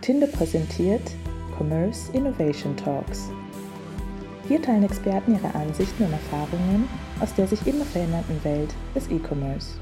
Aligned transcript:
Actinde 0.00 0.28
präsentiert 0.28 1.02
Commerce 1.58 2.10
Innovation 2.12 2.74
Talks. 2.74 3.28
Hier 4.48 4.62
teilen 4.62 4.84
Experten 4.84 5.34
ihre 5.34 5.54
Ansichten 5.54 6.04
und 6.04 6.12
Erfahrungen 6.12 6.88
aus 7.20 7.34
der 7.34 7.46
sich 7.46 7.66
immer 7.66 7.84
verändernden 7.84 8.42
Welt 8.42 8.74
des 8.94 9.10
E-Commerce. 9.10 9.78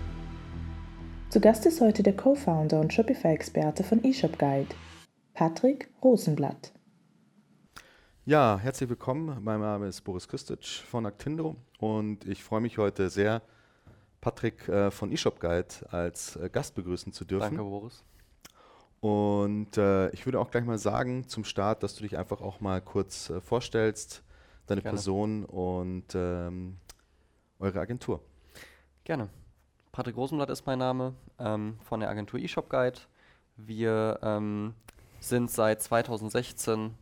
Zu 1.29 1.41
Gast 1.41 1.67
ist 1.67 1.81
heute 1.81 2.03
der 2.03 2.17
Co-Founder 2.17 2.81
und 2.81 2.93
Shopify-Experte 2.93 3.85
von 3.85 4.03
eShop 4.03 4.37
Guide, 4.41 4.75
Patrick 5.35 5.89
Rosenblatt. 6.03 6.73
Ja, 8.25 8.59
herzlich 8.61 8.91
willkommen. 8.91 9.39
Mein 9.45 9.61
Name 9.61 9.87
ist 9.87 10.01
Boris 10.01 10.27
Küstic 10.27 10.65
von 10.65 11.07
Actindo 11.07 11.55
und 11.79 12.27
ich 12.27 12.43
freue 12.43 12.61
mich 12.61 12.77
heute 12.77 13.09
sehr, 13.09 13.41
Patrick 14.21 14.69
äh, 14.69 14.91
von 14.91 15.13
eShop 15.13 15.39
Guide 15.39 15.69
als 15.93 16.35
äh, 16.35 16.51
Gast 16.51 16.75
begrüßen 16.75 17.13
zu 17.13 17.25
dürfen. 17.25 17.55
Danke, 17.55 17.63
Boris. 17.63 18.03
Und 19.01 19.77
äh, 19.77 20.11
ich 20.11 20.27
würde 20.27 20.41
auch 20.41 20.51
gleich 20.51 20.65
mal 20.65 20.79
sagen 20.79 21.29
zum 21.29 21.45
Start, 21.45 21.83
dass 21.83 21.95
du 21.95 22.03
dich 22.03 22.19
einfach 22.19 22.41
auch 22.41 22.61
mal 22.61 22.81
kurz 22.81 23.31
äh, 23.31 23.41
vorstellst, 23.41 24.23
deine 24.67 24.83
Gerne. 24.83 24.97
Person 24.97 25.45
und 25.45 26.15
ähm, 26.15 26.79
eure 27.59 27.81
Agentur. 27.81 28.21
Gerne. 29.05 29.29
Patrick 29.93 30.17
Rosenblatt 30.17 30.51
ist 30.51 30.67
mein 30.67 30.79
Name 30.79 31.15
ähm, 31.39 31.79
von 31.83 32.01
der 32.01 32.11
Agentur 32.11 32.41
eShop 32.41 32.69
Guide. 32.69 32.99
Wir 33.57 34.19
ähm, 34.23 34.75
sind 35.21 35.51
seit 35.51 35.83
2016, 35.83 36.95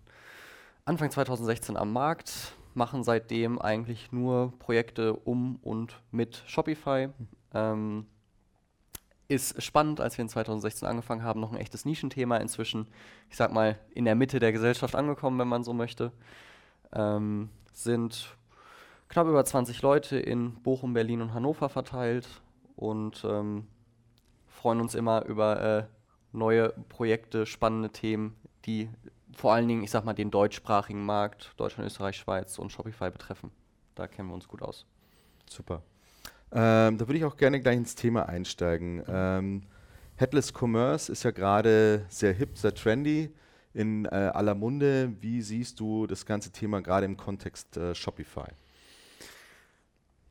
Anfang 0.84 1.10
2016 1.10 1.76
am 1.76 1.92
Markt, 1.92 2.54
machen 2.74 3.04
seitdem 3.04 3.58
eigentlich 3.58 4.12
nur 4.12 4.52
Projekte 4.58 5.14
um 5.14 5.56
und 5.62 6.00
mit 6.10 6.42
Shopify. 6.46 7.08
Ähm, 7.52 8.06
ist 9.28 9.60
spannend, 9.62 10.00
als 10.00 10.16
wir 10.18 10.22
in 10.22 10.28
2016 10.28 10.86
angefangen 10.86 11.22
haben, 11.22 11.40
noch 11.40 11.52
ein 11.52 11.58
echtes 11.58 11.84
Nischenthema. 11.84 12.36
Inzwischen, 12.36 12.86
ich 13.30 13.36
sag 13.36 13.52
mal, 13.52 13.78
in 13.94 14.04
der 14.04 14.14
Mitte 14.14 14.38
der 14.38 14.52
Gesellschaft 14.52 14.94
angekommen, 14.94 15.38
wenn 15.38 15.48
man 15.48 15.64
so 15.64 15.72
möchte. 15.72 16.12
Ähm, 16.92 17.50
sind 17.72 18.36
knapp 19.08 19.26
über 19.26 19.44
20 19.44 19.82
Leute 19.82 20.18
in 20.18 20.54
Bochum, 20.62 20.94
Berlin 20.94 21.22
und 21.22 21.34
Hannover 21.34 21.68
verteilt 21.68 22.28
und 22.76 23.24
ähm, 23.28 23.66
freuen 24.48 24.80
uns 24.80 24.94
immer 24.94 25.24
über 25.26 25.60
äh, 25.60 25.84
neue 26.32 26.70
Projekte, 26.88 27.46
spannende 27.46 27.90
Themen, 27.90 28.36
die 28.64 28.88
vor 29.34 29.52
allen 29.52 29.68
Dingen, 29.68 29.82
ich 29.82 29.90
sag 29.90 30.04
mal, 30.04 30.14
den 30.14 30.30
deutschsprachigen 30.30 31.04
Markt, 31.04 31.52
Deutschland, 31.56 31.86
Österreich, 31.86 32.16
Schweiz 32.16 32.58
und 32.58 32.70
Shopify 32.70 33.10
betreffen. 33.10 33.50
Da 33.94 34.06
kennen 34.06 34.28
wir 34.28 34.34
uns 34.34 34.48
gut 34.48 34.62
aus. 34.62 34.86
Super. 35.48 35.82
Ähm, 36.52 36.98
da 36.98 37.08
würde 37.08 37.18
ich 37.18 37.24
auch 37.24 37.36
gerne 37.36 37.60
gleich 37.60 37.76
ins 37.76 37.94
Thema 37.94 38.28
einsteigen. 38.28 39.02
Ähm, 39.08 39.62
Headless 40.16 40.52
Commerce 40.52 41.10
ist 41.10 41.24
ja 41.24 41.30
gerade 41.30 42.06
sehr 42.08 42.32
hip, 42.32 42.56
sehr 42.56 42.74
trendy, 42.74 43.30
in 43.74 44.06
äh, 44.06 44.08
aller 44.08 44.54
Munde. 44.54 45.12
Wie 45.20 45.42
siehst 45.42 45.78
du 45.80 46.06
das 46.06 46.24
ganze 46.24 46.50
Thema 46.50 46.80
gerade 46.80 47.04
im 47.04 47.16
Kontext 47.16 47.76
äh, 47.76 47.94
Shopify? 47.94 48.48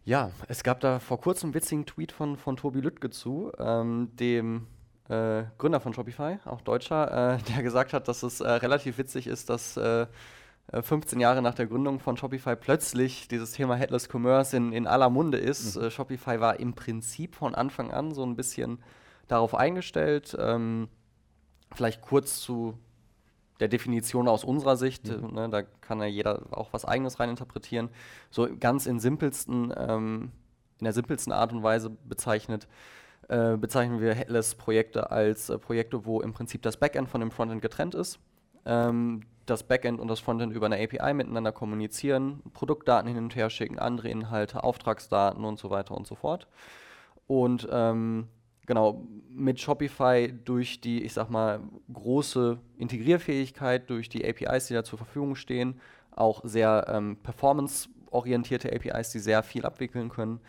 Ja, 0.03 0.31
es 0.47 0.63
gab 0.63 0.79
da 0.79 0.99
vor 0.99 1.19
kurzem 1.19 1.47
einen 1.47 1.55
witzigen 1.55 1.85
Tweet 1.85 2.11
von, 2.11 2.37
von 2.37 2.57
Tobi 2.57 2.79
Lüttke 2.79 3.09
zu, 3.09 3.51
ähm, 3.59 4.09
dem 4.15 4.67
äh, 5.09 5.43
Gründer 5.57 5.79
von 5.79 5.93
Shopify, 5.93 6.37
auch 6.45 6.61
Deutscher, 6.61 7.35
äh, 7.35 7.37
der 7.53 7.63
gesagt 7.63 7.93
hat, 7.93 8.07
dass 8.07 8.23
es 8.23 8.39
äh, 8.39 8.49
relativ 8.49 8.97
witzig 8.97 9.27
ist, 9.27 9.49
dass 9.49 9.77
äh, 9.77 10.07
15 10.71 11.19
Jahre 11.19 11.41
nach 11.41 11.53
der 11.53 11.67
Gründung 11.67 11.99
von 11.99 12.17
Shopify 12.17 12.55
plötzlich 12.55 13.27
dieses 13.27 13.51
Thema 13.51 13.75
Headless 13.75 14.09
Commerce 14.11 14.57
in, 14.57 14.73
in 14.73 14.87
aller 14.87 15.09
Munde 15.09 15.37
ist. 15.37 15.75
Äh, 15.75 15.91
Shopify 15.91 16.39
war 16.39 16.59
im 16.59 16.73
Prinzip 16.73 17.35
von 17.35 17.53
Anfang 17.53 17.91
an 17.91 18.13
so 18.13 18.25
ein 18.25 18.35
bisschen 18.35 18.79
darauf 19.27 19.53
eingestellt. 19.53 20.35
Ähm, 20.39 20.87
vielleicht 21.73 22.01
kurz 22.01 22.41
zu 22.41 22.77
der 23.59 23.67
Definition 23.67 24.27
aus 24.27 24.43
unserer 24.43 24.75
Sicht, 24.75 25.07
äh, 25.07 25.17
ne, 25.17 25.49
da 25.49 25.61
kann 25.61 25.99
ja 25.99 26.07
jeder 26.07 26.41
auch 26.51 26.73
was 26.73 26.83
Eigenes 26.83 27.19
reininterpretieren. 27.19 27.89
So 28.31 28.47
ganz 28.59 28.85
in 28.85 28.99
simpelsten, 28.99 29.73
ähm, 29.77 30.31
in 30.79 30.85
der 30.85 30.93
simpelsten 30.93 31.31
Art 31.31 31.53
und 31.53 31.63
Weise 31.63 31.89
bezeichnet, 31.89 32.67
äh, 33.29 33.55
bezeichnen 33.55 34.01
wir 34.01 34.13
Headless-Projekte 34.13 35.11
als 35.11 35.49
äh, 35.49 35.57
Projekte, 35.57 36.05
wo 36.05 36.21
im 36.21 36.33
Prinzip 36.33 36.63
das 36.63 36.77
Backend 36.77 37.07
von 37.07 37.21
dem 37.21 37.31
Frontend 37.31 37.61
getrennt 37.61 37.95
ist. 37.95 38.19
Ähm, 38.65 39.21
das 39.45 39.63
Backend 39.63 39.99
und 39.99 40.07
das 40.07 40.19
Frontend 40.19 40.53
über 40.53 40.65
eine 40.65 40.81
API 40.81 41.13
miteinander 41.13 41.51
kommunizieren, 41.51 42.41
Produktdaten 42.53 43.07
hin 43.07 43.17
und 43.17 43.35
her 43.35 43.49
schicken, 43.49 43.79
andere 43.79 44.09
Inhalte, 44.09 44.63
Auftragsdaten 44.63 45.43
und 45.43 45.59
so 45.59 45.69
weiter 45.69 45.95
und 45.95 46.07
so 46.07 46.15
fort. 46.15 46.47
Und 47.27 47.67
ähm, 47.71 48.27
genau, 48.65 49.03
mit 49.29 49.59
Shopify 49.59 50.31
durch 50.31 50.81
die, 50.81 51.03
ich 51.03 51.13
sag 51.13 51.29
mal, 51.29 51.61
große 51.91 52.59
Integrierfähigkeit, 52.77 53.89
durch 53.89 54.09
die 54.09 54.27
APIs, 54.27 54.67
die 54.67 54.73
da 54.73 54.83
zur 54.83 54.97
Verfügung 54.97 55.35
stehen, 55.35 55.79
auch 56.11 56.41
sehr 56.43 56.85
ähm, 56.89 57.17
performance-orientierte 57.21 58.71
APIs, 58.73 59.11
die 59.11 59.19
sehr 59.19 59.43
viel 59.43 59.65
abwickeln 59.65 60.09
können, 60.09 60.39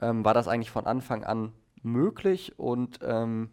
ähm, 0.00 0.24
war 0.24 0.34
das 0.34 0.48
eigentlich 0.48 0.70
von 0.70 0.86
Anfang 0.86 1.24
an 1.24 1.52
möglich 1.82 2.58
und 2.58 3.00
ähm, 3.02 3.50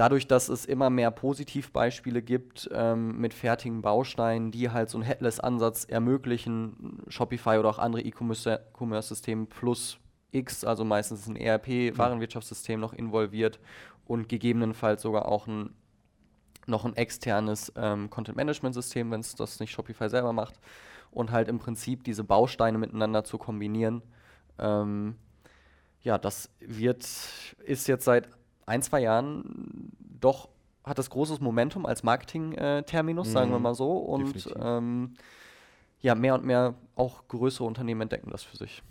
dadurch, 0.00 0.26
dass 0.26 0.48
es 0.48 0.64
immer 0.64 0.88
mehr 0.88 1.10
Positivbeispiele 1.10 2.22
gibt 2.22 2.70
ähm, 2.72 3.20
mit 3.20 3.34
fertigen 3.34 3.82
Bausteinen, 3.82 4.50
die 4.50 4.70
halt 4.70 4.88
so 4.88 4.96
einen 4.96 5.04
Headless-Ansatz 5.04 5.84
ermöglichen, 5.84 7.02
Shopify 7.08 7.58
oder 7.58 7.68
auch 7.68 7.78
andere 7.78 8.00
E-Commerce-Systeme 8.00 9.44
plus 9.44 9.98
X, 10.32 10.64
also 10.64 10.86
meistens 10.86 11.26
ein 11.26 11.36
ERP-Warenwirtschaftssystem 11.36 12.80
noch 12.80 12.94
involviert 12.94 13.60
und 14.06 14.30
gegebenenfalls 14.30 15.02
sogar 15.02 15.26
auch 15.26 15.46
ein 15.46 15.74
noch 16.66 16.86
ein 16.86 16.96
externes 16.96 17.70
ähm, 17.76 18.08
Content-Management-System, 18.08 19.10
wenn 19.10 19.20
es 19.20 19.34
das 19.34 19.60
nicht 19.60 19.72
Shopify 19.72 20.08
selber 20.08 20.32
macht 20.32 20.60
und 21.10 21.30
halt 21.30 21.48
im 21.48 21.58
Prinzip 21.58 22.04
diese 22.04 22.24
Bausteine 22.24 22.78
miteinander 22.78 23.24
zu 23.24 23.36
kombinieren. 23.36 24.02
Ähm, 24.58 25.16
ja, 26.02 26.16
das 26.16 26.48
wird, 26.60 27.06
ist 27.64 27.88
jetzt 27.88 28.04
seit 28.04 28.28
ein, 28.70 28.82
zwei 28.82 29.00
Jahren 29.00 29.92
doch, 30.20 30.48
hat 30.84 30.98
das 30.98 31.10
großes 31.10 31.40
Momentum 31.40 31.84
als 31.86 32.02
Marketing-Terminus, 32.02 33.28
Mhm. 33.28 33.32
sagen 33.32 33.50
wir 33.50 33.58
mal 33.58 33.74
so. 33.74 33.92
Und 33.98 34.48
ähm, 34.58 35.14
ja, 36.00 36.14
mehr 36.14 36.34
und 36.34 36.44
mehr 36.44 36.74
auch 36.96 37.26
größere 37.28 37.64
Unternehmen 37.64 38.02
entdecken 38.02 38.30
das 38.30 38.42
für 38.42 38.56
sich. 38.56 38.82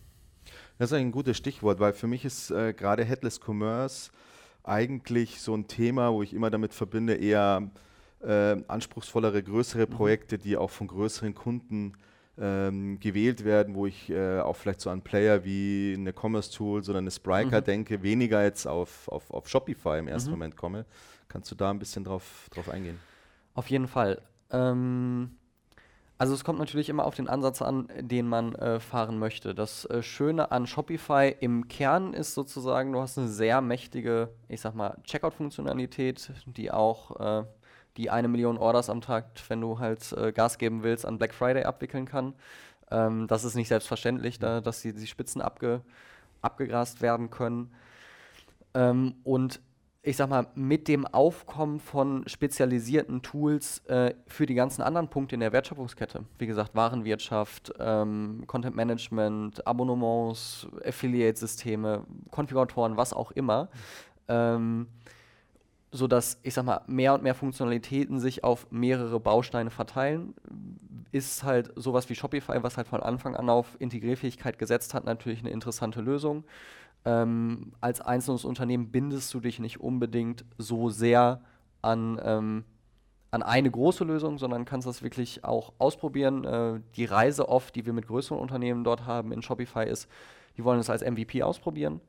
Das 0.78 0.92
ist 0.92 0.98
ein 0.98 1.12
gutes 1.12 1.38
Stichwort, 1.38 1.80
weil 1.80 1.94
für 1.94 2.08
mich 2.08 2.26
ist 2.26 2.52
äh, 2.52 2.74
gerade 2.74 3.04
Headless 3.04 3.40
Commerce 3.44 4.12
eigentlich 4.64 5.42
so 5.42 5.56
ein 5.56 5.68
Thema, 5.68 6.14
wo 6.14 6.22
ich 6.22 6.34
immer 6.34 6.50
damit 6.50 6.74
verbinde, 6.74 7.16
eher 7.16 7.70
äh, 8.22 8.58
anspruchsvollere, 8.68 9.42
größere 9.42 9.88
Projekte, 9.88 10.38
die 10.38 10.58
auch 10.58 10.70
von 10.70 10.88
größeren 10.88 11.34
Kunden 11.34 11.94
ähm, 12.40 13.00
gewählt 13.00 13.44
werden, 13.44 13.76
wo 13.76 13.86
ich 13.86 14.10
äh, 14.10 14.40
auch 14.40 14.56
vielleicht 14.56 14.82
so 14.82 14.90
an 14.90 15.02
Player 15.02 15.44
wie 15.44 15.94
eine 15.98 16.14
Commerce 16.14 16.52
Tools 16.52 16.90
oder 16.90 17.00
eine 17.00 17.12
Spryker 17.12 17.60
Mhm. 17.62 17.66
denke, 17.66 18.02
weniger 18.02 18.44
jetzt 18.44 18.66
auf, 18.68 19.08
auf, 19.10 19.30
auf 19.32 19.50
Shopify 19.50 20.00
im 20.00 20.08
ersten 20.08 20.30
Mhm. 20.30 20.36
Moment 20.36 20.56
komme. 20.56 20.86
Kannst 21.28 21.52
du 21.52 21.56
da 21.56 21.70
ein 21.70 21.80
bisschen 21.80 22.04
drauf, 22.04 22.48
drauf 22.52 22.70
eingehen? 22.70 23.00
Auf 23.54 23.70
jeden 23.70 23.88
Fall. 23.88 24.22
Ähm, 24.52 25.32
also 26.18 26.34
es 26.34 26.44
kommt 26.44 26.60
natürlich 26.60 26.90
immer 26.90 27.06
auf 27.06 27.16
den 27.16 27.28
Ansatz 27.30 27.62
an, 27.62 27.88
den 28.00 28.28
man 28.28 28.56
äh, 28.56 28.80
fahren 28.80 29.20
möchte. 29.20 29.54
Das 29.56 29.86
äh, 29.86 30.02
Schöne 30.04 30.52
an 30.52 30.68
Shopify 30.68 31.34
im 31.40 31.68
Kern 31.68 32.14
ist 32.14 32.34
sozusagen, 32.34 32.92
du 32.92 33.00
hast 33.00 33.18
eine 33.18 33.28
sehr 33.28 33.62
mächtige, 33.62 34.30
ich 34.48 34.60
sag 34.62 34.76
mal, 34.76 34.98
Checkout-Funktionalität, 35.04 36.32
die 36.46 36.72
auch 36.72 37.20
äh, 37.20 37.44
die 38.00 38.10
eine 38.10 38.30
Million 38.30 38.58
Orders 38.58 38.90
am 38.90 39.02
Tag, 39.02 39.26
wenn 39.50 39.60
du 39.60 39.78
halt 39.78 40.14
äh, 40.14 40.32
Gas 40.32 40.58
geben 40.58 40.84
willst, 40.84 41.06
an 41.06 41.18
Black 41.18 41.34
Friday 41.34 41.66
abwickeln 41.66 42.06
kann. 42.06 42.34
Ähm, 42.90 43.28
das 43.28 43.44
ist 43.44 43.56
nicht 43.56 43.68
selbstverständlich, 43.68 44.40
da, 44.40 44.62
dass 44.62 44.82
die, 44.82 44.94
die 44.94 45.06
Spitzen 45.06 45.42
abge, 45.42 45.82
abgegrast 46.42 47.02
werden 47.02 47.30
können. 47.30 47.74
Ähm, 48.74 49.16
und 49.26 49.60
ich 50.02 50.16
sag 50.16 50.30
mal, 50.30 50.48
mit 50.56 50.88
dem 50.88 51.06
Aufkommen 51.06 51.82
von 51.82 52.26
spezialisierten 52.26 53.22
Tools 53.22 53.80
äh, 53.88 54.14
für 54.28 54.46
die 54.46 54.56
ganzen 54.56 54.82
anderen 54.82 55.10
Punkte 55.10 55.36
in 55.36 55.42
der 55.42 55.52
Wertschöpfungskette, 55.52 56.24
wie 56.38 56.48
gesagt, 56.48 56.76
Warenwirtschaft, 56.76 57.74
ähm, 57.80 58.46
Content 58.48 58.78
Management, 58.78 59.68
Abonnements, 59.68 60.66
Affiliate-Systeme, 60.86 62.06
Konfiguratoren, 62.32 62.96
was 62.96 63.12
auch 63.12 63.32
immer, 63.32 63.68
ähm, 64.30 64.88
sodass, 65.92 66.40
ich 66.44 66.54
sag 66.54 66.66
mal, 66.66 66.82
mehr 66.88 67.14
und 67.14 67.24
mehr 67.24 67.36
Funktionalitäten 67.36 68.20
sich 68.20 68.44
auf 68.44 68.68
mehrere 68.72 69.20
Bausteine 69.20 69.72
verteilen, 69.72 70.34
ist 71.12 71.44
halt 71.44 71.72
sowas 71.76 72.10
wie 72.10 72.16
Shopify, 72.16 72.62
was 72.62 72.78
halt 72.78 72.88
von 72.88 73.02
Anfang 73.02 73.36
an 73.36 73.50
auf 73.50 73.76
Integrierfähigkeit 73.80 74.60
gesetzt 74.60 74.94
hat, 74.94 75.06
natürlich 75.06 75.40
eine 75.40 75.50
interessante 75.50 76.02
Lösung. 76.02 76.44
Ähm, 77.06 77.72
als 77.82 78.02
einzelnes 78.02 78.46
Unternehmen 78.46 78.92
bindest 78.92 79.34
du 79.34 79.40
dich 79.40 79.60
nicht 79.60 79.80
unbedingt 79.80 80.46
so 80.58 80.90
sehr 80.90 81.42
an, 81.82 82.20
ähm, 82.24 82.66
an 83.32 83.42
eine 83.42 83.72
große 83.72 84.04
Lösung, 84.04 84.38
sondern 84.38 84.66
kannst 84.66 84.86
das 84.86 85.02
wirklich 85.02 85.44
auch 85.44 85.74
ausprobieren. 85.80 86.44
Äh, 86.44 86.82
die 86.96 87.06
Reise 87.06 87.50
oft, 87.50 87.76
die 87.76 87.86
wir 87.86 87.94
mit 87.94 88.08
größeren 88.08 88.40
Unternehmen 88.40 88.84
dort 88.84 89.06
haben 89.06 89.32
in 89.32 89.42
Shopify, 89.42 89.86
ist, 89.86 90.08
die 90.58 90.64
wollen 90.64 90.80
es 90.80 90.90
als 90.90 91.02
MVP 91.02 91.42
ausprobieren. 91.42 92.02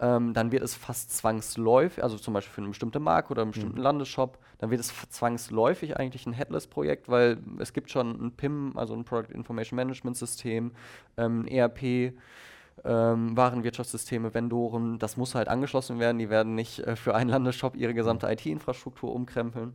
Ähm, 0.00 0.32
dann 0.32 0.52
wird 0.52 0.62
es 0.62 0.74
fast 0.74 1.16
zwangsläufig, 1.16 2.02
also 2.02 2.18
zum 2.18 2.34
Beispiel 2.34 2.54
für 2.54 2.60
eine 2.60 2.68
bestimmte 2.68 3.00
Marke 3.00 3.30
oder 3.30 3.42
einen 3.42 3.50
bestimmten 3.50 3.78
Mhm. 3.78 3.82
Landesshop, 3.82 4.38
dann 4.58 4.70
wird 4.70 4.80
es 4.80 4.92
zwangsläufig 5.10 5.96
eigentlich 5.96 6.26
ein 6.26 6.32
Headless-Projekt, 6.32 7.08
weil 7.08 7.38
es 7.58 7.72
gibt 7.72 7.90
schon 7.90 8.10
ein 8.10 8.32
PIM, 8.32 8.72
also 8.76 8.94
ein 8.94 9.04
Product 9.04 9.32
Information 9.34 9.76
Management 9.76 10.16
System, 10.16 10.72
ähm, 11.16 11.42
ein 11.42 11.48
ERP, 11.48 12.12
ähm, 12.84 13.36
Warenwirtschaftssysteme, 13.36 14.34
Vendoren, 14.34 14.98
das 14.98 15.16
muss 15.16 15.34
halt 15.34 15.48
angeschlossen 15.48 15.98
werden. 15.98 16.18
Die 16.18 16.30
werden 16.30 16.54
nicht 16.54 16.78
äh, 16.80 16.96
für 16.96 17.14
einen 17.14 17.30
Landesshop 17.30 17.74
ihre 17.76 17.94
gesamte 17.94 18.30
IT-Infrastruktur 18.30 19.12
umkrempeln. 19.12 19.74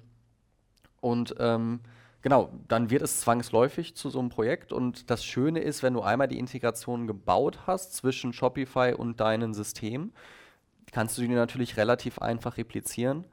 Und 1.01 1.35
ähm, 1.39 1.81
genau, 2.23 2.49
dann 2.67 2.89
wird 2.89 3.03
es 3.03 3.19
zwangsläufig 3.19 3.95
zu 3.95 4.09
so 4.09 4.19
einem 4.19 4.29
Projekt. 4.29 4.73
Und 4.73 5.11
das 5.11 5.23
Schöne 5.23 5.59
ist, 5.59 5.83
wenn 5.83 5.93
du 5.93 6.01
einmal 6.01 6.27
die 6.27 6.39
Integration 6.39 7.05
gebaut 7.05 7.67
hast 7.67 7.93
zwischen 7.93 8.33
Shopify 8.33 8.95
und 8.97 9.19
deinen 9.19 9.53
Systemen, 9.53 10.13
kannst 10.91 11.17
du 11.17 11.21
die 11.21 11.27
natürlich 11.27 11.77
relativ 11.77 12.19
einfach 12.19 12.57
replizieren, 12.57 13.25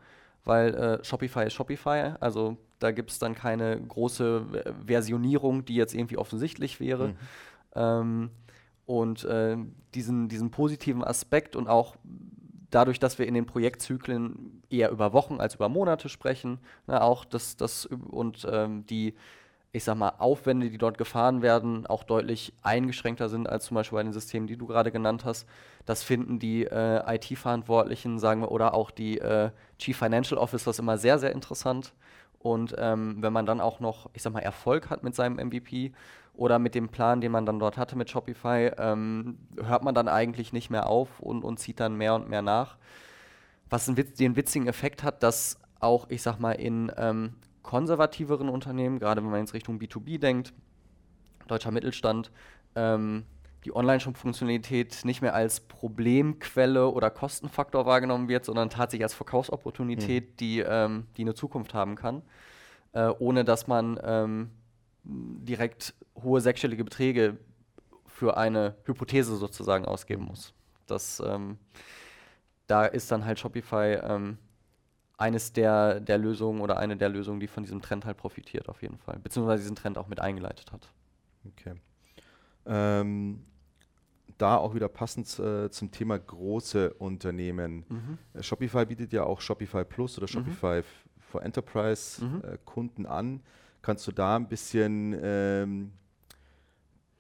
weil 0.44 0.74
äh, 0.74 1.04
Shopify 1.04 1.46
ist 1.46 1.54
Shopify. 1.54 2.14
Also 2.20 2.58
da 2.78 2.90
gibt 2.90 3.10
es 3.10 3.18
dann 3.18 3.34
keine 3.34 3.80
große 3.80 4.44
Versionierung, 4.86 5.64
die 5.64 5.76
jetzt 5.76 5.94
irgendwie 5.94 6.18
offensichtlich 6.18 6.80
wäre. 6.80 7.08
Mhm. 7.08 7.16
Ähm, 7.74 8.30
und 8.86 9.24
äh, 9.24 9.56
diesen, 9.94 10.28
diesen 10.28 10.50
positiven 10.50 11.04
Aspekt 11.04 11.54
und 11.54 11.68
auch 11.68 11.94
dadurch, 12.70 12.98
dass 12.98 13.18
wir 13.18 13.26
in 13.26 13.34
den 13.34 13.46
Projektzyklen 13.46 14.62
eher 14.70 14.90
über 14.90 15.12
Wochen 15.12 15.40
als 15.40 15.54
über 15.54 15.68
Monate 15.68 16.08
sprechen, 16.08 16.58
ne, 16.86 17.02
auch 17.02 17.24
das, 17.24 17.56
das 17.56 17.86
und 17.86 18.46
ähm, 18.50 18.86
die, 18.86 19.14
ich 19.72 19.84
sag 19.84 19.96
mal, 19.96 20.14
Aufwände, 20.18 20.70
die 20.70 20.78
dort 20.78 20.98
gefahren 20.98 21.42
werden, 21.42 21.86
auch 21.86 22.04
deutlich 22.04 22.52
eingeschränkter 22.62 23.28
sind 23.28 23.48
als 23.48 23.66
zum 23.66 23.76
Beispiel 23.76 23.96
bei 23.96 24.02
den 24.02 24.12
Systemen, 24.12 24.46
die 24.46 24.56
du 24.56 24.66
gerade 24.66 24.90
genannt 24.90 25.24
hast. 25.24 25.46
Das 25.86 26.02
finden 26.02 26.38
die 26.38 26.64
äh, 26.64 27.14
IT-Verantwortlichen, 27.14 28.18
sagen 28.18 28.40
wir, 28.42 28.50
oder 28.50 28.74
auch 28.74 28.90
die 28.90 29.18
äh, 29.18 29.50
Chief 29.78 29.96
Financial 29.96 30.38
Officers 30.38 30.78
immer 30.78 30.98
sehr, 30.98 31.18
sehr 31.18 31.32
interessant. 31.32 31.92
Und 32.38 32.74
ähm, 32.78 33.16
wenn 33.20 33.34
man 33.34 33.44
dann 33.44 33.60
auch 33.60 33.80
noch, 33.80 34.08
ich 34.14 34.22
sag 34.22 34.32
mal, 34.32 34.40
Erfolg 34.40 34.88
hat 34.88 35.02
mit 35.02 35.14
seinem 35.14 35.36
MVP 35.36 35.92
oder 36.40 36.58
mit 36.58 36.74
dem 36.74 36.88
Plan, 36.88 37.20
den 37.20 37.32
man 37.32 37.44
dann 37.44 37.58
dort 37.58 37.76
hatte 37.76 37.98
mit 37.98 38.08
Shopify, 38.08 38.70
ähm, 38.78 39.36
hört 39.62 39.84
man 39.84 39.94
dann 39.94 40.08
eigentlich 40.08 40.54
nicht 40.54 40.70
mehr 40.70 40.86
auf 40.86 41.20
und, 41.20 41.44
und 41.44 41.58
zieht 41.58 41.78
dann 41.80 41.96
mehr 41.96 42.14
und 42.14 42.30
mehr 42.30 42.40
nach. 42.40 42.78
Was 43.68 43.86
einen 43.86 43.98
Witz, 43.98 44.16
den 44.16 44.36
witzigen 44.36 44.66
Effekt 44.66 45.02
hat, 45.02 45.22
dass 45.22 45.60
auch, 45.80 46.08
ich 46.08 46.22
sag 46.22 46.38
mal, 46.38 46.52
in 46.52 46.90
ähm, 46.96 47.34
konservativeren 47.62 48.48
Unternehmen, 48.48 48.98
gerade 48.98 49.22
wenn 49.22 49.30
man 49.30 49.40
jetzt 49.40 49.52
Richtung 49.52 49.78
B2B 49.78 50.18
denkt, 50.18 50.54
deutscher 51.46 51.72
Mittelstand, 51.72 52.30
ähm, 52.74 53.24
die 53.66 53.76
Online-Shop-Funktionalität 53.76 55.04
nicht 55.04 55.20
mehr 55.20 55.34
als 55.34 55.60
Problemquelle 55.60 56.88
oder 56.88 57.10
Kostenfaktor 57.10 57.84
wahrgenommen 57.84 58.28
wird, 58.30 58.46
sondern 58.46 58.70
tatsächlich 58.70 59.04
als 59.04 59.12
Verkaufsopportunität, 59.12 60.40
die, 60.40 60.60
ähm, 60.60 61.06
die 61.18 61.22
eine 61.22 61.34
Zukunft 61.34 61.74
haben 61.74 61.96
kann, 61.96 62.22
äh, 62.94 63.10
ohne 63.18 63.44
dass 63.44 63.66
man 63.66 64.00
ähm, 64.02 64.50
direkt 65.04 65.94
hohe 66.22 66.40
sechsstellige 66.40 66.84
Beträge 66.84 67.38
für 68.06 68.36
eine 68.36 68.76
Hypothese 68.84 69.36
sozusagen 69.36 69.84
ausgeben 69.84 70.24
muss. 70.24 70.52
Das, 70.86 71.20
ähm, 71.24 71.58
da 72.66 72.84
ist 72.86 73.10
dann 73.10 73.24
halt 73.24 73.38
Shopify 73.38 73.98
ähm, 74.02 74.38
eines 75.16 75.52
der, 75.52 76.00
der 76.00 76.18
Lösungen 76.18 76.60
oder 76.60 76.78
eine 76.78 76.96
der 76.96 77.08
Lösungen, 77.08 77.40
die 77.40 77.46
von 77.46 77.62
diesem 77.62 77.80
Trend 77.82 78.04
halt 78.04 78.16
profitiert 78.16 78.68
auf 78.68 78.82
jeden 78.82 78.98
Fall, 78.98 79.18
beziehungsweise 79.20 79.62
diesen 79.62 79.76
Trend 79.76 79.98
auch 79.98 80.08
mit 80.08 80.20
eingeleitet 80.20 80.72
hat. 80.72 80.88
Okay. 81.46 81.74
Ähm, 82.66 83.42
da 84.38 84.56
auch 84.56 84.74
wieder 84.74 84.88
passend 84.88 85.38
äh, 85.38 85.70
zum 85.70 85.90
Thema 85.90 86.18
große 86.18 86.94
Unternehmen. 86.94 88.18
Äh, 88.34 88.42
Shopify 88.42 88.86
bietet 88.86 89.12
ja 89.12 89.24
auch 89.24 89.40
Shopify 89.40 89.84
Plus 89.84 90.16
oder 90.18 90.28
Shopify 90.28 90.78
f- 90.78 91.04
for 91.18 91.42
Enterprise 91.42 92.24
Mhm. 92.24 92.42
äh, 92.44 92.58
Kunden 92.64 93.06
an. 93.06 93.42
Kannst 93.82 94.06
du 94.06 94.12
da 94.12 94.36
ein 94.36 94.48
bisschen 94.48 95.18
ähm, 95.22 95.92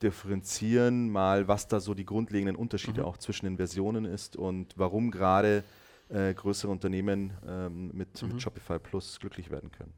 differenzieren, 0.02 1.10
mal 1.10 1.46
was 1.48 1.68
da 1.68 1.80
so 1.80 1.94
die 1.94 2.06
grundlegenden 2.06 2.56
Unterschiede 2.56 3.02
Mhm. 3.02 3.06
auch 3.06 3.16
zwischen 3.18 3.46
den 3.46 3.56
Versionen 3.56 4.04
ist 4.04 4.36
und 4.36 4.74
warum 4.76 5.10
gerade 5.10 5.62
äh, 6.08 6.34
größere 6.34 6.70
Unternehmen 6.72 7.32
ähm, 7.46 7.90
mit, 7.94 8.20
Mhm. 8.22 8.28
mit 8.30 8.42
Shopify 8.42 8.78
Plus 8.78 9.20
glücklich 9.20 9.50
werden 9.50 9.70
können? 9.70 9.92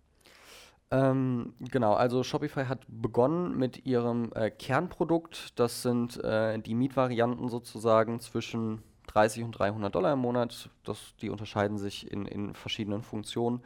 Ähm, 0.90 1.54
genau, 1.60 1.94
also 1.94 2.22
Shopify 2.22 2.64
hat 2.66 2.84
begonnen 2.88 3.56
mit 3.56 3.86
ihrem 3.86 4.30
äh, 4.34 4.50
Kernprodukt. 4.50 5.58
Das 5.58 5.82
sind 5.82 6.22
äh, 6.22 6.58
die 6.58 6.74
Mietvarianten 6.74 7.48
sozusagen 7.48 8.20
zwischen 8.20 8.82
30 9.06 9.42
und 9.44 9.52
300 9.52 9.94
Dollar 9.94 10.12
im 10.12 10.18
Monat. 10.18 10.68
Das, 10.84 11.14
die 11.22 11.30
unterscheiden 11.30 11.78
sich 11.78 12.10
in, 12.10 12.26
in 12.26 12.52
verschiedenen 12.54 13.02
Funktionen, 13.02 13.62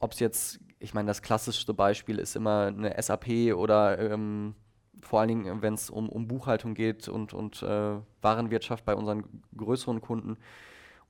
ob 0.00 0.12
es 0.12 0.20
jetzt, 0.20 0.60
ich 0.78 0.92
meine, 0.92 1.06
das 1.06 1.22
klassischste 1.22 1.72
Beispiel 1.72 2.18
ist 2.18 2.36
immer 2.36 2.66
eine 2.66 2.94
SAP 3.00 3.54
oder 3.54 3.98
ähm, 3.98 4.54
vor 5.00 5.20
allen 5.20 5.28
Dingen, 5.28 5.62
wenn 5.62 5.74
es 5.74 5.90
um, 5.90 6.08
um 6.08 6.28
Buchhaltung 6.28 6.74
geht 6.74 7.08
und, 7.08 7.32
und 7.32 7.62
äh, 7.62 7.96
Warenwirtschaft 8.20 8.84
bei 8.84 8.94
unseren 8.94 9.24
größeren 9.56 10.00
Kunden. 10.00 10.36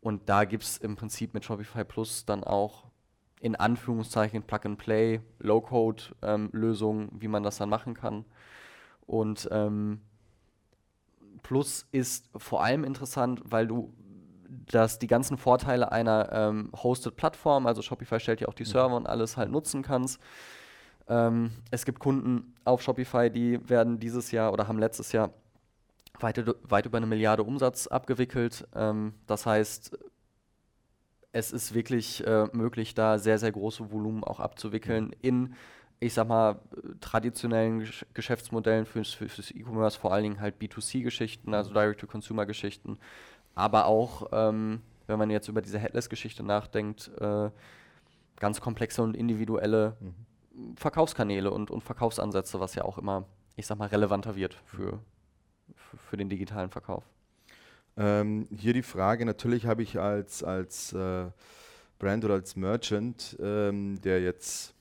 Und 0.00 0.28
da 0.28 0.44
gibt 0.44 0.64
es 0.64 0.78
im 0.78 0.96
Prinzip 0.96 1.34
mit 1.34 1.44
Shopify 1.44 1.84
Plus 1.84 2.24
dann 2.24 2.44
auch 2.44 2.84
in 3.40 3.56
Anführungszeichen 3.56 4.42
Plug-and-Play, 4.42 5.20
Low-Code-Lösungen, 5.38 7.10
wie 7.18 7.28
man 7.28 7.42
das 7.42 7.58
dann 7.58 7.68
machen 7.68 7.94
kann. 7.94 8.24
Und 9.06 9.48
ähm, 9.50 10.00
Plus 11.44 11.86
ist 11.92 12.28
vor 12.36 12.64
allem 12.64 12.82
interessant, 12.82 13.40
weil 13.44 13.68
du 13.68 13.94
dass 14.66 14.98
die 14.98 15.06
ganzen 15.06 15.36
Vorteile 15.36 15.92
einer 15.92 16.30
ähm, 16.32 16.70
Hosted-Plattform, 16.74 17.66
also 17.66 17.82
Shopify 17.82 18.18
stellt 18.18 18.40
ja 18.40 18.48
auch 18.48 18.54
die 18.54 18.64
Server 18.64 18.96
und 18.96 19.06
alles 19.06 19.36
halt 19.36 19.50
nutzen 19.50 19.82
kannst. 19.82 20.20
Ähm, 21.06 21.50
es 21.70 21.84
gibt 21.84 21.98
Kunden 21.98 22.54
auf 22.64 22.80
Shopify, 22.80 23.30
die 23.30 23.68
werden 23.68 23.98
dieses 23.98 24.30
Jahr 24.30 24.52
oder 24.52 24.68
haben 24.68 24.78
letztes 24.78 25.12
Jahr 25.12 25.30
weit, 26.18 26.42
weit 26.62 26.86
über 26.86 26.96
eine 26.96 27.06
Milliarde 27.06 27.42
Umsatz 27.42 27.86
abgewickelt. 27.86 28.66
Ähm, 28.74 29.14
das 29.26 29.44
heißt, 29.44 29.98
es 31.32 31.52
ist 31.52 31.74
wirklich 31.74 32.26
äh, 32.26 32.46
möglich, 32.52 32.94
da 32.94 33.18
sehr, 33.18 33.38
sehr 33.38 33.52
große 33.52 33.90
Volumen 33.92 34.24
auch 34.24 34.40
abzuwickeln 34.40 35.14
in, 35.20 35.54
ich 36.04 36.12
sag 36.12 36.28
mal, 36.28 36.60
traditionellen 37.00 37.80
Gesch 37.80 38.04
Geschäftsmodellen 38.12 38.84
fürs, 38.84 39.14
fürs 39.14 39.50
E-Commerce, 39.50 39.98
vor 39.98 40.12
allen 40.12 40.24
Dingen 40.24 40.40
halt 40.40 40.56
B2C-Geschichten, 40.60 41.54
also 41.54 41.72
Direct-to-Consumer-Geschichten, 41.72 42.98
aber 43.54 43.86
auch, 43.86 44.28
ähm, 44.32 44.82
wenn 45.06 45.18
man 45.18 45.30
jetzt 45.30 45.48
über 45.48 45.62
diese 45.62 45.78
Headless-Geschichte 45.78 46.42
nachdenkt, 46.42 47.10
äh, 47.20 47.50
ganz 48.36 48.60
komplexe 48.60 49.02
und 49.02 49.16
individuelle 49.16 49.96
Verkaufskanäle 50.76 51.50
und, 51.50 51.70
und 51.70 51.82
Verkaufsansätze, 51.82 52.60
was 52.60 52.74
ja 52.74 52.84
auch 52.84 52.98
immer, 52.98 53.24
ich 53.56 53.66
sag 53.66 53.78
mal, 53.78 53.88
relevanter 53.88 54.36
wird 54.36 54.54
für, 54.66 55.00
für, 55.74 55.96
für 55.96 56.16
den 56.18 56.28
digitalen 56.28 56.70
Verkauf. 56.70 57.04
Ähm, 57.96 58.46
hier 58.54 58.74
die 58.74 58.82
Frage, 58.82 59.24
natürlich 59.24 59.66
habe 59.66 59.82
ich 59.82 59.98
als, 59.98 60.44
als 60.44 60.92
äh, 60.92 61.26
Brand 61.98 62.24
oder 62.24 62.34
als 62.34 62.56
Merchant, 62.56 63.36
ähm, 63.40 64.00
der 64.02 64.20
jetzt 64.20 64.74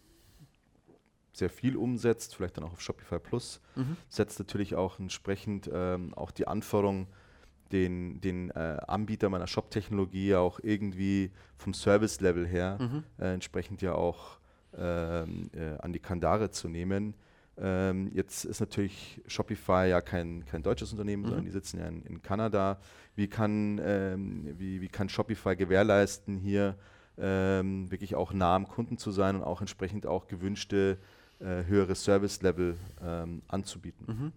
sehr 1.33 1.49
viel 1.49 1.75
umsetzt, 1.75 2.35
vielleicht 2.35 2.57
dann 2.57 2.63
auch 2.63 2.73
auf 2.73 2.81
Shopify 2.81 3.19
Plus, 3.19 3.59
Mhm. 3.75 3.97
setzt 4.09 4.39
natürlich 4.39 4.75
auch 4.75 4.99
entsprechend 4.99 5.69
ähm, 5.73 6.13
auch 6.13 6.31
die 6.31 6.47
Anforderung, 6.47 7.07
den, 7.71 8.21
den 8.21 8.51
äh, 8.51 8.77
Anbieter 8.87 9.29
meiner 9.29 9.47
Shop-Technologie 9.47 10.35
auch 10.35 10.59
irgendwie 10.61 11.31
vom 11.57 11.73
Service-Level 11.73 12.45
her 12.45 12.77
Mhm. 12.79 13.03
äh, 13.17 13.33
entsprechend 13.33 13.81
ja 13.81 13.95
auch 13.95 14.37
ähm, 14.77 15.49
äh, 15.53 15.77
an 15.79 15.91
die 15.91 15.99
Kandare 15.99 16.51
zu 16.51 16.67
nehmen. 16.69 17.15
Ähm, 17.57 18.09
jetzt 18.13 18.45
ist 18.45 18.59
natürlich 18.59 19.21
Shopify 19.27 19.87
ja 19.89 20.01
kein, 20.01 20.45
kein 20.45 20.61
deutsches 20.63 20.91
Unternehmen, 20.91 21.23
Mhm. 21.23 21.27
sondern 21.27 21.45
die 21.45 21.51
sitzen 21.51 21.79
ja 21.79 21.87
in, 21.87 22.03
in 22.03 22.21
Kanada. 22.21 22.79
Wie 23.15 23.27
kann, 23.27 23.79
ähm, 23.83 24.53
wie, 24.57 24.81
wie 24.81 24.87
kann 24.87 25.09
Shopify 25.09 25.55
gewährleisten, 25.55 26.37
hier 26.37 26.75
ähm, 27.17 27.91
wirklich 27.91 28.15
auch 28.15 28.33
nah 28.33 28.55
am 28.55 28.67
Kunden 28.67 28.97
zu 28.97 29.11
sein 29.11 29.35
und 29.35 29.43
auch 29.43 29.61
entsprechend 29.61 30.05
auch 30.07 30.27
gewünschte 30.27 30.97
äh, 31.43 31.65
höhere 31.65 31.95
Service-Level 31.95 32.77
ähm, 33.03 33.41
anzubieten? 33.47 34.05
Mhm. 34.07 34.31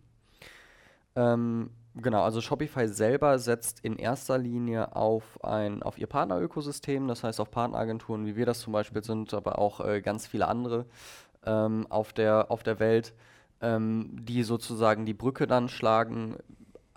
Ähm, 1.15 1.71
genau, 1.95 2.23
also 2.23 2.41
Shopify 2.41 2.89
selber 2.89 3.39
setzt 3.39 3.81
in 3.81 3.97
erster 3.97 4.39
Linie 4.39 4.95
auf 4.95 5.43
ein, 5.45 5.83
auf 5.83 5.99
ihr 5.99 6.07
Partnerökosystem, 6.07 7.09
das 7.09 7.25
heißt 7.25 7.41
auf 7.41 7.51
Partneragenturen, 7.51 8.27
wie 8.27 8.37
wir 8.37 8.45
das 8.45 8.61
zum 8.61 8.73
Beispiel 8.73 9.03
sind, 9.03 9.33
aber 9.35 9.59
auch 9.59 9.81
äh, 9.81 10.03
ganz 10.03 10.27
viele 10.27 10.49
andere 10.49 10.87
ähm, 11.45 11.87
auf 11.89 12.13
der, 12.13 12.51
auf 12.51 12.63
der 12.63 12.81
Welt, 12.81 13.15
ähm, 13.61 14.11
die 14.21 14.43
sozusagen 14.43 15.07
die 15.07 15.15
Brücke 15.15 15.47
dann 15.47 15.69
schlagen, 15.69 16.37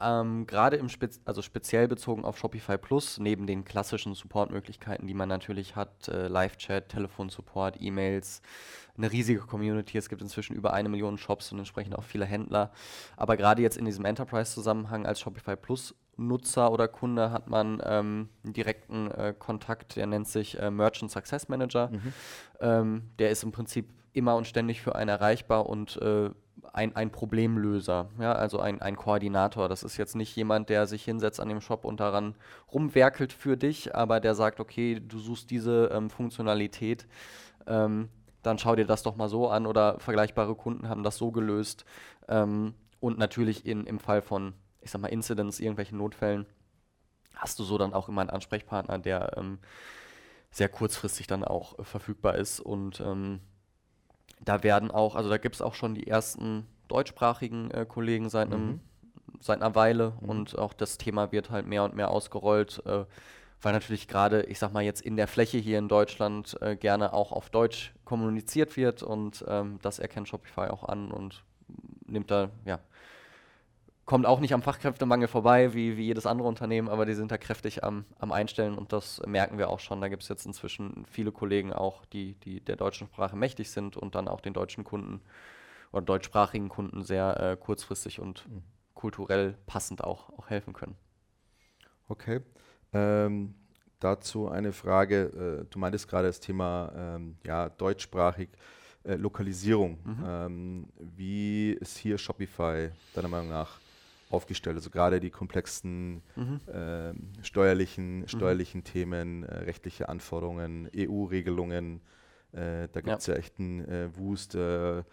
ähm, 0.02 0.48
gerade 0.48 0.78
im 0.78 0.90
Spez 0.90 1.20
also 1.26 1.42
speziell 1.42 1.88
bezogen 1.88 2.26
auf 2.26 2.38
Shopify 2.38 2.78
Plus, 2.78 3.20
neben 3.20 3.48
den 3.48 3.66
klassischen 3.66 4.14
Supportmöglichkeiten, 4.14 5.08
die 5.08 5.14
man 5.14 5.30
natürlich 5.30 5.76
hat, 5.76 6.08
äh, 6.08 6.28
Live-Chat, 6.28 6.90
Telefonsupport, 6.90 7.78
E-Mails, 7.80 8.42
eine 8.98 9.12
riesige 9.12 9.42
Community. 9.42 9.98
Es 9.98 10.10
gibt 10.10 10.22
inzwischen 10.22 10.56
über 10.56 10.74
eine 10.74 10.90
Million 10.90 11.18
Shops 11.18 11.52
und 11.52 11.60
entsprechend 11.60 11.98
auch 11.98 12.04
viele 12.04 12.26
Händler. 12.26 12.72
Aber 13.18 13.38
gerade 13.38 13.62
jetzt 13.62 13.78
in 13.78 13.86
diesem 13.86 14.06
Enterprise-Zusammenhang 14.06 15.06
als 15.06 15.20
Shopify 15.20 15.56
Plus 15.56 15.96
Nutzer 16.18 16.72
oder 16.72 16.88
Kunde 16.88 17.32
hat 17.32 17.50
man 17.50 17.82
ähm, 17.86 18.30
einen 18.44 18.54
direkten 18.54 19.10
äh, 19.12 19.34
Kontakt, 19.38 19.96
der 19.96 20.06
nennt 20.06 20.28
sich 20.28 20.60
äh, 20.60 20.70
Merchant 20.70 21.12
Success 21.12 21.48
Manager. 21.48 21.90
Ähm, 22.60 23.04
der 23.20 23.32
ist 23.32 23.44
im 23.44 23.52
Prinzip 23.52 23.90
immer 24.14 24.36
und 24.36 24.46
ständig 24.48 24.82
für 24.82 24.96
einen 24.96 25.10
erreichbar 25.10 25.68
und 25.68 25.96
äh, 26.02 26.30
ein, 26.74 26.96
ein 26.96 27.12
Problemlöser, 27.12 28.10
ja, 28.20 28.34
also 28.34 28.60
ein, 28.60 28.82
ein 28.82 28.96
Koordinator. 28.96 29.70
Das 29.70 29.84
ist 29.84 29.98
jetzt 29.98 30.16
nicht 30.16 30.36
jemand, 30.36 30.70
der 30.70 30.88
sich 30.88 31.04
hinsetzt 31.04 31.40
an 31.40 31.50
dem 31.50 31.62
Shop 31.62 31.86
und 31.86 32.00
daran 32.00 32.36
rumwerkelt 32.72 33.34
für 33.34 33.58
dich, 33.58 33.96
aber 33.96 34.20
der 34.20 34.36
sagt, 34.36 34.60
okay, 34.60 35.00
du 35.00 35.20
suchst 35.20 35.52
diese 35.52 35.90
ähm, 35.94 36.10
Funktionalität, 36.10 37.08
ähm, 37.68 38.10
dann 38.42 38.58
schau 38.58 38.76
dir 38.76 38.86
das 38.86 39.04
doch 39.04 39.16
mal 39.16 39.30
so 39.30 39.50
an 39.50 39.66
oder 39.66 40.00
vergleichbare 40.00 40.56
Kunden 40.56 40.88
haben 40.90 41.04
das 41.04 41.18
so 41.18 41.32
gelöst. 41.32 41.86
Ähm, 42.28 42.74
und 43.00 43.18
natürlich 43.18 43.66
in, 43.66 43.86
im 43.86 44.00
Fall 44.00 44.22
von, 44.22 44.54
ich 44.82 44.92
sag 44.92 45.02
mal, 45.02 45.08
Incidents, 45.08 45.60
irgendwelchen 45.60 45.98
Notfällen, 45.98 46.46
hast 47.36 47.60
du 47.60 47.64
so 47.64 47.78
dann 47.78 47.94
auch 47.94 48.10
immer 48.10 48.22
einen 48.22 48.30
Ansprechpartner, 48.30 49.00
der 49.00 49.38
ähm, 49.38 49.60
sehr 50.52 50.70
kurzfristig 50.70 51.28
dann 51.28 51.44
auch 51.44 51.80
äh, 51.80 51.84
verfügbar 51.84 52.36
ist. 52.36 52.60
Und 52.60 53.00
ähm, 53.02 53.40
da 54.40 54.64
werden 54.64 54.92
auch, 54.92 55.16
also 55.16 55.30
da 55.30 55.38
gibt 55.38 55.56
es 55.56 55.62
auch 55.62 55.74
schon 55.74 55.96
die 55.96 56.08
ersten 56.08 56.66
deutschsprachigen 56.88 57.72
äh, 57.72 57.86
Kollegen 57.88 58.30
seit, 58.30 58.52
einem, 58.52 58.68
Mhm. 58.68 58.80
seit 59.40 59.62
einer 59.62 59.76
Weile 59.76 60.14
und 60.22 60.58
auch 60.58 60.74
das 60.74 60.98
Thema 60.98 61.32
wird 61.32 61.50
halt 61.50 61.68
mehr 61.68 61.84
und 61.84 61.96
mehr 61.96 62.10
ausgerollt, 62.12 62.82
äh, 62.86 63.06
weil 63.62 63.74
natürlich 63.74 64.08
gerade, 64.08 64.44
ich 64.44 64.58
sag 64.58 64.72
mal 64.72 64.84
jetzt 64.84 65.02
in 65.02 65.18
der 65.18 65.28
Fläche 65.28 65.58
hier 65.58 65.78
in 65.80 65.90
Deutschland 65.90 66.58
äh, 66.62 66.76
gerne 66.76 67.14
auch 67.14 67.32
auf 67.32 67.50
Deutsch 67.50 67.94
kommuniziert 68.06 68.78
wird 68.78 69.04
und 69.04 69.44
ähm, 69.48 69.80
das 69.82 70.00
erkennt 70.00 70.30
Shopify 70.30 70.70
auch 70.70 70.84
an 70.84 71.12
und 71.12 71.44
nimmt 72.08 72.32
da, 72.32 72.50
ja, 72.66 72.80
kommt 74.10 74.26
auch 74.26 74.40
nicht 74.40 74.56
am 74.56 74.64
Fachkräftemangel 74.64 75.28
vorbei, 75.28 75.76
wie, 75.76 75.96
wie 75.96 76.06
jedes 76.06 76.26
andere 76.26 76.48
Unternehmen, 76.48 76.90
aber 76.90 77.06
die 77.06 77.14
sind 77.14 77.32
da 77.32 77.38
kräftig 77.38 77.84
am, 77.84 78.06
am 78.18 78.32
Einstellen 78.32 78.76
und 78.76 78.92
das 78.92 79.22
merken 79.28 79.60
wir 79.60 79.70
auch 79.70 79.80
schon. 79.80 80.02
Da 80.02 80.08
gibt 80.08 80.24
es 80.24 80.30
jetzt 80.30 80.48
inzwischen 80.48 81.06
viele 81.06 81.32
Kollegen 81.32 81.72
auch, 81.72 82.06
die, 82.06 82.34
die 82.34 82.60
der 82.60 82.76
deutschen 82.76 83.06
Sprache 83.06 83.36
mächtig 83.36 83.70
sind 83.70 83.98
und 83.98 84.16
dann 84.16 84.28
auch 84.28 84.42
den 84.42 84.54
deutschen 84.54 84.84
Kunden 84.84 85.22
oder 85.92 86.02
deutschsprachigen 86.02 86.70
Kunden 86.70 87.04
sehr 87.04 87.40
äh, 87.40 87.56
kurzfristig 87.56 88.20
und 88.20 88.48
kulturell 88.96 89.56
passend 89.68 90.04
auch, 90.04 90.32
auch 90.40 90.50
helfen 90.50 90.74
können. 90.74 90.96
Okay. 92.08 92.42
Ähm, 92.94 93.54
dazu 94.00 94.50
eine 94.50 94.72
Frage. 94.72 95.62
Äh, 95.62 95.66
du 95.70 95.78
meintest 95.78 96.08
gerade 96.08 96.26
das 96.26 96.40
Thema 96.40 96.92
ähm, 96.96 97.38
ja, 97.46 97.70
deutschsprachig, 97.70 98.50
äh, 99.04 99.14
Lokalisierung. 99.14 100.00
Mhm. 100.04 100.26
Ähm, 100.26 100.88
wie 100.98 101.74
ist 101.74 101.96
hier 102.00 102.18
Shopify 102.18 102.90
deiner 103.14 103.28
Meinung 103.28 103.50
nach 103.50 103.80
aufgestellt? 104.30 104.76
Also 104.76 104.90
gerade 104.90 105.20
die 105.20 105.30
komplexen 105.30 106.22
Mhm. 106.36 106.60
ähm, 106.72 107.34
steuerlichen, 107.42 108.28
steuerlichen 108.28 108.84
Themen, 108.84 109.44
äh, 109.44 109.56
rechtliche 109.60 110.10
Anforderungen, 110.10 110.90
EU-Regelungen. 110.96 112.02
Äh, 112.52 112.88
da 112.92 113.02
gibt 113.02 113.20
es 113.20 113.28
ja. 113.28 113.36
echt 113.36 113.60
einen 113.60 113.82
äh, 113.88 114.10
Wust, 114.18 114.56
äh, 114.56 115.04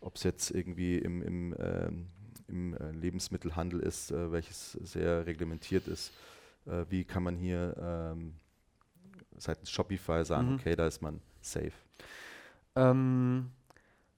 ob 0.00 0.16
es 0.16 0.22
jetzt 0.22 0.50
irgendwie 0.50 0.98
im, 0.98 1.22
im, 1.22 1.54
ähm, 1.58 2.06
im 2.48 2.74
äh, 2.74 2.90
Lebensmittelhandel 2.92 3.80
ist, 3.80 4.10
äh, 4.12 4.30
welches 4.32 4.72
sehr 4.72 5.26
reglementiert 5.26 5.88
ist. 5.88 6.12
Äh, 6.66 6.84
wie 6.88 7.04
kann 7.04 7.22
man 7.22 7.36
hier 7.36 7.74
ähm, 7.78 8.34
seitens 9.38 9.70
Shopify 9.70 10.24
sagen, 10.24 10.48
Mhm. 10.50 10.54
okay, 10.54 10.76
da 10.76 10.86
ist 10.86 11.02
man 11.02 11.20
safe? 11.40 11.72
Ähm, 12.74 13.50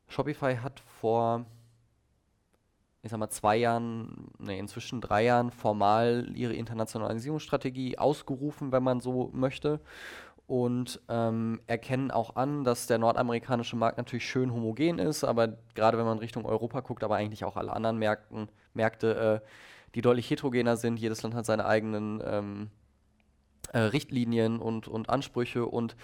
Shopify 0.08 0.56
hat 0.56 0.80
vor, 0.80 1.46
ich 3.08 3.10
sag 3.10 3.18
mal, 3.18 3.30
zwei 3.30 3.56
Jahren, 3.56 4.28
ne, 4.38 4.58
inzwischen 4.58 5.00
drei 5.00 5.24
Jahren 5.24 5.50
formal 5.50 6.30
ihre 6.34 6.52
Internationalisierungsstrategie 6.52 7.96
ausgerufen, 7.96 8.70
wenn 8.70 8.82
man 8.82 9.00
so 9.00 9.30
möchte. 9.32 9.80
Und 10.46 11.00
ähm, 11.08 11.60
erkennen 11.66 12.10
auch 12.10 12.36
an, 12.36 12.64
dass 12.64 12.86
der 12.86 12.98
nordamerikanische 12.98 13.76
Markt 13.76 13.98
natürlich 13.98 14.28
schön 14.28 14.52
homogen 14.52 14.98
ist, 14.98 15.24
aber 15.24 15.58
gerade 15.74 15.98
wenn 15.98 16.06
man 16.06 16.18
Richtung 16.18 16.46
Europa 16.46 16.80
guckt, 16.80 17.02
aber 17.02 17.16
eigentlich 17.16 17.44
auch 17.44 17.56
alle 17.56 17.72
anderen 17.72 17.98
Märkten, 17.98 18.48
Märkte, 18.72 19.42
äh, 19.42 19.46
die 19.94 20.02
deutlich 20.02 20.30
heterogener 20.30 20.76
sind. 20.76 20.98
Jedes 20.98 21.22
Land 21.22 21.34
hat 21.34 21.46
seine 21.46 21.64
eigenen 21.64 22.22
ähm, 22.24 22.70
äh, 23.72 23.78
Richtlinien 23.78 24.58
und, 24.58 24.86
und 24.88 25.08
Ansprüche 25.08 25.66
und 25.66 25.96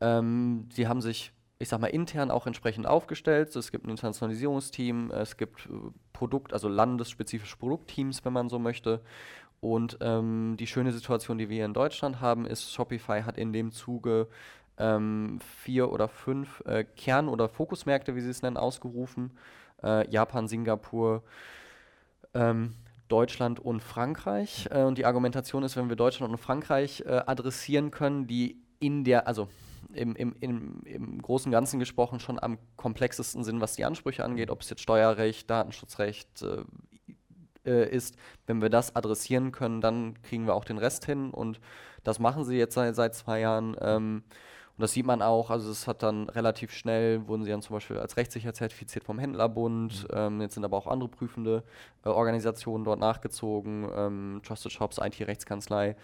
ähm, 0.00 0.68
sie 0.72 0.88
haben 0.88 1.00
sich, 1.00 1.32
ich 1.58 1.68
sag 1.68 1.80
mal, 1.80 1.86
intern 1.86 2.30
auch 2.30 2.46
entsprechend 2.46 2.86
aufgestellt. 2.86 3.54
Es 3.56 3.70
gibt 3.70 3.86
ein 3.86 3.90
Internationalisierungsteam, 3.90 5.10
es 5.10 5.36
gibt 5.36 5.66
äh, 5.66 5.90
Produkt, 6.16 6.54
also 6.54 6.68
landesspezifische 6.68 7.58
Produktteams, 7.58 8.24
wenn 8.24 8.32
man 8.32 8.48
so 8.48 8.58
möchte. 8.58 9.00
Und 9.60 9.98
ähm, 10.00 10.56
die 10.58 10.66
schöne 10.66 10.92
Situation, 10.92 11.36
die 11.36 11.48
wir 11.48 11.56
hier 11.56 11.64
in 11.66 11.74
Deutschland 11.74 12.20
haben, 12.20 12.46
ist, 12.46 12.72
Shopify 12.72 13.22
hat 13.22 13.36
in 13.36 13.52
dem 13.52 13.70
Zuge 13.70 14.28
ähm, 14.78 15.38
vier 15.62 15.90
oder 15.92 16.08
fünf 16.08 16.62
äh, 16.66 16.84
Kern- 16.84 17.28
oder 17.28 17.48
Fokusmärkte, 17.48 18.14
wie 18.14 18.20
sie 18.22 18.30
es 18.30 18.42
nennen, 18.42 18.56
ausgerufen. 18.56 19.32
Äh, 19.82 20.08
Japan, 20.10 20.48
Singapur, 20.48 21.22
ähm, 22.32 22.74
Deutschland 23.08 23.60
und 23.60 23.82
Frankreich. 23.82 24.68
Äh, 24.70 24.82
und 24.82 24.96
die 24.96 25.04
Argumentation 25.04 25.62
ist, 25.62 25.76
wenn 25.76 25.90
wir 25.90 25.96
Deutschland 25.96 26.32
und 26.32 26.38
Frankreich 26.38 27.02
äh, 27.06 27.22
adressieren 27.26 27.90
können, 27.90 28.26
die 28.26 28.56
in 28.80 29.04
der, 29.04 29.26
also 29.26 29.48
im, 29.96 30.14
im, 30.16 30.36
im, 30.40 30.82
im 30.84 31.22
Großen 31.22 31.48
und 31.48 31.52
Ganzen 31.52 31.78
gesprochen 31.80 32.20
schon 32.20 32.38
am 32.38 32.58
komplexesten 32.76 33.44
sind, 33.44 33.60
was 33.60 33.74
die 33.74 33.84
Ansprüche 33.84 34.24
angeht, 34.24 34.50
ob 34.50 34.62
es 34.62 34.70
jetzt 34.70 34.82
Steuerrecht, 34.82 35.50
Datenschutzrecht 35.50 36.42
äh, 36.42 36.64
äh, 37.64 37.88
ist. 37.90 38.16
Wenn 38.46 38.62
wir 38.62 38.70
das 38.70 38.94
adressieren 38.94 39.52
können, 39.52 39.80
dann 39.80 40.20
kriegen 40.22 40.46
wir 40.46 40.54
auch 40.54 40.64
den 40.64 40.78
Rest 40.78 41.04
hin 41.04 41.30
und 41.30 41.60
das 42.04 42.18
machen 42.18 42.44
sie 42.44 42.56
jetzt 42.56 42.74
seit, 42.74 42.94
seit 42.94 43.14
zwei 43.14 43.40
Jahren. 43.40 43.76
Ähm, 43.80 44.22
und 44.76 44.82
das 44.82 44.92
sieht 44.92 45.06
man 45.06 45.22
auch, 45.22 45.48
also 45.50 45.70
es 45.70 45.86
hat 45.86 46.02
dann 46.02 46.28
relativ 46.28 46.70
schnell, 46.70 47.26
wurden 47.26 47.44
sie 47.44 47.50
dann 47.50 47.62
zum 47.62 47.74
Beispiel 47.74 47.98
als 47.98 48.18
rechtssicher 48.18 48.52
zertifiziert 48.52 49.04
vom 49.04 49.18
Händlerbund, 49.18 50.06
ähm, 50.12 50.42
jetzt 50.42 50.54
sind 50.54 50.66
aber 50.66 50.76
auch 50.76 50.86
andere 50.86 51.08
prüfende 51.08 51.64
äh, 52.04 52.10
Organisationen 52.10 52.84
dort 52.84 53.00
nachgezogen, 53.00 53.88
ähm, 53.96 54.40
Trusted 54.44 54.72
Shops, 54.72 54.98
IT-Rechtskanzlei. 54.98 55.96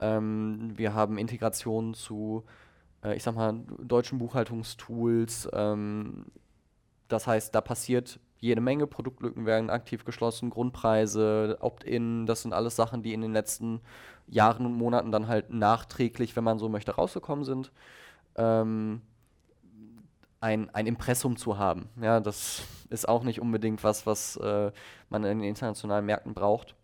Ähm, 0.00 0.72
wir 0.76 0.92
haben 0.92 1.16
Integration 1.16 1.94
zu, 1.94 2.44
äh, 3.04 3.16
ich 3.16 3.22
sag 3.22 3.34
mal, 3.34 3.60
deutschen 3.82 4.18
Buchhaltungstools. 4.18 5.48
Ähm, 5.52 6.26
das 7.08 7.26
heißt, 7.26 7.54
da 7.54 7.60
passiert 7.60 8.20
jede 8.40 8.60
Menge, 8.60 8.86
Produktlücken 8.86 9.46
werden 9.46 9.70
aktiv 9.70 10.04
geschlossen, 10.04 10.50
Grundpreise, 10.50 11.58
Opt-in, 11.60 12.26
das 12.26 12.42
sind 12.42 12.52
alles 12.52 12.76
Sachen, 12.76 13.02
die 13.02 13.12
in 13.12 13.20
den 13.20 13.32
letzten 13.32 13.80
Jahren 14.28 14.64
und 14.66 14.74
Monaten 14.74 15.10
dann 15.10 15.26
halt 15.26 15.50
nachträglich, 15.50 16.36
wenn 16.36 16.44
man 16.44 16.58
so 16.58 16.68
möchte, 16.68 16.94
rausgekommen 16.94 17.44
sind. 17.44 17.72
Ähm, 18.36 19.02
ein, 20.40 20.72
ein 20.72 20.86
Impressum 20.86 21.36
zu 21.36 21.58
haben. 21.58 21.88
Ja, 22.00 22.20
das 22.20 22.62
ist 22.90 23.08
auch 23.08 23.24
nicht 23.24 23.40
unbedingt 23.40 23.82
was, 23.82 24.06
was 24.06 24.36
äh, 24.36 24.70
man 25.08 25.24
in 25.24 25.38
den 25.40 25.48
internationalen 25.48 26.06
Märkten 26.06 26.34
braucht. 26.34 26.76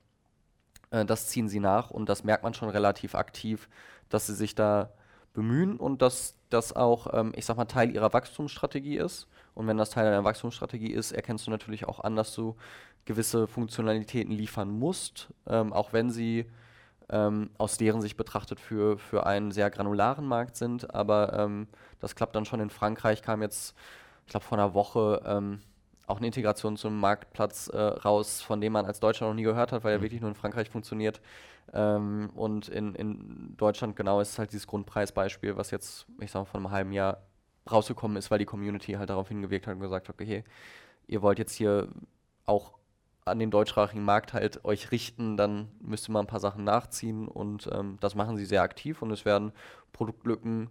Äh, 0.90 1.04
das 1.04 1.28
ziehen 1.28 1.48
sie 1.48 1.60
nach 1.60 1.90
und 1.90 2.08
das 2.08 2.24
merkt 2.24 2.42
man 2.42 2.54
schon 2.54 2.68
relativ 2.68 3.14
aktiv, 3.14 3.68
dass 4.08 4.26
sie 4.26 4.34
sich 4.34 4.54
da 4.56 4.90
bemühen 5.34 5.76
und 5.76 6.00
dass 6.00 6.38
das 6.48 6.74
auch, 6.74 7.12
ähm, 7.12 7.32
ich 7.36 7.44
sag 7.44 7.56
mal, 7.56 7.66
Teil 7.66 7.94
ihrer 7.94 8.12
Wachstumsstrategie 8.12 8.96
ist. 8.96 9.28
Und 9.54 9.66
wenn 9.66 9.76
das 9.76 9.90
Teil 9.90 10.06
einer 10.06 10.24
Wachstumsstrategie 10.24 10.92
ist, 10.92 11.12
erkennst 11.12 11.46
du 11.46 11.50
natürlich 11.50 11.86
auch 11.86 12.00
an, 12.00 12.16
dass 12.16 12.34
du 12.34 12.56
gewisse 13.04 13.46
Funktionalitäten 13.46 14.32
liefern 14.32 14.70
musst, 14.70 15.28
ähm, 15.46 15.72
auch 15.72 15.92
wenn 15.92 16.10
sie 16.10 16.46
ähm, 17.10 17.50
aus 17.58 17.76
deren 17.76 18.00
Sicht 18.00 18.16
betrachtet 18.16 18.60
für, 18.60 18.96
für 18.98 19.26
einen 19.26 19.50
sehr 19.50 19.70
granularen 19.70 20.26
Markt 20.26 20.56
sind. 20.56 20.94
Aber 20.94 21.34
ähm, 21.38 21.68
das 22.00 22.14
klappt 22.14 22.34
dann 22.34 22.46
schon 22.46 22.60
in 22.60 22.70
Frankreich, 22.70 23.22
kam 23.22 23.42
jetzt, 23.42 23.74
ich 24.24 24.30
glaube, 24.30 24.46
vor 24.46 24.58
einer 24.58 24.74
Woche 24.74 25.20
ähm, 25.26 25.60
auch 26.06 26.18
eine 26.18 26.26
Integration 26.26 26.76
zum 26.76 26.98
Marktplatz 26.98 27.68
äh, 27.68 27.78
raus, 27.78 28.42
von 28.42 28.60
dem 28.60 28.72
man 28.72 28.86
als 28.86 29.00
Deutscher 29.00 29.26
noch 29.26 29.34
nie 29.34 29.42
gehört 29.42 29.72
hat, 29.72 29.84
weil 29.84 29.92
er 29.92 29.98
mhm. 29.98 30.02
wirklich 30.02 30.20
nur 30.20 30.30
in 30.30 30.36
Frankreich 30.36 30.70
funktioniert. 30.70 31.20
Ähm, 31.72 32.30
und 32.34 32.68
in, 32.68 32.94
in 32.94 33.56
Deutschland 33.56 33.96
genau 33.96 34.20
ist 34.20 34.38
halt 34.38 34.52
dieses 34.52 34.66
Grundpreisbeispiel, 34.66 35.56
was 35.56 35.70
jetzt, 35.70 36.06
ich 36.20 36.30
sag 36.30 36.40
mal, 36.40 36.44
vor 36.44 36.60
einem 36.60 36.70
halben 36.70 36.92
Jahr 36.92 37.22
rausgekommen 37.70 38.16
ist, 38.16 38.30
weil 38.30 38.38
die 38.38 38.44
Community 38.44 38.92
halt 38.92 39.10
darauf 39.10 39.28
hingewirkt 39.28 39.66
hat 39.66 39.74
und 39.74 39.80
gesagt 39.80 40.08
hat, 40.08 40.20
okay, 40.20 40.44
ihr 41.06 41.22
wollt 41.22 41.38
jetzt 41.38 41.54
hier 41.54 41.88
auch 42.44 42.74
an 43.24 43.38
den 43.38 43.50
deutschsprachigen 43.50 44.04
Markt 44.04 44.34
halt 44.34 44.64
euch 44.64 44.90
richten, 44.90 45.36
dann 45.36 45.68
müsst 45.80 46.08
ihr 46.08 46.12
mal 46.12 46.20
ein 46.20 46.26
paar 46.26 46.40
Sachen 46.40 46.64
nachziehen 46.64 47.26
und 47.26 47.68
ähm, 47.72 47.96
das 48.00 48.14
machen 48.14 48.36
sie 48.36 48.44
sehr 48.44 48.62
aktiv 48.62 49.00
und 49.00 49.10
es 49.10 49.24
werden 49.24 49.52
Produktlücken 49.92 50.68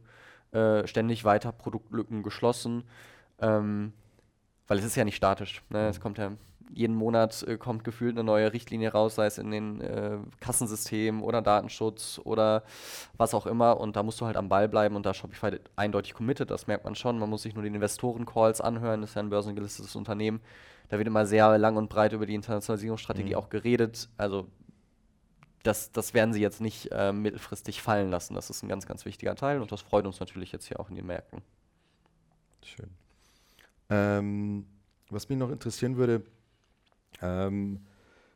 äh, 0.51 0.85
ständig 0.85 1.25
weiter 1.25 1.51
Produktlücken 1.51 2.21
geschlossen, 2.21 2.83
ähm, 3.39 3.93
weil 4.67 4.79
es 4.79 4.85
ist 4.85 4.95
ja 4.95 5.05
nicht 5.05 5.15
statisch. 5.15 5.61
Ne? 5.69 5.87
Es 5.87 5.99
kommt 5.99 6.17
ja 6.17 6.31
jeden 6.75 6.95
Monat 6.95 7.43
äh, 7.43 7.57
kommt 7.57 7.83
gefühlt 7.83 8.15
eine 8.15 8.23
neue 8.23 8.51
Richtlinie 8.53 8.91
raus, 8.91 9.15
sei 9.15 9.25
es 9.25 9.37
in 9.37 9.51
den 9.51 9.81
äh, 9.81 10.17
Kassensystemen 10.39 11.21
oder 11.21 11.41
Datenschutz 11.41 12.19
oder 12.23 12.63
was 13.17 13.33
auch 13.33 13.45
immer. 13.45 13.79
Und 13.79 13.95
da 13.95 14.03
musst 14.03 14.19
du 14.21 14.25
halt 14.25 14.37
am 14.37 14.49
Ball 14.49 14.67
bleiben 14.67 14.95
und 14.95 15.05
da 15.05 15.13
Shopify 15.13 15.59
eindeutig 15.75 16.13
committed, 16.13 16.51
das 16.51 16.67
merkt 16.67 16.83
man 16.83 16.95
schon. 16.95 17.19
Man 17.19 17.29
muss 17.29 17.43
sich 17.43 17.53
nur 17.53 17.63
den 17.63 17.75
Investoren-Calls 17.75 18.61
anhören, 18.61 19.01
das 19.01 19.11
ist 19.11 19.15
ja 19.15 19.21
ein 19.21 19.29
börsengelistetes 19.29 19.95
Unternehmen. 19.95 20.41
Da 20.89 20.97
wird 20.97 21.07
immer 21.07 21.25
sehr 21.25 21.57
lang 21.57 21.77
und 21.77 21.89
breit 21.89 22.13
über 22.13 22.25
die 22.25 22.35
Internationalisierungsstrategie 22.35 23.31
mhm. 23.31 23.35
auch 23.35 23.49
geredet. 23.49 24.09
Also 24.17 24.47
das, 25.63 25.91
das 25.91 26.13
werden 26.13 26.33
sie 26.33 26.41
jetzt 26.41 26.59
nicht 26.59 26.91
äh, 26.91 27.13
mittelfristig 27.13 27.81
fallen 27.81 28.09
lassen. 28.09 28.35
Das 28.35 28.49
ist 28.49 28.63
ein 28.63 28.69
ganz, 28.69 28.85
ganz 28.85 29.05
wichtiger 29.05 29.35
Teil 29.35 29.61
und 29.61 29.71
das 29.71 29.81
freut 29.81 30.05
uns 30.05 30.19
natürlich 30.19 30.51
jetzt 30.51 30.67
hier 30.67 30.79
auch 30.79 30.89
in 30.89 30.95
den 30.95 31.05
Märkten. 31.05 31.41
Schön. 32.63 32.89
Ähm, 33.89 34.65
was 35.09 35.29
mich 35.29 35.37
noch 35.37 35.51
interessieren 35.51 35.97
würde, 35.97 36.23
ähm, 37.21 37.85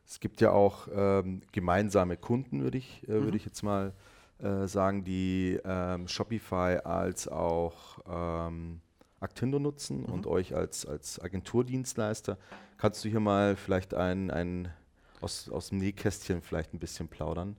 es 0.06 0.20
gibt 0.20 0.39
ja 0.39 0.51
auch 0.51 0.88
ähm, 0.94 1.42
gemeinsame 1.51 2.16
Kunden, 2.18 2.62
würde 2.63 2.77
ich, 2.77 3.04
äh, 3.04 3.13
würd 3.13 3.32
mhm. 3.32 3.36
ich 3.36 3.46
jetzt 3.46 3.62
mal 3.62 3.94
äh, 4.39 4.68
sagen, 4.68 5.04
die 5.04 5.60
ähm, 5.66 6.08
Shopify 6.08 6.80
als 6.84 7.27
auch 7.27 8.00
ähm, 8.08 8.82
Actindo 9.20 9.60
nutzen 9.60 10.01
mhm. 10.01 10.13
und 10.13 10.27
euch 10.27 10.56
als, 10.56 10.86
als 10.86 11.20
Agenturdienstleister. 11.20 12.38
Kannst 12.77 13.04
du 13.04 13.10
hier 13.10 13.20
mal 13.20 13.56
vielleicht 13.56 13.94
ein, 13.94 14.32
ein 14.32 14.72
aus, 15.22 15.50
aus 15.50 15.70
dem 15.70 15.80
Nähkästchen 15.80 16.42
vielleicht 16.42 16.74
ein 16.74 16.80
bisschen 16.80 17.08
plaudern? 17.08 17.58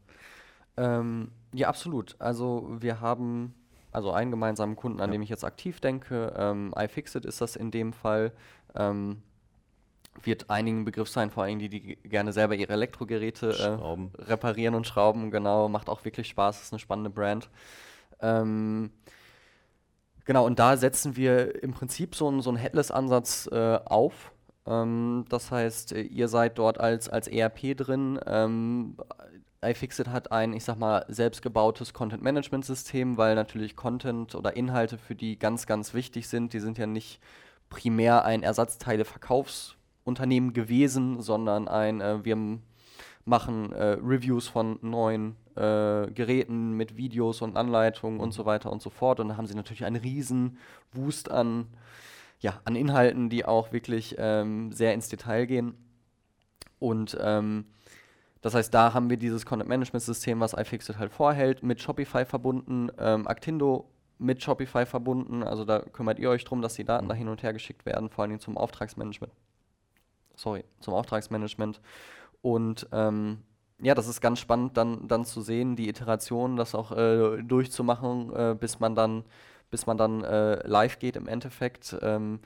Ähm, 0.77 1.33
ja, 1.53 1.69
absolut. 1.69 2.17
Also 2.19 2.77
wir 2.81 3.01
haben 3.01 3.55
also 3.99 4.13
einen 4.13 4.31
gemeinsamen 4.31 4.77
Kunden, 4.77 5.01
an 5.01 5.11
ja. 5.11 5.13
dem 5.13 5.23
ich 5.23 5.29
jetzt 5.29 5.45
aktiv 5.45 5.81
denke. 5.81 6.33
Ähm, 6.37 6.73
iFixit 6.77 7.25
ist 7.25 7.41
das 7.41 7.57
in 7.57 7.73
dem 7.73 7.93
Fall. 7.93 8.33
Ähm, 8.77 9.23
wird 10.23 10.51
einigen 10.51 10.85
Begriff 10.85 11.09
sein, 11.09 11.31
vor 11.31 11.43
allem 11.43 11.59
die, 11.59 11.69
die 11.69 11.97
gerne 11.97 12.33
selber 12.33 12.55
ihre 12.55 12.73
Elektrogeräte 12.73 13.51
äh, 13.51 14.23
reparieren 14.23 14.75
und 14.75 14.87
schrauben. 14.87 15.31
Genau, 15.31 15.69
macht 15.69 15.89
auch 15.89 16.05
wirklich 16.05 16.29
Spaß, 16.29 16.63
ist 16.63 16.73
eine 16.73 16.79
spannende 16.79 17.11
Brand. 17.11 17.51
Ähm, 18.21 18.91
genau, 20.25 20.47
und 20.47 20.59
da 20.59 20.77
setzen 20.77 21.17
wir 21.17 21.61
im 21.63 21.73
Prinzip 21.73 22.15
so, 22.15 22.29
einen, 22.29 22.41
so 22.41 22.51
einen 22.51 22.59
Headless-Ansatz 22.59 23.49
äh, 23.51 23.79
auf. 23.85 24.33
Ähm, 24.67 25.25
das 25.29 25.51
heißt, 25.51 25.93
ihr 25.93 26.29
seid 26.29 26.59
dort 26.59 26.79
als, 26.79 27.09
als 27.09 27.27
ERP 27.27 27.77
drin. 27.77 28.21
Ähm, 28.27 28.97
iFixit 29.63 30.09
hat 30.09 30.31
ein, 30.33 30.53
ich 30.53 30.65
sag 30.65 30.79
mal, 30.79 31.05
selbstgebautes 31.09 31.93
Content-Management-System, 31.93 33.17
weil 33.17 33.35
natürlich 33.35 33.77
Content 33.77 34.35
oder 34.35 34.57
Inhalte 34.57 34.99
für 34.99 35.15
die 35.15 35.39
ganz, 35.39 35.67
ganz 35.67 35.95
wichtig 35.95 36.29
sind. 36.29 36.53
Die 36.53 36.61
sind 36.61 36.79
ja 36.79 36.87
nicht 36.87 37.21
primär 37.69 38.25
ein 38.25 38.43
Ersatzteile-Verkaufs- 38.43 39.75
Unternehmen 40.09 40.55
gewesen, 40.55 41.21
sondern 41.21 41.69
ein, 41.69 42.01
äh, 42.01 42.25
wir 42.25 42.59
machen 43.25 43.73
äh, 43.73 43.99
Reviews 44.03 44.49
von 44.49 44.79
neuen 44.81 45.37
äh, 45.55 46.11
Geräten 46.11 46.73
mit 46.73 46.97
Videos 46.97 47.43
und 47.43 47.57
Anleitungen 47.57 48.19
und 48.19 48.33
so 48.33 48.47
weiter 48.47 48.73
und 48.73 48.83
so 48.83 48.91
fort. 48.91 49.21
Und 49.21 49.29
da 49.29 49.37
haben 49.37 49.47
sie 49.47 49.55
natürlich 49.55 49.85
einen 49.85 49.97
riesen 49.97 50.57
Wust 50.93 51.31
an, 51.31 51.67
ja, 52.41 52.61
an 52.65 52.75
Inhalten, 52.75 53.29
die 53.29 53.45
auch 53.45 53.71
wirklich 53.71 54.17
ähm, 54.19 54.73
sehr 54.73 54.95
ins 54.95 55.09
Detail 55.09 55.45
gehen. 55.45 55.75
Und 56.79 57.17
ähm, 57.21 57.67
das 58.41 58.55
heißt, 58.55 58.73
da 58.73 58.95
haben 58.95 59.11
wir 59.11 59.17
dieses 59.17 59.47
Content-Management-System, 59.47 60.41
was 60.41 60.55
iFixit 60.55 60.99
halt 60.99 61.13
vorhält, 61.13 61.63
mit 61.63 61.81
Shopify 61.81 62.25
verbunden, 62.25 62.91
ähm, 62.99 63.27
Actindo 63.27 63.91
mit 64.19 64.43
Shopify 64.43 64.87
verbunden. 64.87 65.43
Also 65.43 65.65
da 65.65 65.81
kümmert 65.81 66.19
ihr 66.19 66.31
euch 66.31 66.45
darum, 66.45 66.63
dass 66.63 66.75
die 66.75 66.85
Daten 66.85 67.09
da 67.09 67.15
hin 67.15 67.29
und 67.29 67.43
her 67.43 67.53
geschickt 67.53 67.87
werden, 67.87 68.11
vor 68.11 68.25
allem 68.25 68.41
zum 68.41 68.57
Auftragsmanagement 68.57 69.33
sorry, 70.39 70.65
zum 70.81 70.95
Auftragsmanagement. 70.95 71.81
Und 72.41 72.89
ähm, 72.93 73.39
ja, 73.81 73.95
das 73.95 74.09
ist 74.09 74.21
ganz 74.21 74.39
spannend, 74.39 74.77
dann, 74.77 75.07
dann 75.09 75.25
zu 75.25 75.41
sehen, 75.41 75.77
die 75.77 75.89
Iteration, 75.89 76.57
das 76.57 76.75
auch 76.75 76.93
äh, 76.93 77.43
durchzumachen, 77.43 78.35
äh, 78.35 78.57
bis 78.59 78.81
man 78.81 78.95
dann, 78.95 79.25
bis 79.71 79.87
man 79.87 79.99
dann 79.99 80.25
äh, 80.25 80.67
live 80.67 80.99
geht 80.99 81.17
im 81.17 81.29
Endeffekt. 81.29 81.97
Ähm, 82.01 82.41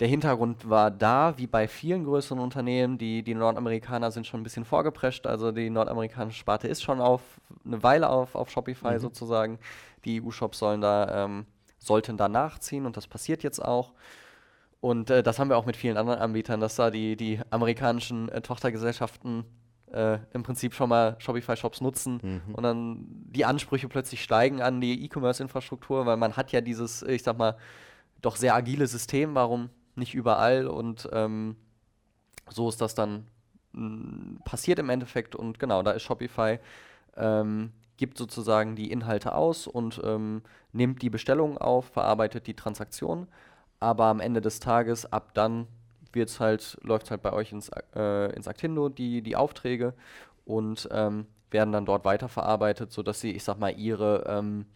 der 0.00 0.06
Hintergrund 0.06 0.68
war 0.68 0.90
da, 0.90 1.36
wie 1.38 1.48
bei 1.48 1.66
vielen 1.66 2.04
größeren 2.04 2.38
Unternehmen, 2.38 2.98
die, 2.98 3.22
die 3.24 3.34
Nordamerikaner 3.34 4.12
sind 4.12 4.26
schon 4.26 4.40
ein 4.40 4.44
bisschen 4.44 4.64
vorgeprescht, 4.64 5.26
also 5.26 5.50
die 5.50 5.70
nordamerikanische 5.70 6.38
Sparte 6.38 6.68
ist 6.68 6.82
schon 6.82 7.00
auf 7.00 7.20
eine 7.64 7.82
Weile 7.82 8.08
auf, 8.08 8.36
auf 8.36 8.50
Shopify 8.50 8.94
mhm. 8.94 8.98
sozusagen. 9.00 9.58
Die 10.04 10.22
EU-Shops 10.22 10.60
sollen 10.60 10.80
da, 10.80 11.24
ähm, 11.24 11.46
sollten 11.78 12.16
da 12.16 12.28
nachziehen 12.28 12.86
und 12.86 12.96
das 12.96 13.08
passiert 13.08 13.42
jetzt 13.42 13.64
auch. 13.64 13.92
Und 14.80 15.10
äh, 15.10 15.24
das 15.24 15.40
haben 15.40 15.50
wir 15.50 15.56
auch 15.56 15.66
mit 15.66 15.76
vielen 15.76 15.96
anderen 15.96 16.20
Anbietern, 16.20 16.60
dass 16.60 16.76
da 16.76 16.92
die, 16.92 17.16
die 17.16 17.40
amerikanischen 17.50 18.28
äh, 18.28 18.40
Tochtergesellschaften 18.40 19.44
äh, 19.92 20.18
im 20.32 20.44
Prinzip 20.44 20.74
schon 20.74 20.90
mal 20.90 21.16
Shopify-Shops 21.18 21.80
nutzen 21.80 22.20
mhm. 22.22 22.54
und 22.54 22.62
dann 22.62 23.04
die 23.08 23.44
Ansprüche 23.44 23.88
plötzlich 23.88 24.22
steigen 24.22 24.62
an 24.62 24.80
die 24.80 25.04
E-Commerce-Infrastruktur, 25.04 26.06
weil 26.06 26.16
man 26.16 26.36
hat 26.36 26.52
ja 26.52 26.60
dieses, 26.60 27.02
ich 27.02 27.24
sag 27.24 27.36
mal, 27.36 27.56
doch 28.20 28.36
sehr 28.36 28.54
agile 28.54 28.86
System, 28.86 29.34
warum 29.34 29.70
nicht 29.98 30.14
überall 30.14 30.66
und 30.66 31.08
ähm, 31.12 31.56
so 32.48 32.68
ist 32.68 32.80
das 32.80 32.94
dann 32.94 33.26
mh, 33.72 33.82
hm, 33.82 34.40
passiert 34.44 34.78
im 34.78 34.90
Endeffekt 34.90 35.34
und 35.36 35.58
genau, 35.58 35.82
da 35.82 35.92
ist 35.92 36.02
Shopify, 36.02 36.58
ähm, 37.16 37.72
gibt 37.96 38.16
sozusagen 38.16 38.76
die 38.76 38.90
Inhalte 38.90 39.34
aus 39.34 39.66
und 39.66 40.00
ähm, 40.04 40.42
nimmt 40.72 41.02
die 41.02 41.10
Bestellung 41.10 41.58
auf, 41.58 41.86
verarbeitet 41.86 42.46
die 42.46 42.54
Transaktion 42.54 43.28
aber 43.80 44.06
am 44.06 44.20
Ende 44.20 44.40
des 44.40 44.60
Tages, 44.60 45.10
ab 45.12 45.34
dann 45.34 45.66
wird's 46.12 46.40
halt, 46.40 46.78
läuft 46.82 47.06
es 47.06 47.10
halt 47.10 47.22
bei 47.22 47.32
euch 47.32 47.52
ins, 47.52 47.70
äh, 47.94 48.34
ins 48.34 48.48
Actindo, 48.48 48.88
die, 48.88 49.22
die 49.22 49.36
Aufträge 49.36 49.94
und 50.44 50.88
ähm, 50.90 51.26
werden 51.50 51.72
dann 51.72 51.86
dort 51.86 52.04
weiterverarbeitet, 52.04 52.92
sodass 52.92 53.20
sie, 53.20 53.32
ich 53.32 53.44
sag 53.44 53.58
mal, 53.58 53.70
ihre 53.78 54.24
ähm, 54.26 54.66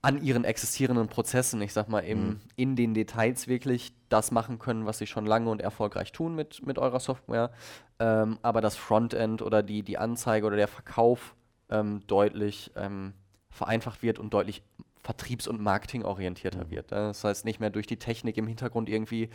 an 0.00 0.22
ihren 0.22 0.44
existierenden 0.44 1.08
Prozessen, 1.08 1.60
ich 1.60 1.72
sag 1.72 1.88
mal, 1.88 2.00
im, 2.00 2.26
mhm. 2.26 2.40
in 2.56 2.76
den 2.76 2.94
Details 2.94 3.48
wirklich 3.48 3.92
das 4.08 4.30
machen 4.30 4.58
können, 4.58 4.86
was 4.86 4.98
sie 4.98 5.06
schon 5.06 5.26
lange 5.26 5.50
und 5.50 5.60
erfolgreich 5.60 6.12
tun 6.12 6.34
mit, 6.34 6.64
mit 6.64 6.78
eurer 6.78 7.00
Software. 7.00 7.50
Ähm, 7.98 8.38
aber 8.42 8.60
das 8.60 8.76
Frontend 8.76 9.42
oder 9.42 9.62
die, 9.62 9.82
die 9.82 9.98
Anzeige 9.98 10.46
oder 10.46 10.56
der 10.56 10.68
Verkauf 10.68 11.34
ähm, 11.68 12.00
deutlich 12.06 12.70
ähm, 12.76 13.12
vereinfacht 13.50 14.02
wird 14.02 14.18
und 14.18 14.32
deutlich 14.32 14.62
vertriebs- 15.02 15.48
und 15.48 15.60
marketingorientierter 15.60 16.66
mhm. 16.66 16.70
wird. 16.70 16.92
Das 16.92 17.24
heißt, 17.24 17.44
nicht 17.44 17.60
mehr 17.60 17.70
durch 17.70 17.86
die 17.86 17.98
Technik 17.98 18.36
im 18.36 18.46
Hintergrund 18.46 18.88
irgendwie 18.88 19.30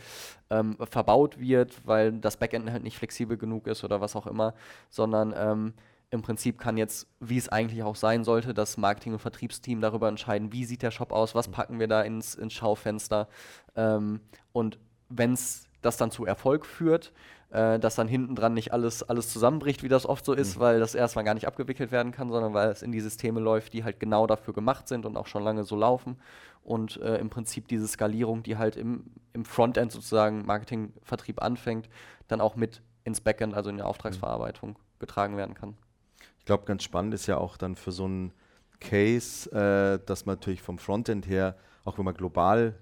ähm, 0.48 0.76
verbaut 0.88 1.38
wird, 1.38 1.86
weil 1.86 2.12
das 2.12 2.36
Backend 2.36 2.70
halt 2.70 2.84
nicht 2.84 2.96
flexibel 2.96 3.36
genug 3.36 3.66
ist 3.66 3.84
oder 3.84 4.00
was 4.00 4.16
auch 4.16 4.26
immer, 4.26 4.54
sondern 4.88 5.34
ähm, 5.36 5.74
im 6.14 6.22
Prinzip 6.22 6.58
kann 6.58 6.76
jetzt, 6.76 7.08
wie 7.18 7.36
es 7.36 7.48
eigentlich 7.48 7.82
auch 7.82 7.96
sein 7.96 8.22
sollte, 8.22 8.54
das 8.54 8.76
Marketing- 8.76 9.14
und 9.14 9.18
Vertriebsteam 9.18 9.80
darüber 9.80 10.08
entscheiden, 10.08 10.52
wie 10.52 10.64
sieht 10.64 10.82
der 10.82 10.92
Shop 10.92 11.10
aus, 11.10 11.34
was 11.34 11.48
mhm. 11.48 11.52
packen 11.52 11.80
wir 11.80 11.88
da 11.88 12.02
ins, 12.02 12.36
ins 12.36 12.52
Schaufenster. 12.52 13.28
Ähm, 13.74 14.20
und 14.52 14.78
wenn 15.08 15.32
es 15.32 15.66
das 15.82 15.96
dann 15.96 16.12
zu 16.12 16.24
Erfolg 16.24 16.66
führt, 16.66 17.12
äh, 17.50 17.80
dass 17.80 17.96
dann 17.96 18.06
hinten 18.06 18.36
dran 18.36 18.54
nicht 18.54 18.72
alles, 18.72 19.02
alles 19.02 19.28
zusammenbricht, 19.28 19.82
wie 19.82 19.88
das 19.88 20.06
oft 20.06 20.24
so 20.24 20.34
ist, 20.34 20.56
mhm. 20.56 20.60
weil 20.60 20.78
das 20.78 20.94
erstmal 20.94 21.24
gar 21.24 21.34
nicht 21.34 21.48
abgewickelt 21.48 21.90
werden 21.90 22.12
kann, 22.12 22.30
sondern 22.30 22.54
weil 22.54 22.68
es 22.68 22.82
in 22.82 22.92
die 22.92 23.00
Systeme 23.00 23.40
läuft, 23.40 23.72
die 23.72 23.82
halt 23.82 23.98
genau 23.98 24.28
dafür 24.28 24.54
gemacht 24.54 24.86
sind 24.86 25.06
und 25.06 25.16
auch 25.16 25.26
schon 25.26 25.42
lange 25.42 25.64
so 25.64 25.74
laufen. 25.74 26.16
Und 26.62 26.96
äh, 26.98 27.16
im 27.18 27.28
Prinzip 27.28 27.66
diese 27.66 27.88
Skalierung, 27.88 28.44
die 28.44 28.56
halt 28.56 28.76
im, 28.76 29.10
im 29.32 29.44
Frontend 29.44 29.90
sozusagen 29.90 30.46
Marketing, 30.46 30.92
Vertrieb 31.02 31.42
anfängt, 31.42 31.88
dann 32.28 32.40
auch 32.40 32.54
mit 32.54 32.82
ins 33.02 33.20
Backend, 33.20 33.54
also 33.54 33.68
in 33.68 33.78
der 33.78 33.86
Auftragsverarbeitung, 33.86 34.70
mhm. 34.70 35.00
getragen 35.00 35.36
werden 35.36 35.54
kann. 35.54 35.76
Ich 36.44 36.46
glaube, 36.46 36.66
ganz 36.66 36.82
spannend 36.82 37.14
ist 37.14 37.26
ja 37.26 37.38
auch 37.38 37.56
dann 37.56 37.74
für 37.74 37.90
so 37.90 38.04
einen 38.04 38.30
Case, 38.78 39.50
äh, 39.50 39.98
dass 40.04 40.26
man 40.26 40.34
natürlich 40.36 40.60
vom 40.60 40.76
Frontend 40.76 41.26
her, 41.26 41.56
auch 41.86 41.96
wenn 41.96 42.04
man 42.04 42.12
global, 42.12 42.74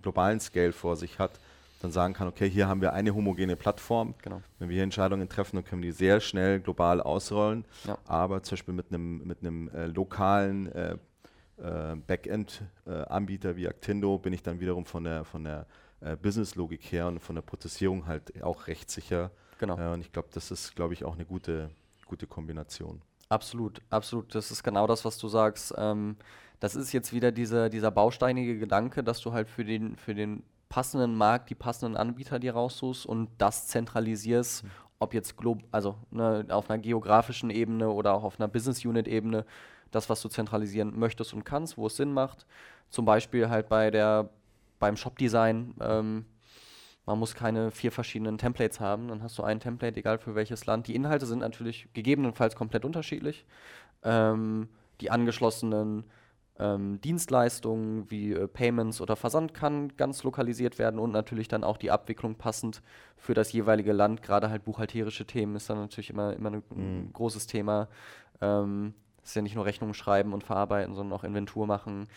globalen 0.00 0.38
Scale 0.38 0.70
vor 0.70 0.94
sich 0.94 1.18
hat, 1.18 1.40
dann 1.82 1.90
sagen 1.90 2.14
kann, 2.14 2.28
okay, 2.28 2.48
hier 2.48 2.68
haben 2.68 2.80
wir 2.80 2.92
eine 2.92 3.12
homogene 3.12 3.56
Plattform. 3.56 4.14
Genau. 4.22 4.40
Wenn 4.60 4.68
wir 4.68 4.74
hier 4.74 4.84
Entscheidungen 4.84 5.28
treffen, 5.28 5.56
dann 5.56 5.64
können 5.64 5.82
wir 5.82 5.90
die 5.90 5.96
sehr 5.96 6.20
schnell 6.20 6.60
global 6.60 7.00
ausrollen. 7.00 7.64
Ja. 7.88 7.98
Aber 8.04 8.44
zum 8.44 8.54
Beispiel 8.54 8.74
mit 8.74 8.92
einem, 8.92 9.26
mit 9.26 9.40
einem 9.40 9.68
äh, 9.70 9.86
lokalen 9.86 10.70
äh, 10.70 10.96
äh, 11.56 11.96
Backend-Anbieter 11.96 13.56
wie 13.56 13.66
Actindo 13.66 14.16
bin 14.18 14.32
ich 14.32 14.44
dann 14.44 14.60
wiederum 14.60 14.86
von 14.86 15.02
der, 15.02 15.24
von 15.24 15.42
der 15.42 15.66
äh, 16.02 16.14
Business-Logik 16.14 16.92
her 16.92 17.08
und 17.08 17.18
von 17.18 17.34
der 17.34 17.42
Prozessierung 17.42 18.06
halt 18.06 18.40
auch 18.44 18.68
rechtssicher. 18.68 19.32
Genau. 19.58 19.76
Äh, 19.76 19.92
und 19.92 20.02
ich 20.02 20.12
glaube, 20.12 20.28
das 20.32 20.52
ist, 20.52 20.76
glaube 20.76 20.94
ich, 20.94 21.04
auch 21.04 21.14
eine 21.14 21.24
gute, 21.24 21.70
gute 22.06 22.26
Kombination. 22.26 23.02
Absolut, 23.28 23.82
absolut. 23.90 24.34
Das 24.34 24.50
ist 24.50 24.62
genau 24.62 24.86
das, 24.86 25.04
was 25.04 25.18
du 25.18 25.28
sagst. 25.28 25.74
Ähm, 25.76 26.16
das 26.60 26.74
ist 26.74 26.92
jetzt 26.92 27.12
wieder 27.12 27.32
dieser, 27.32 27.68
dieser 27.68 27.90
bausteinige 27.90 28.58
Gedanke, 28.58 29.04
dass 29.04 29.20
du 29.20 29.32
halt 29.32 29.48
für 29.48 29.64
den, 29.64 29.96
für 29.96 30.14
den 30.14 30.42
passenden 30.68 31.14
Markt 31.16 31.50
die 31.50 31.54
passenden 31.54 31.96
Anbieter 31.96 32.38
dir 32.38 32.54
raussuchst 32.54 33.06
und 33.06 33.28
das 33.38 33.66
zentralisierst, 33.66 34.64
mhm. 34.64 34.70
ob 34.98 35.14
jetzt 35.14 35.36
glob 35.36 35.62
also 35.70 35.96
ne, 36.10 36.46
auf 36.48 36.70
einer 36.70 36.80
geografischen 36.80 37.50
Ebene 37.50 37.90
oder 37.90 38.14
auch 38.14 38.24
auf 38.24 38.40
einer 38.40 38.48
Business 38.48 38.84
Unit 38.84 39.08
Ebene, 39.08 39.44
das, 39.90 40.08
was 40.08 40.22
du 40.22 40.28
zentralisieren 40.28 40.98
möchtest 40.98 41.34
und 41.34 41.44
kannst, 41.44 41.76
wo 41.76 41.86
es 41.86 41.96
Sinn 41.96 42.12
macht. 42.12 42.46
Zum 42.90 43.04
Beispiel 43.04 43.48
halt 43.48 43.68
bei 43.68 43.90
der, 43.90 44.30
beim 44.78 44.96
Shop-Design, 44.96 45.74
ähm, 45.80 46.26
man 47.06 47.18
muss 47.18 47.34
keine 47.34 47.70
vier 47.70 47.92
verschiedenen 47.92 48.36
Templates 48.36 48.80
haben, 48.80 49.08
dann 49.08 49.22
hast 49.22 49.38
du 49.38 49.44
ein 49.44 49.60
Template, 49.60 49.98
egal 49.98 50.18
für 50.18 50.34
welches 50.34 50.66
Land. 50.66 50.88
Die 50.88 50.94
Inhalte 50.94 51.24
sind 51.24 51.38
natürlich 51.38 51.88
gegebenenfalls 51.94 52.56
komplett 52.56 52.84
unterschiedlich. 52.84 53.46
Ähm, 54.02 54.68
die 55.00 55.10
angeschlossenen 55.10 56.04
ähm, 56.58 57.00
Dienstleistungen 57.00 58.10
wie 58.10 58.32
äh, 58.32 58.48
Payments 58.48 59.00
oder 59.00 59.14
Versand 59.14 59.54
kann 59.54 59.96
ganz 59.96 60.24
lokalisiert 60.24 60.78
werden 60.78 60.98
und 60.98 61.12
natürlich 61.12 61.48
dann 61.48 61.64
auch 61.64 61.76
die 61.76 61.90
Abwicklung 61.90 62.34
passend 62.36 62.82
für 63.16 63.34
das 63.34 63.52
jeweilige 63.52 63.92
Land. 63.92 64.22
Gerade 64.22 64.50
halt 64.50 64.64
buchhalterische 64.64 65.26
Themen 65.26 65.54
ist 65.56 65.70
dann 65.70 65.78
natürlich 65.78 66.10
immer, 66.10 66.32
immer 66.32 66.50
ein 66.50 66.62
mhm. 66.70 67.12
großes 67.12 67.46
Thema. 67.46 67.88
Ähm, 68.40 68.94
ist 69.28 69.34
ja 69.34 69.42
nicht 69.42 69.54
nur 69.54 69.64
Rechnungen 69.64 69.94
schreiben 69.94 70.32
und 70.32 70.44
verarbeiten, 70.44 70.94
sondern 70.94 71.18
auch 71.18 71.24
Inventur 71.24 71.66
machen 71.66 72.08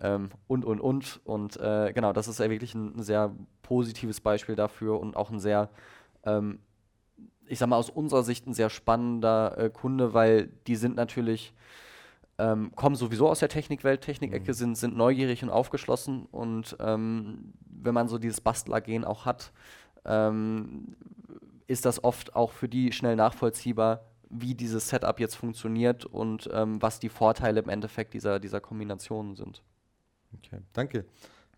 ähm, 0.00 0.30
und, 0.46 0.64
und, 0.64 0.80
und. 0.80 1.20
Und 1.24 1.56
äh, 1.58 1.92
genau, 1.92 2.12
das 2.12 2.28
ist 2.28 2.38
ja 2.38 2.50
wirklich 2.50 2.74
ein, 2.74 2.96
ein, 2.96 3.02
sehr 3.02 3.34
positives 3.62 4.20
Beispiel 4.20 4.56
dafür 4.56 5.00
und 5.00 5.16
auch 5.16 5.30
ein 5.30 5.40
sehr, 5.40 5.70
ähm, 6.24 6.60
ich 7.46 7.58
sag 7.58 7.68
mal, 7.68 7.76
aus 7.76 7.90
unserer 7.90 8.22
Sicht 8.22 8.46
ein 8.46 8.54
sehr 8.54 8.70
spannender 8.70 9.56
äh, 9.58 9.70
Kunde, 9.70 10.14
weil 10.14 10.48
die 10.66 10.76
sind 10.76 10.96
natürlich 10.96 11.54
ähm, 12.38 12.72
kommen 12.74 12.96
sowieso 12.96 13.28
aus 13.28 13.40
der 13.40 13.50
Technikwelt, 13.50 14.00
Technikecke, 14.00 14.52
mhm. 14.52 14.54
sind, 14.54 14.78
sind 14.78 14.96
neugierig 14.96 15.42
und 15.42 15.50
aufgeschlossen 15.50 16.26
und 16.30 16.74
ähm, 16.80 17.52
wenn 17.66 17.92
man 17.92 18.08
so 18.08 18.16
dieses 18.16 18.40
Bastlergehen 18.40 19.04
auch 19.04 19.26
hat, 19.26 19.52
ähm, 20.06 20.96
ist 21.66 21.84
das 21.84 22.02
oft 22.02 22.34
auch 22.34 22.52
für 22.52 22.68
die 22.68 22.92
schnell 22.92 23.14
nachvollziehbar, 23.14 24.09
wie 24.30 24.54
dieses 24.54 24.88
Setup 24.88 25.18
jetzt 25.18 25.34
funktioniert 25.34 26.06
und 26.06 26.48
ähm, 26.52 26.80
was 26.80 27.00
die 27.00 27.08
Vorteile 27.08 27.60
im 27.60 27.68
Endeffekt 27.68 28.14
dieser, 28.14 28.38
dieser 28.38 28.60
Kombinationen 28.60 29.34
sind. 29.34 29.62
Okay, 30.38 30.60
danke. 30.72 31.04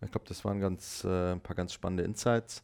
Ich 0.03 0.11
glaube, 0.11 0.25
das 0.27 0.43
waren 0.43 0.59
ganz, 0.59 1.03
äh, 1.03 1.33
ein 1.33 1.39
paar 1.39 1.55
ganz 1.55 1.71
spannende 1.71 2.03
Insights. 2.03 2.63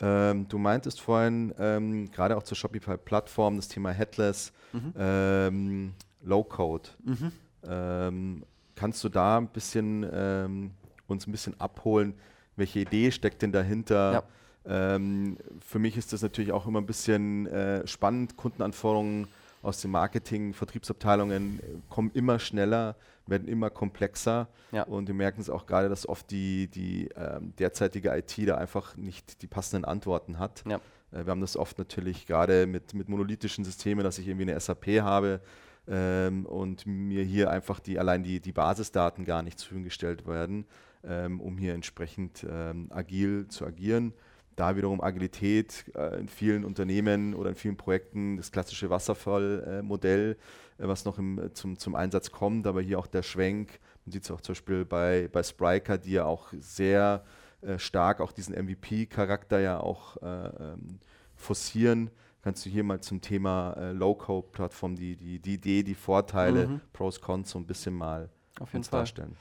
Ähm, 0.00 0.48
du 0.48 0.58
meintest 0.58 1.00
vorhin, 1.00 1.54
ähm, 1.58 2.10
gerade 2.10 2.36
auch 2.36 2.42
zur 2.42 2.56
Shopify-Plattform, 2.56 3.56
das 3.56 3.68
Thema 3.68 3.90
Headless, 3.90 4.52
mhm. 4.72 4.92
ähm, 4.98 5.94
Low-Code. 6.22 6.90
Mhm. 7.04 7.32
Ähm, 7.62 8.44
kannst 8.74 9.04
du 9.04 9.08
da 9.08 9.38
ein 9.38 9.48
bisschen 9.48 10.04
ähm, 10.12 10.70
uns 11.06 11.26
ein 11.26 11.32
bisschen 11.32 11.58
abholen, 11.60 12.14
welche 12.56 12.80
Idee 12.80 13.12
steckt 13.12 13.42
denn 13.42 13.52
dahinter? 13.52 14.12
Ja. 14.12 14.22
Ähm, 14.66 15.38
für 15.60 15.78
mich 15.78 15.96
ist 15.96 16.12
das 16.12 16.22
natürlich 16.22 16.52
auch 16.52 16.66
immer 16.66 16.80
ein 16.80 16.86
bisschen 16.86 17.46
äh, 17.46 17.86
spannend. 17.86 18.36
Kundenanforderungen 18.36 19.28
aus 19.64 19.80
den 19.80 19.90
Marketing, 19.90 20.54
Vertriebsabteilungen 20.54 21.60
äh, 21.60 21.62
kommen 21.88 22.10
immer 22.14 22.38
schneller, 22.38 22.96
werden 23.26 23.48
immer 23.48 23.70
komplexer. 23.70 24.48
Ja. 24.72 24.82
Und 24.84 25.06
wir 25.08 25.14
merken 25.14 25.40
es 25.40 25.50
auch 25.50 25.66
gerade, 25.66 25.88
dass 25.88 26.08
oft 26.08 26.30
die, 26.30 26.68
die 26.68 27.08
ähm, 27.16 27.54
derzeitige 27.58 28.10
IT 28.16 28.36
da 28.46 28.56
einfach 28.56 28.96
nicht 28.96 29.42
die 29.42 29.46
passenden 29.46 29.84
Antworten 29.84 30.38
hat. 30.38 30.62
Ja. 30.68 30.76
Äh, 31.12 31.24
wir 31.24 31.30
haben 31.30 31.40
das 31.40 31.56
oft 31.56 31.78
natürlich 31.78 32.26
gerade 32.26 32.66
mit, 32.66 32.94
mit 32.94 33.08
monolithischen 33.08 33.64
Systemen, 33.64 34.04
dass 34.04 34.18
ich 34.18 34.28
irgendwie 34.28 34.50
eine 34.50 34.60
SAP 34.60 35.00
habe, 35.00 35.40
ähm, 35.86 36.46
und 36.46 36.86
mir 36.86 37.24
hier 37.24 37.50
einfach 37.50 37.80
die, 37.80 37.98
allein 37.98 38.22
die, 38.22 38.40
die 38.40 38.52
Basisdaten 38.52 39.24
gar 39.24 39.42
nicht 39.42 39.58
zur 39.58 39.68
Verfügung 39.68 39.84
gestellt 39.84 40.26
werden, 40.26 40.66
ähm, 41.04 41.40
um 41.40 41.58
hier 41.58 41.74
entsprechend 41.74 42.46
ähm, 42.48 42.88
agil 42.90 43.48
zu 43.48 43.66
agieren. 43.66 44.14
Da 44.56 44.76
wiederum 44.76 45.00
Agilität 45.00 45.84
äh, 45.94 46.20
in 46.20 46.28
vielen 46.28 46.64
Unternehmen 46.64 47.34
oder 47.34 47.50
in 47.50 47.56
vielen 47.56 47.76
Projekten, 47.76 48.36
das 48.36 48.52
klassische 48.52 48.90
Wasserfallmodell, 48.90 50.36
äh, 50.78 50.88
was 50.88 51.04
noch 51.04 51.18
im, 51.18 51.50
zum, 51.54 51.78
zum 51.78 51.94
Einsatz 51.94 52.30
kommt, 52.30 52.66
aber 52.66 52.80
hier 52.80 52.98
auch 52.98 53.06
der 53.06 53.22
Schwenk, 53.22 53.80
man 54.04 54.12
sieht 54.12 54.24
es 54.24 54.30
auch 54.30 54.40
zum 54.40 54.54
Beispiel 54.54 54.84
bei, 54.84 55.28
bei 55.32 55.42
Spryker, 55.42 55.98
die 55.98 56.12
ja 56.12 56.24
auch 56.24 56.52
sehr 56.60 57.24
äh, 57.62 57.78
stark 57.78 58.20
auch 58.20 58.32
diesen 58.32 58.54
MVP-Charakter 58.54 59.58
ja 59.60 59.80
auch 59.80 60.16
äh, 60.22 60.26
ähm, 60.26 60.98
forcieren, 61.34 62.10
kannst 62.42 62.66
du 62.66 62.70
hier 62.70 62.84
mal 62.84 63.00
zum 63.00 63.20
Thema 63.20 63.72
äh, 63.72 63.92
Low-Code-Plattform 63.92 64.96
die, 64.96 65.16
die, 65.16 65.38
die 65.38 65.54
Idee, 65.54 65.82
die 65.82 65.94
Vorteile, 65.94 66.66
mhm. 66.66 66.80
Pros, 66.92 67.20
Cons 67.20 67.50
so 67.50 67.58
ein 67.58 67.66
bisschen 67.66 67.94
mal 67.94 68.28
Auf 68.60 68.72
jeden 68.72 68.84
Fall. 68.84 69.00
darstellen. 69.00 69.36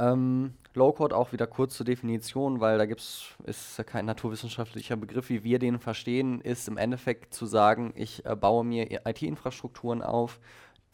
Ähm, 0.00 0.54
Low-Code 0.74 1.16
auch 1.16 1.32
wieder 1.32 1.46
kurz 1.46 1.76
zur 1.76 1.84
Definition, 1.84 2.60
weil 2.60 2.78
da 2.78 2.86
gibt's, 2.86 3.34
ist 3.44 3.76
ja 3.76 3.84
kein 3.84 4.06
naturwissenschaftlicher 4.06 4.96
Begriff, 4.96 5.28
wie 5.28 5.44
wir 5.44 5.58
den 5.58 5.78
verstehen, 5.78 6.40
ist 6.40 6.68
im 6.68 6.76
Endeffekt 6.76 7.34
zu 7.34 7.46
sagen, 7.46 7.92
ich 7.94 8.24
äh, 8.24 8.34
baue 8.36 8.64
mir 8.64 9.06
IT-Infrastrukturen 9.06 10.02
auf, 10.02 10.40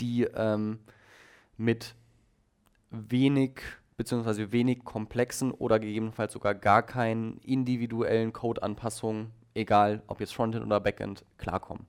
die 0.00 0.24
ähm, 0.34 0.80
mit 1.56 1.94
wenig 2.90 3.60
beziehungsweise 3.96 4.52
wenig 4.52 4.84
komplexen 4.84 5.52
oder 5.52 5.78
gegebenenfalls 5.78 6.32
sogar 6.32 6.54
gar 6.54 6.82
keinen 6.82 7.38
individuellen 7.38 8.32
Code-Anpassungen 8.32 9.32
egal 9.56 10.02
ob 10.06 10.20
jetzt 10.20 10.34
Frontend 10.34 10.64
oder 10.64 10.80
Backend, 10.80 11.24
klarkommen. 11.38 11.86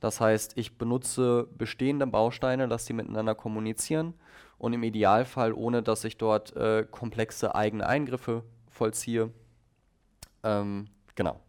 Das 0.00 0.20
heißt, 0.20 0.56
ich 0.56 0.78
benutze 0.78 1.46
bestehende 1.56 2.06
Bausteine, 2.06 2.68
dass 2.68 2.86
die 2.86 2.94
miteinander 2.94 3.34
kommunizieren 3.34 4.14
und 4.60 4.74
im 4.74 4.82
Idealfall, 4.82 5.54
ohne 5.54 5.82
dass 5.82 6.04
ich 6.04 6.18
dort 6.18 6.54
äh, 6.54 6.86
komplexe 6.88 7.54
eigene 7.54 7.86
Eingriffe 7.86 8.44
vollziehe. 8.68 9.30
Ähm, 10.44 10.86
genau. 11.14 11.40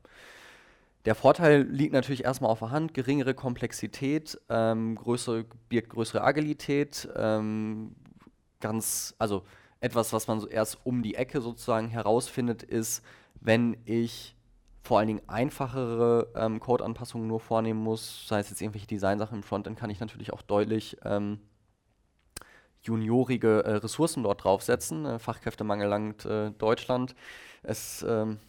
Der 1.03 1.13
Vorteil 1.15 1.63
liegt 1.63 1.93
natürlich 1.93 2.23
erstmal 2.23 2.51
auf 2.51 2.59
der 2.59 2.71
Hand, 2.71 2.93
geringere 2.93 3.33
Komplexität, 3.33 4.39
ähm, 4.49 4.95
größere, 4.95 5.45
birgt 5.67 5.89
größere 5.89 6.23
Agilität, 6.23 7.09
ähm, 7.15 7.95
ganz, 8.61 9.13
also 9.19 9.43
etwas, 9.81 10.13
was 10.13 10.27
man 10.27 10.39
so 10.39 10.47
erst 10.47 10.77
um 10.85 11.03
die 11.03 11.15
Ecke 11.15 11.41
sozusagen 11.41 11.89
herausfindet, 11.89 12.63
ist, 12.63 13.03
wenn 13.41 13.75
ich 13.83 14.37
vor 14.83 14.99
allen 14.99 15.07
Dingen 15.07 15.27
einfachere 15.27 16.29
ähm, 16.35 16.59
Code-Anpassungen 16.61 17.27
nur 17.27 17.39
vornehmen 17.39 17.81
muss, 17.81 18.25
sei 18.27 18.39
es 18.39 18.49
jetzt 18.49 18.61
irgendwelche 18.61 18.87
Designsachen 18.87 19.37
im 19.37 19.43
Frontend, 19.43 19.77
kann 19.77 19.89
ich 19.89 19.99
natürlich 19.99 20.31
auch 20.31 20.43
deutlich 20.43 20.97
ähm, 21.03 21.39
juniorige 22.81 23.63
äh, 23.63 23.75
Ressourcen 23.75 24.23
dort 24.23 24.43
draufsetzen. 24.43 25.05
Äh, 25.05 25.19
Fachkräftemangel 25.19 25.87
langt 25.87 26.25
äh, 26.25 26.51
Deutschland. 26.51 27.15
Es, 27.63 28.05
ähm, 28.07 28.39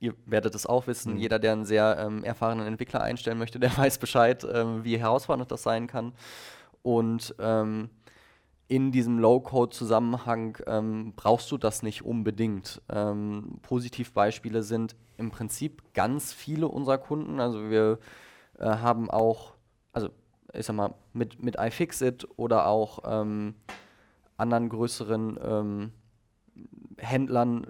ihr 0.00 0.14
werdet 0.26 0.54
es 0.54 0.66
auch 0.66 0.86
wissen, 0.86 1.14
mhm. 1.14 1.18
jeder, 1.18 1.38
der 1.38 1.52
einen 1.52 1.64
sehr 1.64 1.98
ähm, 1.98 2.24
erfahrenen 2.24 2.66
Entwickler 2.66 3.02
einstellen 3.02 3.38
möchte, 3.38 3.58
der 3.60 3.76
weiß 3.76 3.98
Bescheid, 3.98 4.46
ähm, 4.50 4.84
wie 4.84 4.98
herausfordernd 4.98 5.50
das 5.50 5.62
sein 5.62 5.86
kann. 5.86 6.12
Und 6.82 7.34
ähm, 7.38 7.90
in 8.68 8.92
diesem 8.92 9.18
Low-Code-Zusammenhang 9.18 10.58
ähm, 10.66 11.14
brauchst 11.16 11.50
du 11.50 11.56
das 11.56 11.82
nicht 11.82 12.04
unbedingt. 12.04 12.82
Ähm, 12.90 13.58
Positivbeispiele 13.62 14.62
sind 14.62 14.94
im 15.16 15.30
Prinzip 15.30 15.82
ganz 15.94 16.32
viele 16.32 16.68
unserer 16.68 16.98
Kunden. 16.98 17.40
Also 17.40 17.70
wir 17.70 17.98
äh, 18.58 18.66
haben 18.66 19.10
auch, 19.10 19.54
also 19.92 20.10
ich 20.52 20.66
sag 20.66 20.76
mal, 20.76 20.94
mit, 21.12 21.42
mit 21.42 21.56
iFixit 21.58 22.26
oder 22.36 22.66
auch 22.66 23.00
ähm, 23.04 23.54
anderen 24.36 24.68
größeren 24.68 25.38
ähm, 25.42 25.92
Händlern 26.98 27.66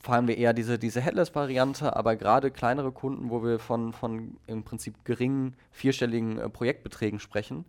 fahren 0.00 0.26
wir 0.26 0.38
eher 0.38 0.54
diese, 0.54 0.78
diese 0.78 1.00
Headless-Variante, 1.00 1.94
aber 1.94 2.16
gerade 2.16 2.50
kleinere 2.50 2.90
Kunden, 2.90 3.28
wo 3.28 3.42
wir 3.42 3.58
von, 3.58 3.92
von 3.92 4.38
im 4.46 4.64
Prinzip 4.64 5.04
geringen 5.04 5.56
vierstelligen 5.70 6.38
äh, 6.38 6.48
Projektbeträgen 6.48 7.20
sprechen, 7.20 7.66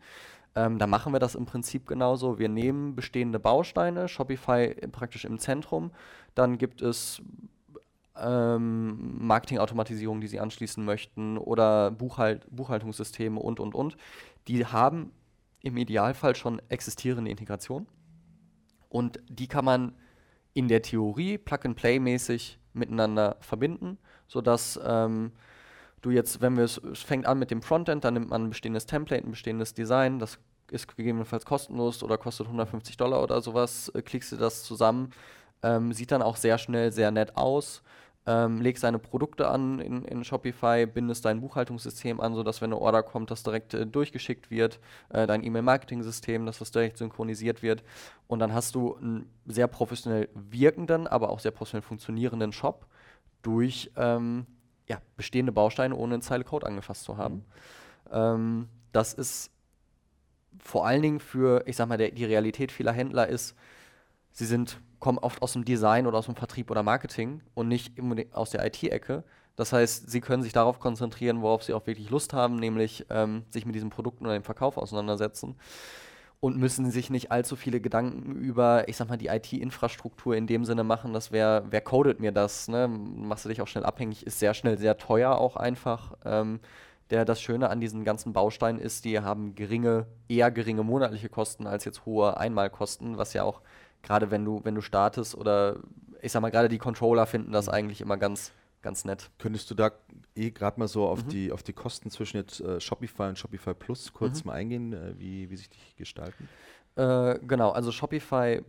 ähm, 0.55 0.79
da 0.79 0.87
machen 0.87 1.13
wir 1.13 1.19
das 1.19 1.35
im 1.35 1.45
Prinzip 1.45 1.87
genauso. 1.87 2.39
Wir 2.39 2.49
nehmen 2.49 2.95
bestehende 2.95 3.39
Bausteine, 3.39 4.07
Shopify 4.07 4.75
praktisch 4.91 5.25
im 5.25 5.39
Zentrum. 5.39 5.91
Dann 6.35 6.57
gibt 6.57 6.81
es 6.81 7.21
ähm, 8.17 9.25
Marketingautomatisierung, 9.25 10.21
die 10.21 10.27
Sie 10.27 10.39
anschließen 10.39 10.83
möchten 10.83 11.37
oder 11.37 11.91
Buchhalt 11.91 12.45
Buchhaltungssysteme 12.49 13.39
und, 13.39 13.59
und, 13.59 13.75
und. 13.75 13.97
Die 14.47 14.65
haben 14.65 15.11
im 15.61 15.77
Idealfall 15.77 16.35
schon 16.35 16.61
existierende 16.69 17.31
Integration 17.31 17.87
und 18.89 19.19
die 19.29 19.47
kann 19.47 19.65
man 19.65 19.95
in 20.53 20.67
der 20.67 20.81
Theorie 20.81 21.37
Plug-and-Play-mäßig 21.37 22.59
miteinander 22.73 23.37
verbinden, 23.39 23.97
sodass 24.27 24.79
ähm, 24.83 25.31
du 26.01 26.09
jetzt, 26.09 26.41
wenn 26.41 26.57
wir 26.57 26.63
es, 26.63 26.77
es 26.77 27.01
fängt 27.01 27.25
an 27.25 27.39
mit 27.39 27.51
dem 27.51 27.61
Frontend, 27.61 28.03
dann 28.03 28.15
nimmt 28.15 28.29
man 28.29 28.45
ein 28.45 28.49
bestehendes 28.49 28.85
Template, 28.85 29.25
ein 29.25 29.31
bestehendes 29.31 29.73
Design, 29.73 30.19
das 30.19 30.39
ist 30.71 30.95
gegebenenfalls 30.95 31.45
kostenlos 31.45 32.01
oder 32.03 32.17
kostet 32.17 32.47
150 32.47 32.97
Dollar 32.97 33.21
oder 33.21 33.41
sowas, 33.41 33.89
äh, 33.89 34.01
klickst 34.01 34.31
du 34.31 34.37
das 34.37 34.63
zusammen, 34.63 35.11
ähm, 35.63 35.93
sieht 35.93 36.11
dann 36.11 36.21
auch 36.21 36.37
sehr 36.37 36.57
schnell 36.57 36.91
sehr 36.91 37.11
nett 37.11 37.37
aus. 37.37 37.83
Ähm, 38.27 38.61
legst 38.61 38.83
deine 38.83 38.99
Produkte 38.99 39.47
an 39.47 39.79
in, 39.79 40.05
in, 40.05 40.23
Shopify, 40.23 40.85
bindest 40.85 41.25
dein 41.25 41.41
Buchhaltungssystem 41.41 42.19
an, 42.19 42.35
sodass, 42.35 42.61
wenn 42.61 42.71
eine 42.71 42.79
Order 42.79 43.01
kommt, 43.01 43.31
das 43.31 43.41
direkt 43.41 43.73
äh, 43.73 43.87
durchgeschickt 43.87 44.51
wird, 44.51 44.79
äh, 45.09 45.25
dein 45.25 45.43
E-Mail-Marketing-System, 45.43 46.45
dass 46.45 46.59
das 46.59 46.69
direkt 46.69 46.97
synchronisiert 46.97 47.63
wird. 47.63 47.83
Und 48.27 48.37
dann 48.37 48.53
hast 48.53 48.75
du 48.75 48.95
einen 48.95 49.27
sehr 49.47 49.67
professionell 49.67 50.29
wirkenden, 50.35 51.07
aber 51.07 51.29
auch 51.29 51.39
sehr 51.39 51.51
professionell 51.51 51.81
funktionierenden 51.81 52.51
Shop 52.51 52.85
durch 53.41 53.91
ähm, 53.95 54.45
ja, 54.87 55.01
bestehende 55.17 55.51
Bausteine, 55.51 55.95
ohne 55.95 56.15
eine 56.15 56.21
Zeile 56.21 56.43
Code 56.43 56.67
angefasst 56.67 57.03
zu 57.03 57.17
haben. 57.17 57.35
Mhm. 57.35 58.11
Ähm, 58.11 58.69
das 58.91 59.13
ist 59.13 59.51
vor 60.59 60.85
allen 60.85 61.01
Dingen 61.01 61.19
für, 61.19 61.63
ich 61.65 61.75
sag 61.75 61.87
mal, 61.87 61.97
der, 61.97 62.11
die 62.11 62.25
Realität 62.25 62.71
vieler 62.71 62.91
Händler 62.91 63.27
ist, 63.27 63.55
sie 64.31 64.45
sind, 64.45 64.79
kommen 64.99 65.17
oft 65.17 65.41
aus 65.41 65.53
dem 65.53 65.65
Design 65.65 66.07
oder 66.07 66.17
aus 66.17 66.25
dem 66.25 66.35
Vertrieb 66.35 66.71
oder 66.71 66.83
Marketing 66.83 67.41
und 67.53 67.67
nicht 67.67 67.93
aus 68.33 68.51
der 68.51 68.65
IT-Ecke. 68.65 69.23
Das 69.55 69.73
heißt, 69.73 70.09
sie 70.09 70.21
können 70.21 70.43
sich 70.43 70.53
darauf 70.53 70.79
konzentrieren, 70.79 71.41
worauf 71.41 71.63
sie 71.63 71.73
auch 71.73 71.85
wirklich 71.85 72.09
Lust 72.09 72.33
haben, 72.33 72.55
nämlich 72.55 73.05
ähm, 73.09 73.43
sich 73.49 73.65
mit 73.65 73.75
diesen 73.75 73.89
Produkten 73.89 74.25
oder 74.25 74.33
dem 74.33 74.43
Verkauf 74.43 74.77
auseinandersetzen 74.77 75.55
und 76.41 76.57
müssen 76.57 76.89
sich 76.89 77.09
nicht 77.11 77.31
allzu 77.31 77.55
viele 77.55 77.79
Gedanken 77.79 78.35
über, 78.35 78.89
ich 78.89 78.97
sag 78.97 79.07
mal, 79.07 79.17
die 79.17 79.27
IT-Infrastruktur 79.27 80.35
in 80.35 80.47
dem 80.47 80.65
Sinne 80.65 80.83
machen, 80.83 81.13
dass 81.13 81.31
wer, 81.31 81.63
wer 81.69 81.81
codet 81.81 82.19
mir 82.19 82.31
das, 82.31 82.67
ne? 82.67 82.87
Machst 82.87 83.45
du 83.45 83.49
dich 83.49 83.61
auch 83.61 83.67
schnell 83.67 83.85
abhängig, 83.85 84.25
ist 84.25 84.39
sehr 84.39 84.55
schnell 84.55 84.79
sehr 84.79 84.97
teuer 84.97 85.37
auch 85.37 85.55
einfach. 85.55 86.13
Ähm, 86.25 86.59
der 87.11 87.25
das 87.25 87.41
Schöne 87.41 87.69
an 87.69 87.79
diesen 87.79 88.03
ganzen 88.05 88.33
Bausteinen 88.33 88.79
ist, 88.79 89.05
die 89.05 89.19
haben 89.19 89.53
geringe, 89.53 90.07
eher 90.29 90.49
geringe 90.49 90.83
monatliche 90.83 91.29
Kosten 91.29 91.67
als 91.67 91.85
jetzt 91.85 92.05
hohe 92.05 92.37
Einmalkosten, 92.37 93.17
was 93.17 93.33
ja 93.33 93.43
auch 93.43 93.61
gerade 94.01 94.31
wenn 94.31 94.45
du, 94.45 94.61
wenn 94.63 94.75
du 94.75 94.81
startest 94.81 95.35
oder 95.35 95.77
ich 96.21 96.31
sag 96.31 96.41
mal, 96.41 96.51
gerade 96.51 96.69
die 96.69 96.77
Controller 96.77 97.25
finden 97.25 97.51
das 97.51 97.67
mhm. 97.67 97.73
eigentlich 97.73 98.01
immer 98.01 98.17
ganz, 98.17 98.51
ganz 98.81 99.05
nett. 99.05 99.29
Könntest 99.39 99.69
du 99.71 99.75
da 99.75 99.91
eh 100.35 100.51
gerade 100.51 100.79
mal 100.79 100.87
so 100.87 101.07
auf, 101.07 101.25
mhm. 101.25 101.29
die, 101.29 101.51
auf 101.51 101.63
die 101.63 101.73
Kosten 101.73 102.09
zwischen 102.09 102.37
jetzt 102.37 102.61
äh, 102.61 102.79
Shopify 102.79 103.23
und 103.23 103.37
Shopify 103.37 103.73
Plus 103.73 104.13
kurz 104.13 104.43
mhm. 104.43 104.47
mal 104.47 104.53
eingehen, 104.53 104.93
äh, 104.93 105.13
wie, 105.17 105.49
wie 105.49 105.57
sich 105.57 105.69
die 105.69 105.95
gestalten? 105.97 106.47
Äh, 106.95 107.39
genau, 107.39 107.71
also 107.71 107.91
Shopify 107.91 108.61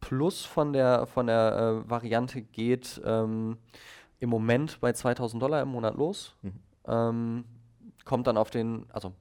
Plus 0.00 0.44
von 0.44 0.72
der, 0.72 1.06
von 1.06 1.26
der 1.26 1.84
äh, 1.86 1.90
Variante 1.90 2.40
geht 2.42 3.00
ähm, 3.04 3.58
im 4.18 4.30
Moment 4.30 4.80
bei 4.80 4.92
2000 4.92 5.42
Dollar 5.42 5.62
im 5.62 5.68
Monat 5.68 5.94
los. 5.94 6.34
Mhm. 6.42 6.52
Ähm, 6.86 7.44
kommt 8.04 8.26
dann 8.26 8.36
auf 8.36 8.50
den, 8.50 8.86
also 8.90 9.12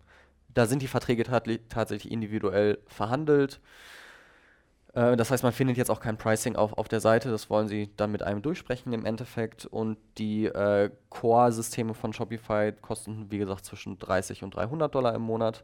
da 0.54 0.66
sind 0.66 0.82
die 0.82 0.88
Verträge 0.88 1.24
tatsächlich 1.24 2.12
individuell 2.12 2.80
verhandelt. 2.88 3.62
Äh, 4.94 5.16
das 5.18 5.32
heißt, 5.32 5.44
man 5.44 5.54
findet 5.54 5.78
jetzt 5.78 5.90
auch 5.90 6.00
kein 6.00 6.18
Pricing 6.18 6.56
auf, 6.56 6.78
auf 6.78 6.88
der 6.88 7.00
Seite, 7.00 7.30
das 7.30 7.50
wollen 7.50 7.68
sie 7.68 7.90
dann 7.98 8.12
mit 8.12 8.24
einem 8.24 8.42
durchsprechen 8.42 8.94
im 8.94 9.06
Endeffekt. 9.06 9.66
Und 9.66 9.98
die 10.18 10.46
äh, 10.46 10.90
Core-Systeme 11.10 11.94
von 11.94 12.14
Shopify 12.14 12.74
kosten, 12.82 13.28
wie 13.30 13.38
gesagt, 13.38 13.66
zwischen 13.66 13.98
30 13.98 14.44
und 14.44 14.56
300 14.56 14.94
Dollar 14.94 15.14
im 15.16 15.22
Monat. 15.22 15.64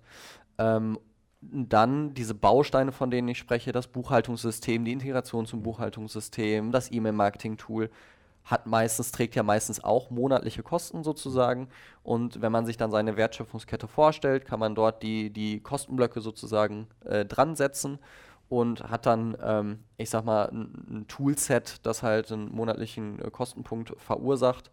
Ähm, 0.58 1.00
dann 1.42 2.14
diese 2.14 2.34
Bausteine, 2.34 2.92
von 2.92 3.12
denen 3.12 3.28
ich 3.28 3.38
spreche, 3.38 3.72
das 3.72 3.88
Buchhaltungssystem, 3.88 4.84
die 4.84 4.94
Integration 4.94 5.46
zum 5.46 5.62
Buchhaltungssystem, 5.62 6.72
das 6.72 6.92
E-Mail-Marketing-Tool, 6.92 7.92
hat 8.46 8.68
meistens, 8.68 9.12
trägt 9.12 9.36
ja 9.36 9.44
meistens 9.44 9.84
auch 9.84 10.12
monatliche 10.12 10.62
Kosten 10.62 11.04
sozusagen. 11.04 11.68
Und 12.04 12.42
wenn 12.42 12.52
man 12.52 12.66
sich 12.66 12.78
dann 12.78 12.92
seine 12.92 13.18
Wertschöpfungskette 13.18 13.88
vorstellt, 13.88 14.46
kann 14.46 14.60
man 14.60 14.76
dort 14.76 15.02
die, 15.02 15.32
die 15.32 15.62
Kostenblöcke 15.62 16.22
sozusagen 16.22 16.88
äh, 17.06 17.26
dran 17.26 17.56
setzen 17.56 18.00
und 18.50 18.84
hat 18.84 19.06
dann, 19.06 19.38
ähm, 19.42 19.80
ich 19.98 20.10
sag 20.10 20.24
mal, 20.26 20.50
ein, 20.50 20.86
ein, 20.90 21.08
Toolset, 21.08 21.86
das 21.86 22.04
halt 22.04 22.32
einen 22.32 22.54
monatlichen 22.54 23.20
äh, 23.20 23.32
Kostenpunkt 23.32 23.94
verursacht. 23.98 24.72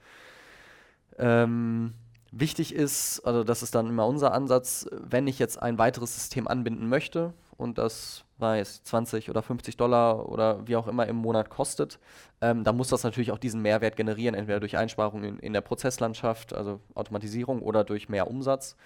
Ähm, 1.19 1.95
wichtig 2.31 2.75
ist, 2.75 3.21
also 3.21 3.45
das 3.45 3.63
ist 3.63 3.75
dann 3.75 3.89
immer 3.89 4.07
unser 4.07 4.33
Ansatz, 4.33 4.87
wenn 4.91 5.27
ich 5.27 5.39
jetzt 5.39 5.61
ein 5.63 5.79
weiteres 5.79 6.15
System 6.15 6.49
anbinden 6.49 6.89
möchte 6.89 7.33
und 7.57 7.79
das 7.79 8.25
weiß 8.39 8.83
20 8.83 9.31
oder 9.31 9.43
50 9.43 9.77
Dollar 9.77 10.29
oder 10.29 10.67
wie 10.67 10.77
auch 10.77 10.89
immer 10.89 11.07
im 11.07 11.17
Monat 11.17 11.49
kostet, 11.49 11.99
ähm, 12.41 12.65
dann 12.65 12.77
muss 12.77 12.89
das 12.89 13.05
natürlich 13.05 13.31
auch 13.33 13.39
diesen 13.39 13.63
Mehrwert 13.63 13.97
generieren, 13.97 14.35
entweder 14.35 14.61
durch 14.61 14.77
Einsparungen 14.77 15.25
in, 15.25 15.39
in 15.39 15.53
der 15.53 15.61
Prozesslandschaft, 15.61 16.53
also 16.53 16.81
Automatisierung 16.95 17.63
oder 17.63 17.85
durch 17.85 18.09
mehr 18.09 18.29
Umsatz. 18.29 18.77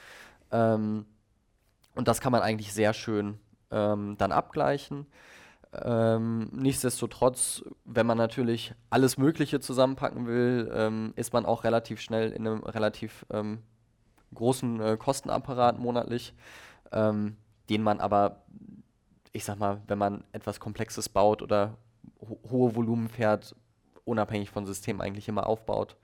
Ähm, 0.52 1.06
und 1.94 2.06
das 2.06 2.20
kann 2.20 2.32
man 2.32 2.42
eigentlich 2.42 2.72
sehr 2.74 2.92
schön 2.92 3.38
ähm, 3.70 4.16
dann 4.18 4.32
abgleichen. 4.32 5.06
Ähm, 5.72 6.48
nichtsdestotrotz, 6.52 7.64
wenn 7.84 8.06
man 8.06 8.16
natürlich 8.16 8.74
alles 8.88 9.18
Mögliche 9.18 9.60
zusammenpacken 9.60 10.26
will, 10.26 10.70
ähm, 10.72 11.12
ist 11.16 11.32
man 11.32 11.44
auch 11.44 11.64
relativ 11.64 12.00
schnell 12.00 12.30
in 12.32 12.46
einem 12.46 12.62
relativ 12.62 13.26
ähm, 13.30 13.58
großen 14.34 14.80
äh, 14.80 14.96
Kostenapparat 14.96 15.78
monatlich, 15.78 16.34
ähm, 16.92 17.36
den 17.68 17.82
man 17.82 18.00
aber 18.00 18.42
ich 19.36 19.44
sag 19.44 19.58
mal, 19.58 19.82
wenn 19.86 19.98
man 19.98 20.24
etwas 20.32 20.60
Komplexes 20.60 21.10
baut 21.10 21.42
oder 21.42 21.76
ho 22.22 22.38
hohe 22.50 22.74
Volumen 22.74 23.10
fährt, 23.10 23.54
unabhängig 24.06 24.48
von 24.48 24.64
System 24.64 25.02
eigentlich 25.02 25.28
immer 25.28 25.46
aufbaut. 25.46 25.96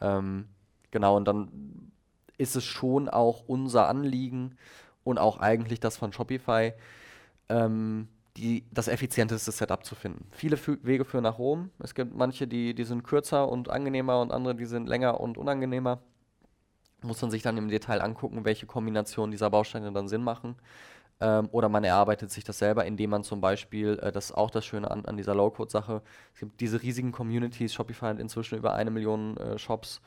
Ähm, 0.00 0.48
genau, 0.90 1.18
und 1.18 1.26
dann 1.26 1.92
ist 2.38 2.56
es 2.56 2.64
schon 2.64 3.10
auch 3.10 3.44
unser 3.46 3.88
Anliegen 3.88 4.56
und 5.04 5.18
auch 5.18 5.38
eigentlich 5.38 5.80
das 5.80 5.96
von 5.96 6.12
Shopify, 6.12 6.72
ähm, 7.48 8.08
die, 8.36 8.64
das 8.70 8.88
effizienteste 8.88 9.52
Setup 9.52 9.84
zu 9.84 9.94
finden. 9.94 10.26
Viele 10.30 10.56
Fü 10.56 10.78
Wege 10.82 11.04
führen 11.04 11.24
nach 11.24 11.38
Rom. 11.38 11.70
Es 11.78 11.94
gibt 11.94 12.14
manche, 12.14 12.46
die, 12.46 12.74
die 12.74 12.84
sind 12.84 13.04
kürzer 13.04 13.48
und 13.48 13.68
angenehmer 13.68 14.20
und 14.20 14.32
andere, 14.32 14.54
die 14.54 14.64
sind 14.64 14.88
länger 14.88 15.20
und 15.20 15.36
unangenehmer. 15.36 16.00
Muss 17.02 17.20
man 17.20 17.30
sich 17.30 17.42
dann 17.42 17.58
im 17.58 17.68
Detail 17.68 18.00
angucken, 18.00 18.44
welche 18.44 18.66
Kombinationen 18.66 19.32
dieser 19.32 19.50
Bausteine 19.50 19.92
dann 19.92 20.08
Sinn 20.08 20.22
machen. 20.22 20.56
Ähm, 21.20 21.48
oder 21.52 21.68
man 21.68 21.84
erarbeitet 21.84 22.30
sich 22.30 22.42
das 22.44 22.58
selber, 22.58 22.84
indem 22.84 23.10
man 23.10 23.22
zum 23.22 23.40
Beispiel, 23.40 23.98
äh, 24.02 24.12
das 24.12 24.26
ist 24.26 24.32
auch 24.32 24.50
das 24.50 24.64
Schöne 24.64 24.90
an, 24.90 25.04
an 25.04 25.16
dieser 25.16 25.34
Low-Code-Sache, 25.34 26.02
es 26.34 26.40
gibt 26.40 26.60
diese 26.60 26.82
riesigen 26.82 27.12
Communities, 27.12 27.74
Shopify 27.74 28.06
hat 28.06 28.18
inzwischen 28.18 28.58
über 28.58 28.74
eine 28.74 28.90
Million 28.90 29.36
äh, 29.36 29.56
Shops 29.56 30.00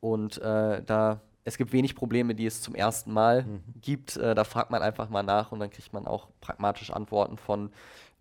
und 0.00 0.38
äh, 0.38 0.82
da 0.84 1.20
es 1.44 1.56
gibt 1.56 1.72
wenig 1.72 1.94
Probleme, 1.94 2.34
die 2.34 2.46
es 2.46 2.62
zum 2.62 2.74
ersten 2.74 3.12
Mal 3.12 3.44
mhm. 3.44 3.62
gibt. 3.80 4.16
Äh, 4.16 4.34
da 4.34 4.44
fragt 4.44 4.70
man 4.70 4.82
einfach 4.82 5.08
mal 5.08 5.22
nach 5.22 5.52
und 5.52 5.60
dann 5.60 5.70
kriegt 5.70 5.92
man 5.92 6.06
auch 6.06 6.28
pragmatisch 6.40 6.90
Antworten 6.90 7.38
von 7.38 7.70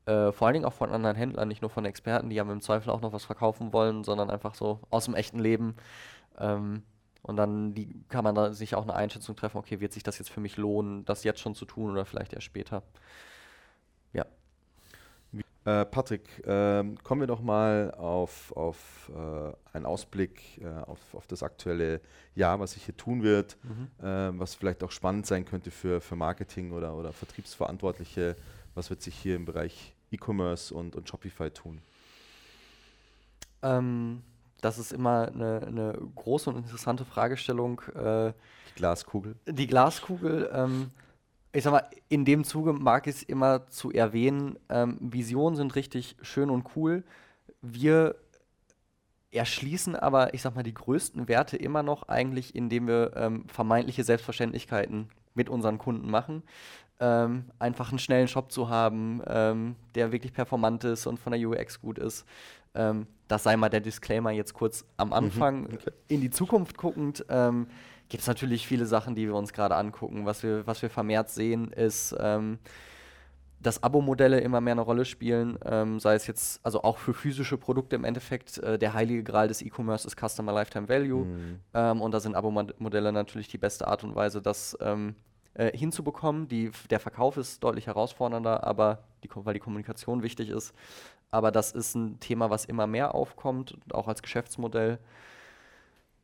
äh, 0.05 0.31
vor 0.31 0.47
allen 0.47 0.55
Dingen 0.55 0.65
auch 0.65 0.73
von 0.73 0.91
anderen 0.91 1.15
Händlern, 1.15 1.47
nicht 1.47 1.61
nur 1.61 1.69
von 1.69 1.85
Experten, 1.85 2.29
die 2.29 2.35
ja 2.35 2.43
im 2.43 2.61
Zweifel 2.61 2.89
auch 2.89 3.01
noch 3.01 3.13
was 3.13 3.25
verkaufen 3.25 3.73
wollen, 3.73 4.03
sondern 4.03 4.29
einfach 4.29 4.55
so 4.55 4.79
aus 4.89 5.05
dem 5.05 5.13
echten 5.13 5.39
Leben. 5.39 5.75
Ähm, 6.39 6.83
und 7.21 7.35
dann 7.35 7.75
die, 7.75 8.03
kann 8.07 8.23
man 8.23 8.33
da 8.33 8.53
sich 8.53 8.75
auch 8.75 8.83
eine 8.83 8.95
Einschätzung 8.95 9.35
treffen, 9.35 9.57
okay, 9.57 9.79
wird 9.79 9.93
sich 9.93 10.03
das 10.03 10.17
jetzt 10.17 10.31
für 10.31 10.39
mich 10.39 10.57
lohnen, 10.57 11.05
das 11.05 11.23
jetzt 11.23 11.41
schon 11.41 11.53
zu 11.53 11.65
tun 11.65 11.91
oder 11.91 12.05
vielleicht 12.05 12.33
erst 12.33 12.45
später. 12.45 12.81
Äh, 15.69 15.85
Patrick, 15.85 16.23
äh, 16.47 16.83
kommen 17.03 17.21
wir 17.21 17.27
doch 17.27 17.41
mal 17.41 17.91
auf, 17.91 18.51
auf 18.55 19.11
äh, 19.13 19.75
einen 19.75 19.85
Ausblick 19.85 20.59
äh, 20.61 20.67
auf, 20.67 20.99
auf 21.13 21.27
das 21.27 21.43
aktuelle 21.43 22.01
Jahr, 22.33 22.59
was 22.59 22.71
sich 22.71 22.85
hier 22.85 22.97
tun 22.97 23.21
wird, 23.21 23.55
mhm. 23.63 23.87
Ähm, 24.01 24.39
was 24.39 24.55
vielleicht 24.55 24.83
auch 24.83 24.89
spannend 24.91 25.27
sein 25.27 25.45
könnte 25.45 25.69
für, 25.69 26.01
für 26.01 26.15
Marketing 26.15 26.71
oder, 26.71 26.95
oder 26.95 27.13
Vertriebsverantwortliche. 27.13 28.35
Was 28.73 28.89
wird 28.89 29.03
sich 29.03 29.15
hier 29.15 29.35
im 29.35 29.45
Bereich 29.45 29.93
E-Commerce 30.11 30.73
und, 30.73 30.95
und 30.95 31.07
Shopify 31.07 31.51
tun? 31.51 31.81
Ähm, 33.61 34.23
das 34.61 34.79
ist 34.79 34.91
immer 34.91 35.27
eine, 35.27 35.61
eine 35.67 35.99
große 36.15 36.49
und 36.49 36.57
interessante 36.57 37.05
Fragestellung. 37.05 37.81
Äh, 37.93 38.33
die 38.69 38.75
Glaskugel. 38.75 39.35
Die 39.45 39.67
Glaskugel. 39.67 40.49
Ähm, 40.51 40.89
ich 41.51 41.63
sag 41.63 41.71
mal, 41.71 41.89
in 42.09 42.25
dem 42.25 42.43
Zuge 42.43 42.73
mag 42.73 43.07
ich 43.07 43.15
es 43.15 43.23
immer 43.23 43.67
zu 43.67 43.91
erwähnen, 43.91 44.57
ähm, 44.69 44.97
Visionen 44.99 45.55
sind 45.55 45.75
richtig 45.75 46.15
schön 46.21 46.49
und 46.49 46.75
cool. 46.75 47.03
Wir 47.61 48.15
erschließen 49.31 49.95
aber, 49.95 50.33
ich 50.33 50.41
sag 50.41 50.55
mal, 50.55 50.63
die 50.63 50.73
größten 50.73 51.27
Werte 51.27 51.57
immer 51.57 51.83
noch 51.83 52.07
eigentlich, 52.07 52.55
indem 52.55 52.87
wir 52.87 53.13
ähm, 53.15 53.45
vermeintliche 53.47 54.03
Selbstverständlichkeiten 54.03 55.09
mit 55.33 55.49
unseren 55.49 55.77
Kunden 55.77 56.09
machen. 56.09 56.43
Ähm, 56.99 57.45
einfach 57.59 57.89
einen 57.89 57.99
schnellen 57.99 58.27
Shop 58.27 58.51
zu 58.51 58.69
haben, 58.69 59.21
ähm, 59.27 59.75
der 59.95 60.11
wirklich 60.11 60.33
performant 60.33 60.83
ist 60.83 61.07
und 61.07 61.19
von 61.19 61.31
der 61.31 61.47
UX 61.47 61.79
gut 61.79 61.97
ist. 61.97 62.25
Ähm, 62.75 63.07
das 63.27 63.43
sei 63.43 63.55
mal 63.55 63.69
der 63.69 63.79
Disclaimer 63.79 64.31
jetzt 64.31 64.53
kurz 64.53 64.85
am 64.97 65.09
mhm. 65.09 65.13
Anfang. 65.13 65.59
Mhm, 65.61 65.73
okay. 65.73 65.91
In 66.09 66.21
die 66.21 66.29
Zukunft 66.29 66.77
guckend 66.77 67.25
ähm, 67.29 67.67
gibt 68.09 68.21
es 68.21 68.27
natürlich 68.27 68.67
viele 68.67 68.85
Sachen, 68.85 69.15
die 69.15 69.27
wir 69.27 69.35
uns 69.35 69.53
gerade 69.53 69.75
angucken. 69.75 70.25
Was 70.25 70.43
wir, 70.43 70.65
was 70.67 70.81
wir 70.81 70.89
vermehrt 70.89 71.29
sehen, 71.29 71.71
ist, 71.71 72.15
ähm, 72.19 72.59
dass 73.61 73.83
Abo-Modelle 73.83 74.39
immer 74.39 74.61
mehr 74.61 74.71
eine 74.71 74.81
Rolle 74.81 75.05
spielen, 75.05 75.59
ähm, 75.65 75.99
sei 75.99 76.15
es 76.15 76.27
jetzt, 76.27 76.61
also 76.63 76.83
auch 76.83 76.97
für 76.97 77.13
physische 77.13 77.57
Produkte 77.57 77.95
im 77.95 78.05
Endeffekt, 78.05 78.57
äh, 78.59 78.79
der 78.79 78.93
heilige 78.93 79.23
Gral 79.23 79.47
des 79.47 79.61
E-Commerce 79.61 80.07
ist 80.07 80.17
Customer 80.17 80.53
Lifetime 80.53 80.87
Value. 80.87 81.25
Mhm. 81.25 81.59
Ähm, 81.73 82.01
und 82.01 82.13
da 82.13 82.19
sind 82.19 82.35
Abo-Modelle 82.35 83.11
natürlich 83.11 83.47
die 83.49 83.57
beste 83.57 83.87
Art 83.87 84.03
und 84.03 84.15
Weise, 84.15 84.41
das 84.41 84.77
ähm, 84.81 85.15
äh, 85.53 85.77
hinzubekommen. 85.77 86.47
Die, 86.47 86.71
der 86.89 86.99
Verkauf 86.99 87.37
ist 87.37 87.63
deutlich 87.63 87.87
herausfordernder, 87.87 88.63
aber 88.63 89.03
die, 89.23 89.29
weil 89.33 89.53
die 89.53 89.59
Kommunikation 89.59 90.23
wichtig 90.23 90.49
ist. 90.49 90.73
Aber 91.31 91.51
das 91.51 91.73
ist 91.73 91.95
ein 91.95 92.19
Thema, 92.19 92.49
was 92.49 92.65
immer 92.65 92.87
mehr 92.87 93.13
aufkommt, 93.13 93.77
auch 93.91 94.07
als 94.07 94.21
Geschäftsmodell. 94.21 94.99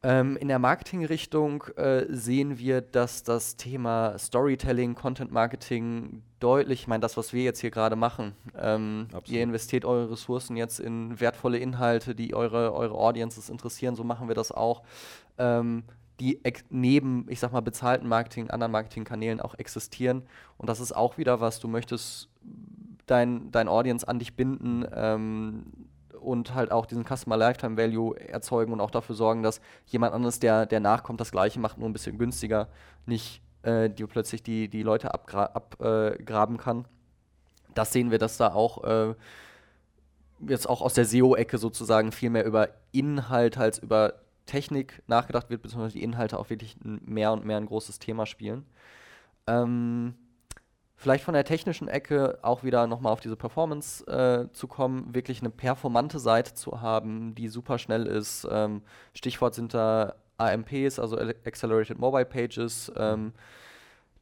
Ähm, 0.07 0.37
in 0.37 0.49
der 0.49 0.59
Marketingrichtung 0.59 1.63
äh, 1.77 2.05
sehen 2.09 2.59
wir, 2.59 2.81
dass 2.81 3.23
das 3.23 3.55
Thema 3.55 4.19
Storytelling, 4.19 4.93
Content 4.93 5.31
Marketing 5.31 6.21
deutlich, 6.39 6.81
ich 6.81 6.87
meine, 6.87 7.01
das, 7.01 7.17
was 7.17 7.33
wir 7.33 7.41
jetzt 7.41 7.59
hier 7.59 7.71
gerade 7.71 7.95
machen, 7.95 8.33
ähm, 8.55 9.07
ihr 9.25 9.41
investiert 9.41 9.83
eure 9.83 10.11
Ressourcen 10.11 10.57
jetzt 10.57 10.79
in 10.79 11.19
wertvolle 11.19 11.57
Inhalte, 11.57 12.13
die 12.13 12.35
eure, 12.35 12.75
eure 12.75 12.93
Audiences 12.93 13.49
interessieren, 13.49 13.95
so 13.95 14.03
machen 14.03 14.27
wir 14.27 14.35
das 14.35 14.51
auch. 14.51 14.83
Ähm, 15.39 15.85
die 16.19 16.39
neben, 16.69 17.25
ich 17.27 17.39
sag 17.39 17.51
mal, 17.51 17.61
bezahlten 17.61 18.07
Marketing, 18.07 18.51
anderen 18.51 18.73
Marketingkanälen 18.73 19.41
auch 19.41 19.55
existieren. 19.55 20.21
Und 20.57 20.69
das 20.69 20.79
ist 20.79 20.95
auch 20.95 21.17
wieder 21.17 21.41
was, 21.41 21.59
du 21.59 21.67
möchtest 21.67 22.29
dein, 23.07 23.49
dein 23.49 23.67
Audience 23.67 24.07
an 24.07 24.19
dich 24.19 24.35
binden, 24.35 24.85
ähm, 24.93 25.63
und 26.25 26.53
halt 26.53 26.71
auch 26.71 26.85
diesen 26.85 27.05
Customer 27.05 27.37
Lifetime 27.37 27.77
Value 27.77 28.19
erzeugen 28.19 28.73
und 28.73 28.81
auch 28.81 28.91
dafür 28.91 29.15
sorgen, 29.15 29.43
dass 29.43 29.61
jemand 29.85 30.13
anderes, 30.13 30.39
der, 30.39 30.65
der 30.65 30.79
nachkommt, 30.79 31.21
das 31.21 31.31
gleiche 31.31 31.59
macht, 31.59 31.77
nur 31.77 31.87
ein 31.89 31.93
bisschen 31.93 32.17
günstiger, 32.17 32.67
nicht 33.05 33.41
äh, 33.63 33.89
die 33.89 34.05
plötzlich 34.05 34.43
die, 34.43 34.67
die 34.69 34.83
Leute 34.83 35.13
abgraben 35.13 36.55
äh, 36.55 36.59
kann. 36.59 36.85
Das 37.73 37.91
sehen 37.91 38.11
wir, 38.11 38.19
dass 38.19 38.37
da 38.37 38.53
auch 38.53 38.83
äh, 38.83 39.15
jetzt 40.47 40.67
auch 40.69 40.81
aus 40.81 40.93
der 40.93 41.05
SEO-Ecke 41.05 41.57
sozusagen 41.57 42.11
viel 42.11 42.29
mehr 42.29 42.45
über 42.45 42.69
Inhalt 42.91 43.57
als 43.57 43.79
über 43.79 44.13
Technik 44.45 45.01
nachgedacht 45.07 45.49
wird, 45.49 45.61
beziehungsweise 45.61 45.97
die 45.97 46.03
Inhalte 46.03 46.37
auch 46.37 46.49
wirklich 46.49 46.77
mehr 46.83 47.31
und 47.31 47.45
mehr 47.45 47.57
ein 47.57 47.65
großes 47.65 47.99
Thema 47.99 48.25
spielen. 48.25 48.65
Ähm, 49.47 50.15
Vielleicht 50.97 51.25
von 51.25 51.33
der 51.33 51.43
technischen 51.43 51.87
Ecke 51.89 52.39
auch 52.41 52.63
wieder 52.63 52.87
nochmal 52.87 53.11
auf 53.11 53.19
diese 53.19 53.35
Performance 53.35 54.05
äh, 54.07 54.51
zu 54.53 54.67
kommen, 54.67 55.13
wirklich 55.13 55.41
eine 55.41 55.49
performante 55.49 56.19
Seite 56.19 56.53
zu 56.53 56.81
haben, 56.81 57.35
die 57.35 57.49
super 57.49 57.77
schnell 57.77 58.05
ist. 58.05 58.47
Ähm, 58.49 58.81
Stichwort 59.13 59.55
sind 59.55 59.73
da 59.73 60.15
AMPs, 60.37 60.99
also 60.99 61.17
Accelerated 61.17 61.99
Mobile 61.99 62.25
Pages. 62.25 62.91
Ähm, 62.95 63.33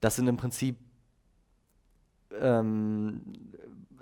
das 0.01 0.15
sind 0.15 0.27
im 0.27 0.37
Prinzip 0.37 0.77
ähm, 2.39 3.21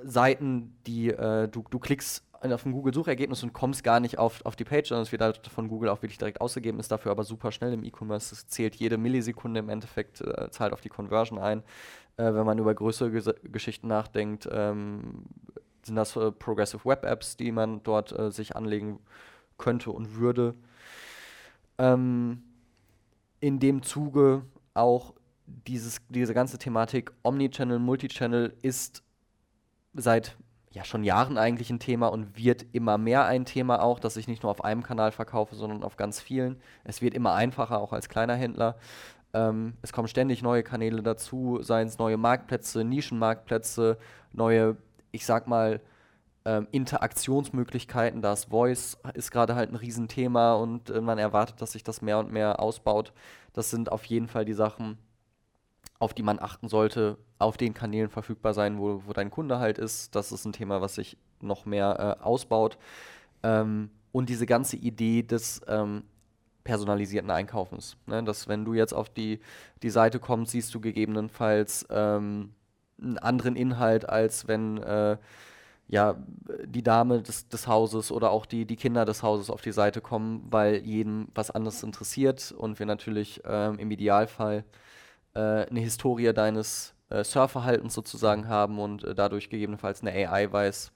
Seiten, 0.04 0.76
die 0.88 1.10
äh, 1.10 1.48
du, 1.50 1.64
du 1.70 1.78
klickst 1.78 2.24
auf 2.50 2.66
ein 2.66 2.72
Google-Suchergebnis 2.72 3.44
und 3.44 3.54
kommst 3.54 3.84
gar 3.84 4.00
nicht 4.00 4.18
auf, 4.18 4.44
auf 4.46 4.56
die 4.56 4.64
Page, 4.64 4.88
sondern 4.88 5.04
es 5.04 5.12
wird 5.12 5.22
halt 5.22 5.46
von 5.48 5.68
Google 5.68 5.90
auch 5.90 6.02
wirklich 6.02 6.18
direkt 6.18 6.42
ausgegeben, 6.42 6.80
ist 6.80 6.92
dafür 6.92 7.12
aber 7.12 7.24
super 7.24 7.52
schnell 7.52 7.72
im 7.72 7.84
E-Commerce. 7.84 8.34
Es 8.34 8.48
zählt 8.48 8.76
jede 8.76 8.98
Millisekunde 8.98 9.60
im 9.60 9.70
Endeffekt, 9.70 10.22
äh, 10.22 10.50
zahlt 10.50 10.74
auf 10.74 10.82
die 10.82 10.90
Conversion 10.90 11.38
ein. 11.38 11.62
Äh, 12.18 12.34
wenn 12.34 12.46
man 12.46 12.60
über 12.60 12.74
größere 12.74 13.12
Ges 13.12 13.30
Geschichten 13.44 13.88
nachdenkt, 13.88 14.48
ähm, 14.52 15.26
sind 15.84 15.96
das 15.96 16.16
äh, 16.16 16.32
Progressive 16.32 16.86
Web 16.86 17.06
Apps, 17.06 17.38
die 17.38 17.52
man 17.52 17.84
dort 17.84 18.18
äh, 18.18 18.32
sich 18.32 18.56
anlegen 18.56 19.00
könnte 19.58 19.92
und 19.92 20.16
würde. 20.16 20.56
Ähm, 21.78 22.44
in 23.40 23.60
dem 23.60 23.82
Zuge 23.82 24.44
auch 24.74 25.14
dieses, 25.46 26.02
diese 26.10 26.34
ganze 26.34 26.58
Thematik 26.58 27.12
Omnichannel, 27.24 27.80
Multichannel 27.80 28.56
ist 28.62 29.04
seit 29.94 30.38
ja 30.72 30.86
schon 30.86 31.04
Jahren 31.04 31.38
eigentlich 31.38 31.70
ein 31.70 31.80
Thema 31.80 32.08
und 32.08 32.38
wird 32.38 32.66
immer 32.72 32.98
mehr 32.98 33.26
ein 33.26 33.46
Thema 33.46 33.82
auch, 33.82 34.00
dass 34.00 34.16
ich 34.16 34.28
nicht 34.28 34.44
nur 34.44 34.52
auf 34.52 34.64
einem 34.64 34.84
Kanal 34.84 35.12
verkaufe, 35.12 35.56
sondern 35.56 35.84
auf 35.84 35.98
ganz 35.98 36.22
vielen. 36.22 36.62
Es 36.84 37.02
wird 37.02 37.14
immer 37.14 37.34
einfacher, 37.34 37.80
auch 37.80 37.92
als 37.92 38.08
kleiner 38.08 38.36
Händler. 38.36 38.78
Ähm, 39.34 39.74
es 39.82 39.94
kommen 39.94 40.08
ständig 40.08 40.42
neue 40.42 40.64
Kanäle 40.64 41.02
dazu, 41.02 41.60
seien 41.62 41.88
es 41.88 41.98
neue 41.98 42.18
Marktplätze, 42.18 42.84
Nischenmarktplätze, 42.84 43.98
neue, 44.34 44.78
ich 45.12 45.26
sag 45.26 45.48
mal, 45.48 45.82
ähm, 46.46 46.68
Interaktionsmöglichkeiten. 46.72 48.22
Das 48.22 48.46
Voice 48.46 48.98
ist 49.14 49.32
gerade 49.32 49.56
halt 49.56 49.72
ein 49.72 49.76
Riesenthema 49.76 50.54
und 50.56 50.90
äh, 50.90 51.02
man 51.02 51.18
erwartet, 51.18 51.62
dass 51.62 51.74
sich 51.74 51.84
das 51.84 52.02
mehr 52.02 52.20
und 52.20 52.32
mehr 52.32 52.60
ausbaut. 52.60 53.14
Das 53.54 53.70
sind 53.70 53.92
auf 53.92 54.06
jeden 54.06 54.28
Fall 54.28 54.46
die 54.46 54.54
Sachen, 54.54 54.98
auf 56.00 56.14
die 56.14 56.24
man 56.24 56.40
achten 56.40 56.68
sollte, 56.68 57.18
auf 57.38 57.58
den 57.58 57.74
Kanälen 57.74 58.10
verfügbar 58.10 58.54
sein, 58.54 58.80
wo, 58.80 59.04
wo 59.06 59.14
dein 59.14 59.30
Kunde 59.30 59.60
halt 59.60 59.78
ist. 59.78 60.16
Das 60.16 60.32
ist 60.32 60.46
ein 60.46 60.54
Thema, 60.54 60.82
was 60.82 60.96
sich 60.96 61.18
noch 61.42 61.66
mehr 61.66 62.18
äh, 62.20 62.24
ausbaut. 62.24 62.78
Ähm, 63.44 63.92
und 64.12 64.30
diese 64.30 64.46
ganze 64.46 64.76
Idee 64.78 65.24
des 65.24 65.62
ähm, 65.68 66.04
personalisierten 66.64 67.32
Einkaufens. 67.32 67.98
Ne? 68.06 68.24
Dass 68.24 68.48
wenn 68.48 68.66
du 68.66 68.74
jetzt 68.74 68.94
auf 68.94 69.10
die, 69.10 69.40
die 69.84 69.90
Seite 69.90 70.20
kommst, 70.20 70.52
siehst 70.52 70.74
du 70.74 70.80
gegebenenfalls 70.80 71.86
ähm, 71.90 72.54
einen 73.02 73.18
anderen 73.18 73.56
Inhalt, 73.56 74.08
als 74.08 74.48
wenn 74.48 74.78
äh, 74.78 75.18
ja, 75.92 76.16
die 76.66 76.84
Dame 76.84 77.22
des, 77.22 77.50
des 77.50 77.68
Hauses 77.68 78.14
oder 78.14 78.32
auch 78.32 78.46
die, 78.46 78.66
die 78.66 78.78
Kinder 78.78 79.04
des 79.04 79.24
Hauses 79.24 79.50
auf 79.50 79.62
die 79.62 79.74
Seite 79.74 80.00
kommen, 80.00 80.48
weil 80.50 80.78
jedem 80.86 81.28
was 81.36 81.52
anderes 81.52 81.84
interessiert 81.84 82.54
und 82.58 82.80
wir 82.80 82.86
natürlich 82.86 83.42
ähm, 83.46 83.78
im 83.78 83.92
Idealfall 83.92 84.64
äh, 85.34 85.40
eine 85.40 85.82
Historie 85.82 86.32
deines 86.32 86.94
äh, 87.10 87.26
Surfverhaltens 87.26 87.94
sozusagen 87.94 88.48
haben 88.48 88.80
und 88.80 89.04
äh, 89.04 89.14
dadurch 89.14 89.50
gegebenenfalls 89.50 90.02
eine 90.02 90.12
AI 90.12 90.50
weiß, 90.50 90.94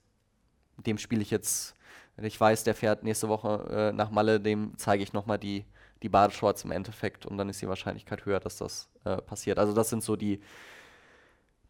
dem 0.86 0.96
spiele 0.96 1.20
ich 1.20 1.30
jetzt, 1.30 1.74
wenn 2.16 2.24
ich 2.24 2.40
weiß, 2.40 2.64
der 2.64 2.74
fährt 2.74 3.04
nächste 3.04 3.28
Woche 3.28 3.66
äh, 3.70 3.92
nach 3.92 4.10
Malle, 4.10 4.40
dem 4.40 4.72
zeige 4.76 5.02
ich 5.02 5.12
nochmal 5.12 5.38
die, 5.38 5.64
die 6.02 6.08
Badeshorts 6.08 6.64
im 6.64 6.70
Endeffekt 6.70 7.26
und 7.26 7.36
dann 7.36 7.48
ist 7.48 7.60
die 7.60 7.68
Wahrscheinlichkeit 7.68 8.24
höher, 8.24 8.40
dass 8.40 8.56
das 8.56 8.88
äh, 9.04 9.18
passiert. 9.18 9.58
Also 9.58 9.72
das 9.72 9.90
sind 9.90 10.02
so 10.02 10.16
die, 10.16 10.40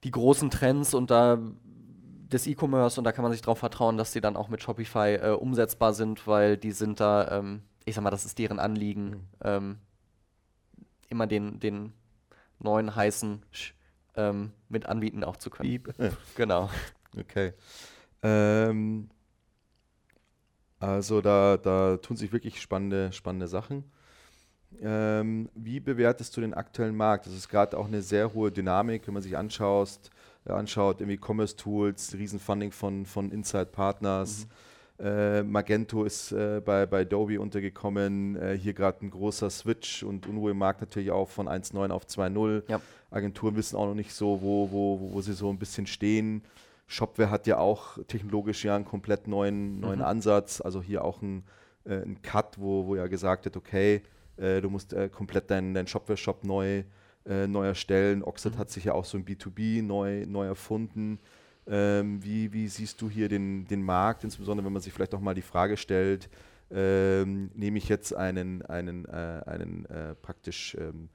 die 0.04 0.11
großen 0.11 0.50
Trends 0.50 0.94
und 0.94 1.11
da 1.11 1.38
des 2.28 2.46
E-Commerce 2.46 2.98
und 2.98 3.04
da 3.04 3.12
kann 3.12 3.22
man 3.22 3.32
sich 3.32 3.42
darauf 3.42 3.59
vertrauen, 3.59 3.96
dass 3.96 4.12
die 4.12 4.20
dann 4.20 4.37
auch 4.37 4.48
mit 4.48 4.62
Shopify 4.62 5.14
äh, 5.14 5.30
umsetzbar 5.30 5.92
sind, 5.92 6.26
weil 6.26 6.56
die 6.56 6.72
sind 6.72 6.98
da, 7.00 7.38
ähm, 7.38 7.62
ich 7.85 7.94
sag 7.94 8.02
mal, 8.02 8.11
das 8.11 8.24
ist 8.24 8.38
deren 8.38 8.59
Anliegen, 8.59 9.11
mhm. 9.11 9.26
ähm, 9.42 9.78
immer 11.09 11.26
den, 11.26 11.61
den 11.61 11.92
neuen 12.59 12.94
heißen 12.94 13.44
Sch 13.52 13.74
ähm, 14.16 14.52
mit 14.68 14.87
anbieten 14.87 15.22
auch 15.24 15.37
zu 15.37 15.50
können. 15.50 15.68
genau. 16.37 16.70
Okay. 17.18 17.54
Ähm, 18.22 19.09
also 20.78 21.20
da, 21.20 21.56
da 21.56 21.96
tun 21.96 22.16
sich 22.16 22.32
wirklich 22.32 22.60
spannende, 22.60 23.12
spannende 23.12 23.48
Sachen. 23.48 23.84
Ähm, 24.80 25.48
wie 25.54 25.80
bewertest 25.80 26.36
du 26.36 26.40
den 26.40 26.54
aktuellen 26.54 26.96
Markt? 26.96 27.26
Das 27.26 27.34
ist 27.34 27.48
gerade 27.48 27.78
auch 27.78 27.86
eine 27.86 28.02
sehr 28.02 28.34
hohe 28.34 28.52
Dynamik, 28.52 29.06
wenn 29.06 29.14
man 29.14 29.22
sich 29.22 29.36
anschaut, 29.36 30.10
äh, 30.44 30.52
anschaut 30.52 31.00
irgendwie 31.00 31.18
Commerce-Tools, 31.18 32.14
Riesenfunding 32.14 32.72
von, 32.72 33.06
von 33.06 33.30
Inside 33.30 33.66
Partners. 33.66 34.46
Mhm 34.46 34.50
äh, 34.98 35.42
Magento 35.42 36.04
ist 36.04 36.32
äh, 36.32 36.60
bei, 36.64 36.86
bei 36.86 37.02
Adobe 37.02 37.40
untergekommen. 37.40 38.36
Äh, 38.36 38.56
hier 38.56 38.72
gerade 38.72 39.04
ein 39.04 39.10
großer 39.10 39.50
Switch 39.50 40.02
und 40.02 40.26
Unruhe 40.26 40.52
im 40.52 40.58
Markt 40.58 40.80
natürlich 40.80 41.10
auch 41.10 41.28
von 41.28 41.48
1.9 41.48 41.90
auf 41.90 42.04
2.0. 42.04 42.62
Ja. 42.68 42.80
Agenturen 43.10 43.56
wissen 43.56 43.76
auch 43.76 43.86
noch 43.86 43.94
nicht 43.94 44.14
so, 44.14 44.40
wo, 44.40 44.70
wo, 44.70 45.12
wo 45.12 45.20
sie 45.20 45.34
so 45.34 45.50
ein 45.50 45.58
bisschen 45.58 45.86
stehen. 45.86 46.42
Shopware 46.87 47.31
hat 47.31 47.46
ja 47.46 47.59
auch 47.59 47.99
technologisch 48.07 48.64
ja 48.64 48.77
einen 48.77 48.85
komplett 48.85 49.27
neuen, 49.27 49.81
neuen 49.81 49.99
mhm. 49.99 50.05
Ansatz. 50.05 50.61
Also 50.61 50.83
hier 50.83 51.05
auch 51.05 51.22
ein, 51.22 51.44
äh, 51.85 51.96
ein 51.96 52.22
Cut, 52.22 52.59
wo, 52.59 52.87
wo 52.87 52.96
ja 52.96 53.07
gesagt 53.07 53.44
wird, 53.44 53.57
okay, 53.57 54.03
äh, 54.37 54.61
du 54.61 54.70
musst 54.70 54.92
äh, 54.92 55.09
komplett 55.09 55.51
deinen 55.51 55.75
dein 55.75 55.87
Shopware-Shop 55.87 56.44
neu, 56.44 56.85
neu 57.29 57.66
erstellen. 57.66 58.22
Oxid 58.22 58.55
mhm. 58.55 58.59
hat 58.59 58.70
sich 58.70 58.85
ja 58.85 58.92
auch 58.92 59.05
so 59.05 59.18
ein 59.18 59.25
B2B 59.25 59.83
neu, 59.83 60.27
neu 60.27 60.46
erfunden. 60.46 61.18
Ähm, 61.68 62.22
wie, 62.22 62.53
wie, 62.53 62.68
siehst 62.68 63.03
du 63.03 63.11
hier 63.11 63.29
den, 63.29 63.66
den 63.66 63.83
Markt, 63.83 64.22
insbesondere 64.22 64.64
wenn 64.64 64.72
man 64.72 64.83
sich 64.83 64.92
vielleicht 64.92 65.12
auch 65.12 65.20
mal 65.20 65.35
die 65.35 65.42
Frage 65.42 65.77
stellt, 65.77 66.29
ähm, 66.70 67.51
nehme 67.55 67.79
ich 67.79 67.88
jetzt 67.88 68.14
einen, 68.14 68.62
einen, 68.62 69.05
äh, 69.07 69.42
einen 69.46 69.85
äh, 69.87 70.14
praktisch 70.14 70.77
ähm, 70.81 71.09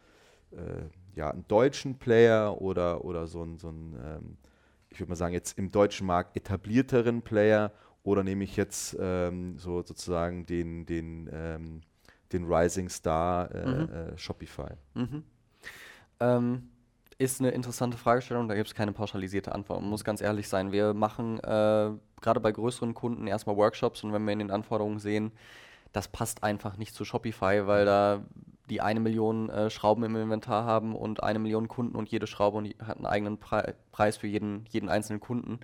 äh, 0.51 1.15
ja, 1.15 1.31
einen 1.31 1.45
deutschen 1.47 1.95
Player 1.95 2.61
oder, 2.61 3.05
oder 3.05 3.27
so 3.27 3.43
einen, 3.43 3.57
so 3.57 3.69
einen 3.69 3.95
ähm, 4.05 4.37
ich 4.91 4.99
würde 4.99 5.09
mal 5.09 5.15
sagen, 5.15 5.33
jetzt 5.33 5.57
im 5.57 5.71
deutschen 5.71 6.05
Markt 6.05 6.35
etablierteren 6.35 7.21
Player 7.21 7.71
oder 8.03 8.23
nehme 8.23 8.43
ich 8.43 8.55
jetzt 8.55 8.95
ähm, 8.99 9.57
so 9.57 9.81
sozusagen 9.83 10.45
den, 10.45 10.85
den, 10.85 11.29
ähm, 11.31 11.81
den 12.31 12.45
Rising 12.45 12.89
Star 12.89 13.53
äh, 13.53 13.65
mhm. 13.65 13.89
Äh, 13.89 14.17
Shopify? 14.17 14.73
Mhm. 14.93 15.23
Ähm, 16.19 16.69
ist 17.17 17.39
eine 17.39 17.51
interessante 17.51 17.97
Fragestellung, 17.97 18.47
da 18.47 18.55
gibt 18.55 18.67
es 18.67 18.75
keine 18.75 18.91
pauschalisierte 18.91 19.53
Antwort. 19.53 19.81
Man 19.81 19.89
muss 19.89 20.03
ganz 20.03 20.21
ehrlich 20.21 20.47
sein, 20.47 20.71
wir 20.71 20.93
machen 20.93 21.39
äh, 21.39 21.91
gerade 22.19 22.39
bei 22.39 22.51
größeren 22.51 22.93
Kunden 22.93 23.27
erstmal 23.27 23.57
Workshops 23.57 24.03
und 24.03 24.11
wenn 24.11 24.23
wir 24.25 24.33
in 24.33 24.39
den 24.39 24.51
Anforderungen 24.51 24.99
sehen, 24.99 25.31
das 25.93 26.07
passt 26.07 26.43
einfach 26.43 26.77
nicht 26.77 26.95
zu 26.95 27.05
Shopify, 27.05 27.67
weil 27.67 27.85
da 27.85 28.23
die 28.71 28.79
eine 28.79 29.01
Million 29.01 29.49
äh, 29.49 29.69
Schrauben 29.69 30.03
im 30.05 30.15
Inventar 30.15 30.63
haben 30.63 30.95
und 30.95 31.21
eine 31.21 31.39
Million 31.39 31.67
Kunden 31.67 31.97
und 31.97 32.09
jede 32.09 32.25
Schraube 32.25 32.57
und 32.57 32.73
hat 32.79 32.95
einen 32.95 33.05
eigenen 33.05 33.37
Pre 33.37 33.75
Preis 33.91 34.15
für 34.15 34.27
jeden, 34.27 34.63
jeden 34.69 34.87
einzelnen 34.87 35.19
Kunden. 35.19 35.59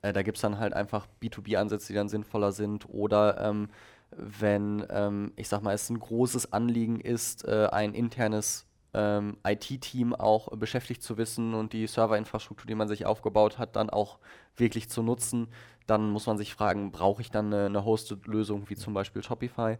Äh, 0.00 0.12
da 0.12 0.22
gibt 0.22 0.38
es 0.38 0.42
dann 0.42 0.60
halt 0.60 0.72
einfach 0.72 1.08
B2B-Ansätze, 1.20 1.88
die 1.88 1.94
dann 1.94 2.08
sinnvoller 2.08 2.52
sind. 2.52 2.88
Oder 2.88 3.40
ähm, 3.40 3.68
wenn, 4.16 4.86
ähm, 4.90 5.32
ich 5.34 5.48
sag 5.48 5.62
mal, 5.62 5.74
es 5.74 5.90
ein 5.90 5.98
großes 5.98 6.52
Anliegen 6.52 7.00
ist, 7.00 7.44
äh, 7.44 7.66
ein 7.72 7.94
internes 7.94 8.68
ähm, 8.94 9.38
IT-Team 9.44 10.14
auch 10.14 10.48
beschäftigt 10.56 11.02
zu 11.02 11.16
wissen 11.16 11.54
und 11.54 11.72
die 11.72 11.88
Serverinfrastruktur, 11.88 12.68
die 12.68 12.76
man 12.76 12.86
sich 12.86 13.06
aufgebaut 13.06 13.58
hat, 13.58 13.74
dann 13.74 13.90
auch 13.90 14.18
wirklich 14.56 14.88
zu 14.88 15.02
nutzen, 15.02 15.48
dann 15.88 16.10
muss 16.10 16.26
man 16.26 16.38
sich 16.38 16.54
fragen, 16.54 16.92
brauche 16.92 17.22
ich 17.22 17.32
dann 17.32 17.52
eine, 17.52 17.66
eine 17.66 17.84
Hosted-Lösung 17.84 18.70
wie 18.70 18.76
zum 18.76 18.94
Beispiel 18.94 19.24
Shopify? 19.24 19.78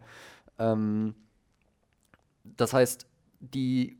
Ähm, 0.59 1.15
das 2.43 2.73
heißt, 2.73 3.07
die 3.39 3.97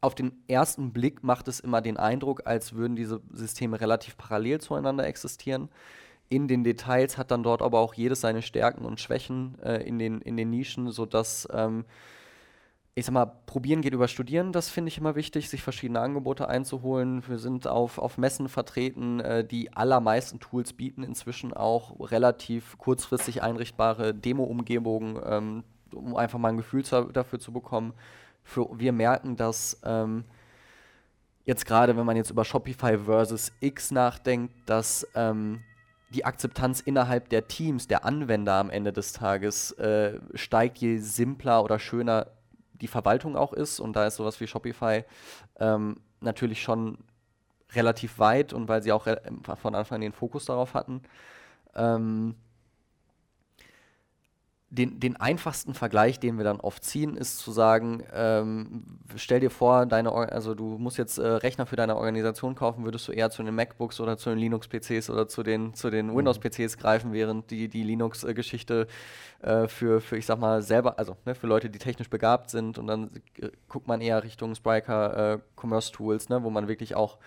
auf 0.00 0.14
den 0.14 0.32
ersten 0.46 0.92
Blick 0.92 1.24
macht 1.24 1.48
es 1.48 1.60
immer 1.60 1.80
den 1.80 1.96
Eindruck, 1.96 2.42
als 2.46 2.74
würden 2.74 2.96
diese 2.96 3.20
Systeme 3.32 3.80
relativ 3.80 4.16
parallel 4.16 4.60
zueinander 4.60 5.06
existieren. 5.06 5.68
In 6.28 6.48
den 6.48 6.64
Details 6.64 7.18
hat 7.18 7.30
dann 7.30 7.42
dort 7.42 7.62
aber 7.62 7.80
auch 7.80 7.94
jedes 7.94 8.20
seine 8.20 8.42
Stärken 8.42 8.84
und 8.84 9.00
Schwächen 9.00 9.58
äh, 9.62 9.82
in, 9.82 9.98
den, 9.98 10.20
in 10.20 10.36
den 10.36 10.50
Nischen, 10.50 10.90
sodass 10.90 11.48
ähm, 11.52 11.84
ich 12.98 13.04
sag 13.04 13.12
mal, 13.12 13.26
probieren 13.44 13.82
geht 13.82 13.92
über 13.92 14.08
Studieren, 14.08 14.52
das 14.52 14.70
finde 14.70 14.88
ich 14.88 14.96
immer 14.96 15.16
wichtig, 15.16 15.50
sich 15.50 15.62
verschiedene 15.62 16.00
Angebote 16.00 16.48
einzuholen. 16.48 17.22
Wir 17.28 17.38
sind 17.38 17.66
auf, 17.66 17.98
auf 17.98 18.16
Messen 18.16 18.48
vertreten, 18.48 19.20
äh, 19.20 19.44
die 19.44 19.74
allermeisten 19.74 20.40
Tools 20.40 20.72
bieten 20.72 21.02
inzwischen 21.02 21.52
auch 21.52 22.10
relativ 22.10 22.78
kurzfristig 22.78 23.42
einrichtbare 23.42 24.14
Demo-Umgebungen, 24.14 25.20
ähm, 25.26 25.64
um 25.92 26.16
einfach 26.16 26.38
mal 26.38 26.48
ein 26.48 26.56
Gefühl 26.56 26.84
zu, 26.84 27.04
dafür 27.04 27.38
zu 27.38 27.52
bekommen. 27.52 27.94
Für, 28.42 28.68
wir 28.78 28.92
merken, 28.92 29.36
dass 29.36 29.80
ähm, 29.84 30.24
jetzt 31.44 31.66
gerade, 31.66 31.96
wenn 31.96 32.06
man 32.06 32.16
jetzt 32.16 32.30
über 32.30 32.44
Shopify 32.44 32.98
versus 32.98 33.52
X 33.60 33.90
nachdenkt, 33.90 34.54
dass 34.66 35.06
ähm, 35.14 35.62
die 36.10 36.24
Akzeptanz 36.24 36.80
innerhalb 36.80 37.28
der 37.30 37.48
Teams, 37.48 37.88
der 37.88 38.04
Anwender 38.04 38.54
am 38.54 38.70
Ende 38.70 38.92
des 38.92 39.12
Tages 39.12 39.72
äh, 39.72 40.20
steigt, 40.34 40.78
je 40.78 40.98
simpler 40.98 41.64
oder 41.64 41.78
schöner 41.78 42.28
die 42.72 42.88
Verwaltung 42.88 43.36
auch 43.36 43.52
ist. 43.52 43.80
Und 43.80 43.94
da 43.94 44.06
ist 44.06 44.16
sowas 44.16 44.40
wie 44.40 44.46
Shopify 44.46 45.04
ähm, 45.58 46.00
natürlich 46.20 46.62
schon 46.62 46.98
relativ 47.72 48.18
weit 48.18 48.52
und 48.52 48.68
weil 48.68 48.82
sie 48.82 48.92
auch 48.92 49.06
von 49.56 49.74
Anfang 49.74 49.96
an 49.96 50.00
den 50.02 50.12
Fokus 50.12 50.44
darauf 50.44 50.74
hatten. 50.74 51.02
Ähm, 51.74 52.36
den, 54.68 54.98
den, 54.98 55.16
einfachsten 55.16 55.74
Vergleich, 55.74 56.18
den 56.18 56.38
wir 56.38 56.44
dann 56.44 56.58
oft 56.58 56.82
ziehen, 56.82 57.16
ist 57.16 57.38
zu 57.38 57.52
sagen, 57.52 58.02
ähm, 58.12 58.98
stell 59.14 59.38
dir 59.38 59.50
vor, 59.50 59.86
deine, 59.86 60.12
also 60.12 60.54
du 60.54 60.76
musst 60.76 60.98
jetzt 60.98 61.18
äh, 61.18 61.26
Rechner 61.26 61.66
für 61.66 61.76
deine 61.76 61.96
Organisation 61.96 62.56
kaufen, 62.56 62.84
würdest 62.84 63.06
du 63.06 63.12
eher 63.12 63.30
zu 63.30 63.44
den 63.44 63.54
MacBooks 63.54 64.00
oder 64.00 64.18
zu 64.18 64.30
den 64.30 64.38
Linux-PCs 64.38 65.08
oder 65.08 65.28
zu 65.28 65.44
den, 65.44 65.74
zu 65.74 65.88
den 65.88 66.08
mhm. 66.08 66.16
Windows-PCs 66.16 66.78
greifen, 66.78 67.12
während 67.12 67.50
die, 67.52 67.68
die 67.68 67.84
Linux-Geschichte 67.84 68.88
äh, 69.40 69.68
für, 69.68 70.00
für, 70.00 70.16
ich 70.16 70.26
sag 70.26 70.40
mal, 70.40 70.62
selber, 70.62 70.98
also 70.98 71.16
ne, 71.24 71.36
für 71.36 71.46
Leute, 71.46 71.70
die 71.70 71.78
technisch 71.78 72.10
begabt 72.10 72.50
sind 72.50 72.76
und 72.76 72.88
dann 72.88 73.10
äh, 73.38 73.50
guckt 73.68 73.86
man 73.86 74.00
eher 74.00 74.24
Richtung 74.24 74.54
Spryker 74.56 75.34
äh, 75.34 75.38
Commerce 75.54 75.92
Tools, 75.92 76.28
ne, 76.28 76.42
wo 76.42 76.50
man 76.50 76.66
wirklich 76.66 76.96
auch 76.96 77.18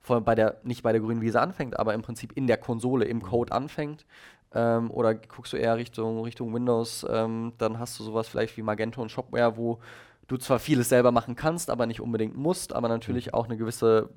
vor, 0.00 0.20
bei 0.22 0.34
der, 0.34 0.56
nicht 0.64 0.82
bei 0.82 0.92
der 0.92 1.00
grünen 1.00 1.20
Wiese 1.20 1.40
anfängt, 1.40 1.78
aber 1.78 1.94
im 1.94 2.02
Prinzip 2.02 2.32
in 2.32 2.46
der 2.46 2.56
Konsole, 2.56 3.04
im 3.04 3.22
Code 3.22 3.52
anfängt 3.52 4.06
ähm, 4.54 4.90
oder 4.90 5.14
guckst 5.14 5.52
du 5.52 5.56
eher 5.56 5.76
Richtung, 5.76 6.22
Richtung 6.22 6.52
Windows, 6.54 7.06
ähm, 7.08 7.52
dann 7.58 7.78
hast 7.78 7.98
du 7.98 8.04
sowas 8.04 8.28
vielleicht 8.28 8.56
wie 8.56 8.62
Magento 8.62 9.00
und 9.00 9.10
Shopware, 9.10 9.56
wo 9.56 9.78
du 10.26 10.36
zwar 10.36 10.58
vieles 10.58 10.88
selber 10.88 11.12
machen 11.12 11.36
kannst, 11.36 11.70
aber 11.70 11.86
nicht 11.86 12.00
unbedingt 12.00 12.36
musst, 12.36 12.72
aber 12.72 12.88
natürlich 12.88 13.34
auch 13.34 13.46
eine 13.46 13.56
gewisse 13.56 14.10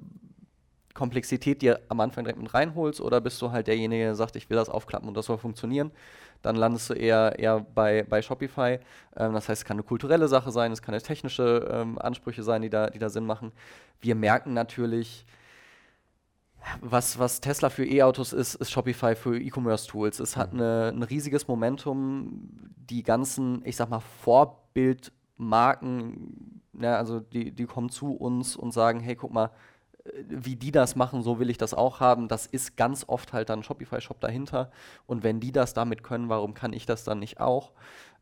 Komplexität 0.94 1.62
dir 1.64 1.80
am 1.90 2.00
Anfang 2.00 2.24
direkt 2.24 2.40
mit 2.40 2.54
reinholst 2.54 3.02
oder 3.02 3.20
bist 3.20 3.42
du 3.42 3.52
halt 3.52 3.68
derjenige, 3.68 4.04
der 4.04 4.16
sagt, 4.16 4.36
ich 4.36 4.50
will 4.50 4.58
das 4.58 4.70
aufklappen 4.70 5.08
und 5.08 5.18
das 5.18 5.26
soll 5.26 5.40
funktionieren, 5.40 5.92
dann 6.44 6.56
landest 6.56 6.92
du 6.92 6.94
eher, 6.94 7.40
eher 7.40 7.66
bei, 7.74 8.04
bei 8.04 8.22
Shopify. 8.22 8.80
Ähm, 9.18 9.34
das 9.34 9.50
heißt, 9.50 9.64
es 9.64 9.66
kann 9.66 9.76
eine 9.76 9.84
kulturelle 9.84 10.28
Sache 10.28 10.52
sein, 10.52 10.72
es 10.72 10.82
kann 10.84 10.94
eine 10.94 11.02
technische 11.02 11.68
ähm, 11.72 11.98
Ansprüche 11.98 12.44
sein, 12.44 12.62
die 12.62 12.70
da, 12.70 12.90
die 12.90 13.00
da 13.00 13.10
Sinn 13.10 13.26
machen. 13.26 13.52
Wir 14.02 14.14
merken 14.14 14.54
natürlich, 14.54 15.26
was, 16.82 17.20
was 17.20 17.42
Tesla 17.42 17.70
für 17.70 17.86
E-Autos 17.86 18.34
ist, 18.34 18.56
ist 18.56 18.72
Shopify 18.72 19.16
für 19.16 19.40
E-Commerce-Tools. 19.40 20.20
Es 20.20 20.38
hat 20.38 20.54
mhm. 20.54 20.60
eine, 20.60 20.94
ein 20.96 21.04
riesiges 21.04 21.48
Momentum. 21.48 22.50
Die 22.90 23.04
ganzen, 23.04 23.62
ich 23.66 23.76
sag 23.76 23.90
mal, 23.90 24.02
Vorbildmarken, 24.22 26.62
ja, 26.80 26.98
also 26.98 27.20
die, 27.20 27.52
die 27.52 27.66
kommen 27.66 27.90
zu 27.90 28.14
uns 28.14 28.56
und 28.56 28.72
sagen, 28.72 29.00
hey, 29.00 29.16
guck 29.16 29.32
mal, 29.32 29.52
wie 30.28 30.56
die 30.56 30.72
das 30.72 30.96
machen, 30.96 31.22
so 31.22 31.40
will 31.40 31.50
ich 31.50 31.58
das 31.58 31.74
auch 31.74 32.00
haben. 32.00 32.28
Das 32.28 32.46
ist 32.46 32.76
ganz 32.76 33.06
oft 33.08 33.34
halt 33.34 33.50
dann 33.50 33.64
Shopify-Shop 33.64 34.20
dahinter. 34.20 34.72
Und 35.06 35.24
wenn 35.24 35.40
die 35.40 35.52
das 35.52 35.74
damit 35.74 36.04
können, 36.04 36.30
warum 36.30 36.54
kann 36.54 36.74
ich 36.74 36.86
das 36.86 37.04
dann 37.04 37.20
nicht 37.20 37.40
auch? 37.40 37.72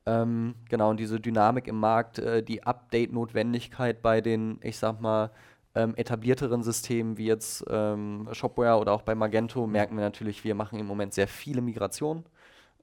Ähm, 0.05 0.55
genau, 0.69 0.89
und 0.89 0.99
diese 0.99 1.19
Dynamik 1.19 1.67
im 1.67 1.79
Markt, 1.79 2.19
äh, 2.19 2.43
die 2.43 2.63
Update-Notwendigkeit 2.63 4.01
bei 4.01 4.21
den, 4.21 4.59
ich 4.63 4.77
sag 4.77 4.99
mal, 4.99 5.31
ähm, 5.75 5.95
etablierteren 5.95 6.63
Systemen 6.63 7.17
wie 7.17 7.25
jetzt 7.25 7.63
ähm, 7.69 8.27
Shopware 8.33 8.79
oder 8.79 8.91
auch 8.93 9.03
bei 9.03 9.15
Magento 9.15 9.67
merken 9.67 9.95
wir 9.95 10.03
natürlich, 10.03 10.43
wir 10.43 10.55
machen 10.55 10.79
im 10.79 10.85
Moment 10.85 11.13
sehr 11.13 11.27
viele 11.27 11.61
Migrationen. 11.61 12.25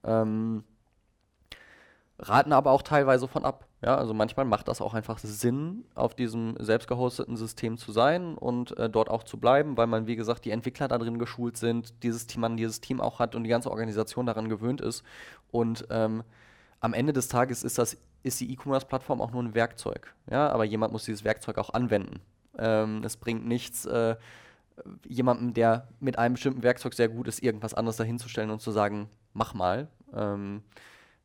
Ähm, 0.04 0.64
raten 2.18 2.52
aber 2.52 2.72
auch 2.72 2.82
teilweise 2.82 3.28
von 3.28 3.44
ab. 3.44 3.66
Ja, 3.80 3.96
also 3.96 4.12
manchmal 4.12 4.44
macht 4.44 4.66
das 4.66 4.80
auch 4.80 4.92
einfach 4.94 5.18
Sinn, 5.18 5.84
auf 5.94 6.14
diesem 6.14 6.56
selbst 6.58 6.88
gehosteten 6.88 7.36
System 7.36 7.78
zu 7.78 7.92
sein 7.92 8.36
und 8.36 8.76
äh, 8.76 8.90
dort 8.90 9.08
auch 9.08 9.22
zu 9.22 9.38
bleiben, 9.38 9.76
weil 9.76 9.86
man, 9.86 10.08
wie 10.08 10.16
gesagt, 10.16 10.44
die 10.44 10.50
Entwickler 10.50 10.88
da 10.88 10.98
drin 10.98 11.20
geschult 11.20 11.56
sind, 11.56 12.02
dieses 12.02 12.26
Team, 12.26 12.40
man 12.40 12.56
dieses 12.56 12.80
Team 12.80 13.00
auch 13.00 13.20
hat 13.20 13.36
und 13.36 13.44
die 13.44 13.50
ganze 13.50 13.70
Organisation 13.70 14.26
daran 14.26 14.48
gewöhnt 14.48 14.80
ist. 14.80 15.04
Und 15.52 15.86
ähm, 15.90 16.24
am 16.80 16.92
Ende 16.92 17.12
des 17.12 17.28
Tages 17.28 17.62
ist 17.62 17.78
das 17.78 17.96
ist 18.24 18.40
die 18.40 18.52
E-Commerce-Plattform 18.52 19.20
auch 19.20 19.30
nur 19.30 19.42
ein 19.42 19.54
Werkzeug. 19.54 20.12
Ja, 20.28 20.48
aber 20.48 20.64
jemand 20.64 20.92
muss 20.92 21.04
dieses 21.04 21.22
Werkzeug 21.22 21.56
auch 21.58 21.70
anwenden. 21.70 22.20
Ähm, 22.58 23.02
es 23.04 23.16
bringt 23.16 23.46
nichts, 23.46 23.86
äh, 23.86 24.16
jemandem, 25.06 25.54
der 25.54 25.88
mit 26.00 26.18
einem 26.18 26.34
bestimmten 26.34 26.62
Werkzeug 26.62 26.94
sehr 26.94 27.08
gut 27.08 27.28
ist, 27.28 27.42
irgendwas 27.42 27.74
anderes 27.74 27.96
dahinzustellen 27.96 28.50
und 28.50 28.60
zu 28.60 28.70
sagen, 28.70 29.08
mach 29.32 29.54
mal. 29.54 29.88
Ähm, 30.14 30.62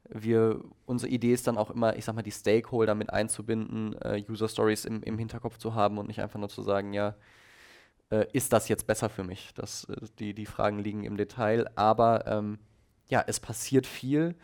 wir, 0.10 0.62
unsere 0.86 1.12
Idee 1.12 1.34
ist 1.34 1.48
dann 1.48 1.58
auch 1.58 1.70
immer, 1.70 1.96
ich 1.96 2.06
sag 2.06 2.16
mal, 2.16 2.22
die 2.22 2.32
Stakeholder 2.32 2.96
mit 2.96 3.12
einzubinden, 3.12 3.94
äh, 4.02 4.24
User 4.30 4.48
Stories 4.48 4.86
im, 4.86 5.02
im 5.04 5.18
Hinterkopf 5.18 5.58
zu 5.58 5.76
haben 5.76 5.98
und 5.98 6.08
nicht 6.08 6.22
einfach 6.22 6.40
nur 6.40 6.50
zu 6.50 6.62
sagen, 6.62 6.94
ja, 6.94 7.16
äh, 8.10 8.26
ist 8.34 8.54
das 8.54 8.68
jetzt 8.68 8.86
besser 8.86 9.10
für 9.10 9.24
mich? 9.24 9.54
Das, 9.56 9.86
äh, 9.86 9.96
die, 10.20 10.34
die 10.34 10.46
Fragen 10.46 10.80
liegen 10.80 11.04
im 11.04 11.18
Detail, 11.18 11.68
aber 11.76 12.28
ähm, 12.28 12.60
ja, 13.08 13.24
es 13.26 13.40
passiert 13.40 13.88
viel. 13.88 14.36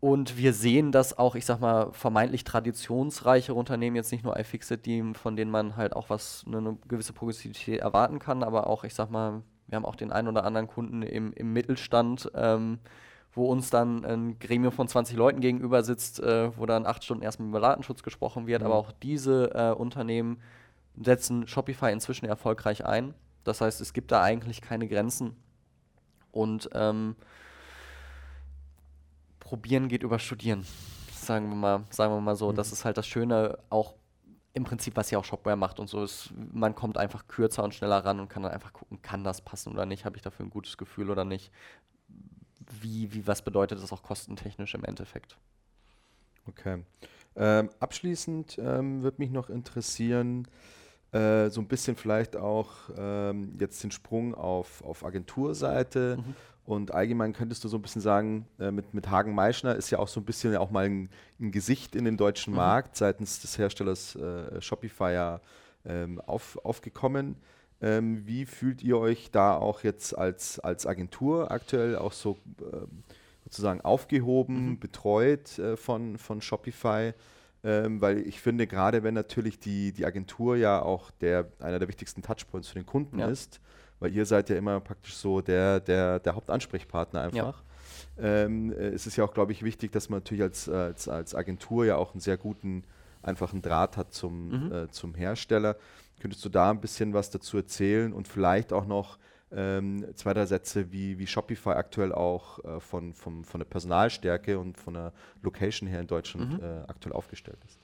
Und 0.00 0.36
wir 0.36 0.52
sehen, 0.52 0.92
dass 0.92 1.18
auch, 1.18 1.34
ich 1.34 1.44
sag 1.44 1.60
mal, 1.60 1.92
vermeintlich 1.92 2.44
traditionsreichere 2.44 3.54
Unternehmen, 3.54 3.96
jetzt 3.96 4.12
nicht 4.12 4.22
nur 4.22 4.38
iFixit, 4.38 4.86
die, 4.86 5.12
von 5.14 5.34
denen 5.34 5.50
man 5.50 5.76
halt 5.76 5.96
auch 5.96 6.08
was, 6.08 6.44
eine, 6.46 6.58
eine 6.58 6.78
gewisse 6.86 7.12
Progressivität 7.12 7.80
erwarten 7.80 8.20
kann, 8.20 8.44
aber 8.44 8.68
auch, 8.68 8.84
ich 8.84 8.94
sag 8.94 9.10
mal, 9.10 9.42
wir 9.66 9.76
haben 9.76 9.84
auch 9.84 9.96
den 9.96 10.12
einen 10.12 10.28
oder 10.28 10.44
anderen 10.44 10.68
Kunden 10.68 11.02
im, 11.02 11.32
im 11.32 11.52
Mittelstand, 11.52 12.30
ähm, 12.34 12.78
wo 13.32 13.46
uns 13.46 13.70
dann 13.70 14.04
ein 14.04 14.38
Gremium 14.38 14.72
von 14.72 14.88
20 14.88 15.16
Leuten 15.16 15.40
gegenüber 15.40 15.82
sitzt, 15.82 16.20
äh, 16.20 16.56
wo 16.56 16.64
dann 16.64 16.86
acht 16.86 17.04
Stunden 17.04 17.22
erstmal 17.22 17.48
über 17.48 17.60
Datenschutz 17.60 18.02
gesprochen 18.02 18.46
wird. 18.46 18.62
Mhm. 18.62 18.66
Aber 18.66 18.76
auch 18.76 18.92
diese 18.92 19.50
äh, 19.52 19.72
Unternehmen 19.72 20.40
setzen 20.96 21.46
Shopify 21.46 21.92
inzwischen 21.92 22.26
erfolgreich 22.26 22.86
ein. 22.86 23.14
Das 23.44 23.60
heißt, 23.60 23.80
es 23.80 23.92
gibt 23.92 24.10
da 24.10 24.22
eigentlich 24.22 24.60
keine 24.62 24.88
Grenzen. 24.88 25.36
Und 26.32 26.70
ähm, 26.72 27.16
probieren 29.48 29.88
geht 29.88 30.02
über 30.02 30.18
studieren. 30.18 30.66
Sagen 31.10 31.48
wir 31.48 31.56
mal, 31.56 31.84
sagen 31.88 32.12
wir 32.12 32.20
mal 32.20 32.36
so. 32.36 32.52
Mhm. 32.52 32.56
Das 32.56 32.70
ist 32.70 32.84
halt 32.84 32.98
das 32.98 33.06
Schöne, 33.06 33.58
auch 33.70 33.94
im 34.52 34.64
Prinzip, 34.64 34.94
was 34.94 35.10
ja 35.10 35.18
auch 35.18 35.24
Shopware 35.24 35.56
macht 35.56 35.80
und 35.80 35.88
so 35.88 36.04
ist, 36.04 36.30
man 36.52 36.74
kommt 36.74 36.98
einfach 36.98 37.26
kürzer 37.28 37.64
und 37.64 37.74
schneller 37.74 38.04
ran 38.04 38.20
und 38.20 38.28
kann 38.28 38.42
dann 38.42 38.52
einfach 38.52 38.74
gucken, 38.74 39.00
kann 39.00 39.24
das 39.24 39.40
passen 39.40 39.72
oder 39.72 39.86
nicht, 39.86 40.04
habe 40.04 40.16
ich 40.16 40.22
dafür 40.22 40.44
ein 40.44 40.50
gutes 40.50 40.76
Gefühl 40.76 41.10
oder 41.10 41.24
nicht. 41.24 41.50
Wie, 42.82 43.10
wie, 43.14 43.26
was 43.26 43.40
bedeutet 43.40 43.82
das 43.82 43.90
auch 43.90 44.02
kostentechnisch 44.02 44.74
im 44.74 44.84
Endeffekt? 44.84 45.38
Okay. 46.46 46.82
Ähm, 47.34 47.70
abschließend 47.80 48.58
ähm, 48.58 49.02
würde 49.02 49.16
mich 49.18 49.30
noch 49.30 49.48
interessieren, 49.48 50.46
äh, 51.12 51.48
so 51.48 51.62
ein 51.62 51.68
bisschen 51.68 51.96
vielleicht 51.96 52.36
auch 52.36 52.90
ähm, 52.98 53.56
jetzt 53.58 53.82
den 53.82 53.92
Sprung 53.92 54.34
auf, 54.34 54.84
auf 54.84 55.06
Agenturseite 55.06 56.18
mhm. 56.18 56.34
Und 56.68 56.92
allgemein 56.92 57.32
könntest 57.32 57.64
du 57.64 57.68
so 57.68 57.78
ein 57.78 57.82
bisschen 57.82 58.02
sagen, 58.02 58.46
äh, 58.58 58.70
mit, 58.70 58.92
mit 58.92 59.08
Hagen 59.08 59.34
Meischner 59.34 59.74
ist 59.74 59.88
ja 59.88 59.98
auch 59.98 60.06
so 60.06 60.20
ein 60.20 60.26
bisschen 60.26 60.54
auch 60.54 60.70
mal 60.70 60.84
ein, 60.84 61.08
ein 61.40 61.50
Gesicht 61.50 61.96
in 61.96 62.04
dem 62.04 62.18
deutschen 62.18 62.50
mhm. 62.50 62.58
Markt 62.58 62.94
seitens 62.94 63.40
des 63.40 63.56
Herstellers 63.56 64.14
äh, 64.16 64.60
Shopify 64.60 65.14
ja 65.14 65.40
ähm, 65.86 66.20
auf, 66.20 66.62
aufgekommen. 66.66 67.36
Ähm, 67.80 68.26
wie 68.26 68.44
fühlt 68.44 68.82
ihr 68.82 68.98
euch 68.98 69.30
da 69.30 69.56
auch 69.56 69.82
jetzt 69.82 70.12
als, 70.18 70.60
als 70.60 70.86
Agentur 70.86 71.50
aktuell 71.50 71.96
auch 71.96 72.12
so, 72.12 72.36
ähm, 72.60 73.02
sozusagen 73.44 73.80
aufgehoben, 73.80 74.72
mhm. 74.72 74.78
betreut 74.78 75.58
äh, 75.58 75.74
von, 75.78 76.18
von 76.18 76.42
Shopify. 76.42 77.14
Ähm, 77.64 78.02
weil 78.02 78.18
ich 78.26 78.42
finde, 78.42 78.66
gerade 78.66 79.02
wenn 79.02 79.14
natürlich 79.14 79.58
die, 79.58 79.92
die 79.92 80.04
Agentur 80.04 80.56
ja 80.56 80.82
auch 80.82 81.10
der, 81.12 81.50
einer 81.60 81.78
der 81.78 81.88
wichtigsten 81.88 82.20
Touchpoints 82.20 82.68
für 82.68 82.78
den 82.78 82.84
Kunden 82.84 83.20
ja. 83.20 83.28
ist, 83.28 83.58
weil 84.00 84.14
ihr 84.14 84.26
seid 84.26 84.50
ja 84.50 84.56
immer 84.56 84.80
praktisch 84.80 85.14
so 85.14 85.40
der, 85.40 85.80
der, 85.80 86.18
der 86.20 86.34
Hauptansprechpartner 86.34 87.22
einfach. 87.22 87.62
Ja. 88.16 88.44
Ähm, 88.44 88.72
äh, 88.72 88.88
es 88.88 89.06
ist 89.06 89.16
ja 89.16 89.24
auch, 89.24 89.34
glaube 89.34 89.52
ich, 89.52 89.62
wichtig, 89.62 89.92
dass 89.92 90.08
man 90.08 90.18
natürlich 90.18 90.42
als, 90.42 90.68
als, 90.68 91.08
als 91.08 91.34
Agentur 91.34 91.84
ja 91.86 91.96
auch 91.96 92.12
einen 92.12 92.20
sehr 92.20 92.36
guten, 92.36 92.84
einfachen 93.22 93.62
Draht 93.62 93.96
hat 93.96 94.12
zum, 94.12 94.66
mhm. 94.66 94.72
äh, 94.72 94.90
zum 94.90 95.14
Hersteller. 95.14 95.76
Könntest 96.20 96.44
du 96.44 96.48
da 96.48 96.70
ein 96.70 96.80
bisschen 96.80 97.14
was 97.14 97.30
dazu 97.30 97.56
erzählen 97.56 98.12
und 98.12 98.26
vielleicht 98.26 98.72
auch 98.72 98.86
noch 98.86 99.18
ähm, 99.50 100.04
zwei, 100.14 100.34
drei 100.34 100.46
Sätze, 100.46 100.92
wie, 100.92 101.18
wie 101.18 101.26
Shopify 101.26 101.70
aktuell 101.70 102.12
auch 102.12 102.62
äh, 102.64 102.80
von, 102.80 103.14
vom, 103.14 103.44
von 103.44 103.60
der 103.60 103.66
Personalstärke 103.66 104.58
und 104.58 104.76
von 104.76 104.94
der 104.94 105.12
Location 105.42 105.88
her 105.88 106.00
in 106.00 106.06
Deutschland 106.06 106.54
mhm. 106.54 106.64
äh, 106.64 106.82
aktuell 106.86 107.14
aufgestellt 107.14 107.58
ist? 107.66 107.78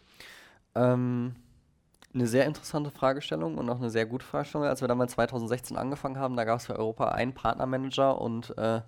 Ähm, 0.74 1.34
eine 2.14 2.26
sehr 2.26 2.46
interessante 2.46 2.90
Fragestellung 2.90 3.58
und 3.58 3.68
auch 3.68 3.78
eine 3.78 3.90
sehr 3.90 4.06
gute 4.06 4.24
Fragestellung. 4.24 4.66
Als 4.66 4.80
wir 4.80 4.88
damals 4.88 5.12
2016 5.12 5.76
angefangen 5.76 6.18
haben, 6.18 6.36
da 6.36 6.44
gab 6.44 6.60
es 6.60 6.66
für 6.66 6.78
Europa 6.78 7.08
einen 7.08 7.34
Partnermanager 7.34 8.20
und 8.20 8.56
äh, 8.56 8.82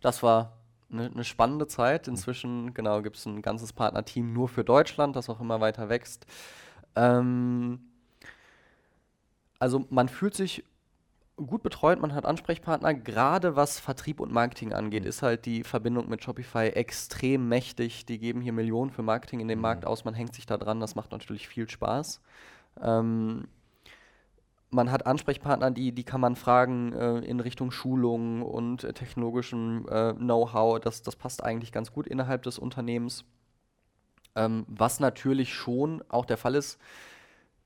das 0.00 0.22
war 0.22 0.52
eine, 0.90 1.06
eine, 1.06 1.24
spannende 1.24 1.66
Zeit. 1.66 2.08
Inzwischen, 2.08 2.72
genau, 2.72 3.02
gibt 3.02 3.16
es 3.16 3.26
ein 3.26 3.42
ganzes 3.42 3.72
Partnerteam 3.72 4.32
nur 4.32 4.48
für 4.48 4.64
Deutschland, 4.64 5.14
das 5.14 5.28
auch 5.28 5.40
immer 5.40 5.60
weiter 5.60 5.88
wächst. 5.88 6.26
Ähm, 6.96 7.80
also 9.58 9.86
man 9.90 10.08
fühlt 10.08 10.34
sich 10.34 10.64
gut 11.36 11.62
betreut, 11.62 12.00
man 12.00 12.14
hat 12.14 12.24
Ansprechpartner. 12.24 12.94
Gerade 12.94 13.56
was 13.56 13.80
Vertrieb 13.80 14.20
und 14.20 14.32
Marketing 14.32 14.72
angeht, 14.72 15.02
mhm. 15.02 15.08
ist 15.08 15.22
halt 15.22 15.46
die 15.46 15.64
Verbindung 15.64 16.08
mit 16.08 16.22
Shopify 16.22 16.68
extrem 16.68 17.48
mächtig. 17.48 18.06
Die 18.06 18.18
geben 18.18 18.40
hier 18.40 18.52
Millionen 18.52 18.90
für 18.90 19.02
Marketing 19.02 19.40
in 19.40 19.48
den 19.48 19.58
mhm. 19.58 19.62
Markt 19.62 19.86
aus, 19.86 20.04
man 20.04 20.14
hängt 20.14 20.34
sich 20.34 20.46
da 20.46 20.56
dran, 20.56 20.80
das 20.80 20.94
macht 20.94 21.12
natürlich 21.12 21.48
viel 21.48 21.68
Spaß. 21.68 22.20
Ähm, 22.80 23.46
man 24.70 24.90
hat 24.90 25.06
Ansprechpartner, 25.06 25.70
die, 25.70 25.92
die 25.92 26.04
kann 26.04 26.20
man 26.20 26.36
fragen 26.36 26.92
äh, 26.92 27.18
in 27.20 27.40
Richtung 27.40 27.70
Schulung 27.70 28.42
und 28.42 28.84
äh, 28.84 28.92
technologischem 28.92 29.86
äh, 29.88 30.14
Know-how. 30.14 30.80
Das, 30.80 31.02
das 31.02 31.16
passt 31.16 31.44
eigentlich 31.44 31.72
ganz 31.72 31.92
gut 31.92 32.06
innerhalb 32.06 32.42
des 32.42 32.58
Unternehmens. 32.58 33.24
Ähm, 34.34 34.64
was 34.66 34.98
natürlich 34.98 35.54
schon 35.54 36.02
auch 36.08 36.24
der 36.24 36.36
Fall 36.36 36.56
ist, 36.56 36.78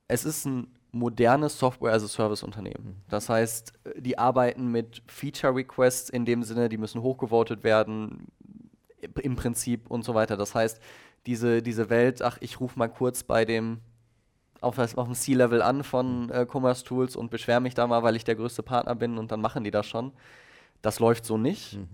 es 0.06 0.24
ist 0.24 0.44
ein 0.44 0.68
modernes 0.92 1.59
Software-as-a-Service-Unternehmen. 1.59 2.84
Mhm. 2.84 2.96
Das 3.09 3.28
heißt, 3.28 3.72
die 3.96 4.18
arbeiten 4.18 4.70
mit 4.70 5.02
Feature-Requests 5.06 6.11
in 6.11 6.24
dem 6.24 6.42
Sinne, 6.42 6.68
die 6.68 6.78
müssen 6.78 7.02
hochgevotet 7.02 7.64
werden, 7.64 8.26
im 9.22 9.36
Prinzip 9.36 9.90
und 9.90 10.04
so 10.04 10.14
weiter. 10.14 10.36
Das 10.36 10.54
heißt, 10.54 10.80
diese, 11.26 11.62
diese 11.62 11.90
Welt, 11.90 12.22
ach, 12.22 12.38
ich 12.40 12.61
rufe 12.61 12.78
mal 12.78 12.88
kurz 12.88 13.22
bei 13.22 13.44
dem 13.44 13.80
auf, 14.61 14.78
auf 14.78 15.06
dem 15.06 15.14
C-Level 15.14 15.62
an 15.62 15.84
von 15.84 16.30
äh, 16.30 16.46
Commerce 16.50 16.84
Tools 16.84 17.16
und 17.16 17.30
beschwere 17.30 17.61
mich 17.61 17.74
da 17.74 17.86
mal, 17.86 18.02
weil 18.02 18.16
ich 18.16 18.24
der 18.24 18.36
größte 18.36 18.62
Partner 18.62 18.94
bin 18.94 19.18
und 19.18 19.32
dann 19.32 19.40
machen 19.40 19.64
die 19.64 19.70
das 19.70 19.86
schon. 19.86 20.12
Das 20.82 21.00
läuft 21.00 21.24
so 21.24 21.38
nicht. 21.38 21.76
Mhm. 21.76 21.88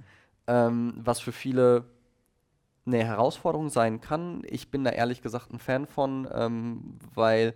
Ähm, 0.47 0.95
was 0.97 1.21
für 1.21 1.33
viele 1.33 1.85
eine 2.87 3.05
Herausforderung 3.05 3.71
sein 3.71 4.01
kann. 4.01 4.43
Ich 4.47 4.71
bin 4.71 4.85
da 4.85 4.91
ehrlich 4.91 5.23
gesagt 5.23 5.53
ein 5.53 5.59
Fan 5.59 5.87
von, 5.87 6.29
ähm, 6.33 6.99
weil 7.15 7.55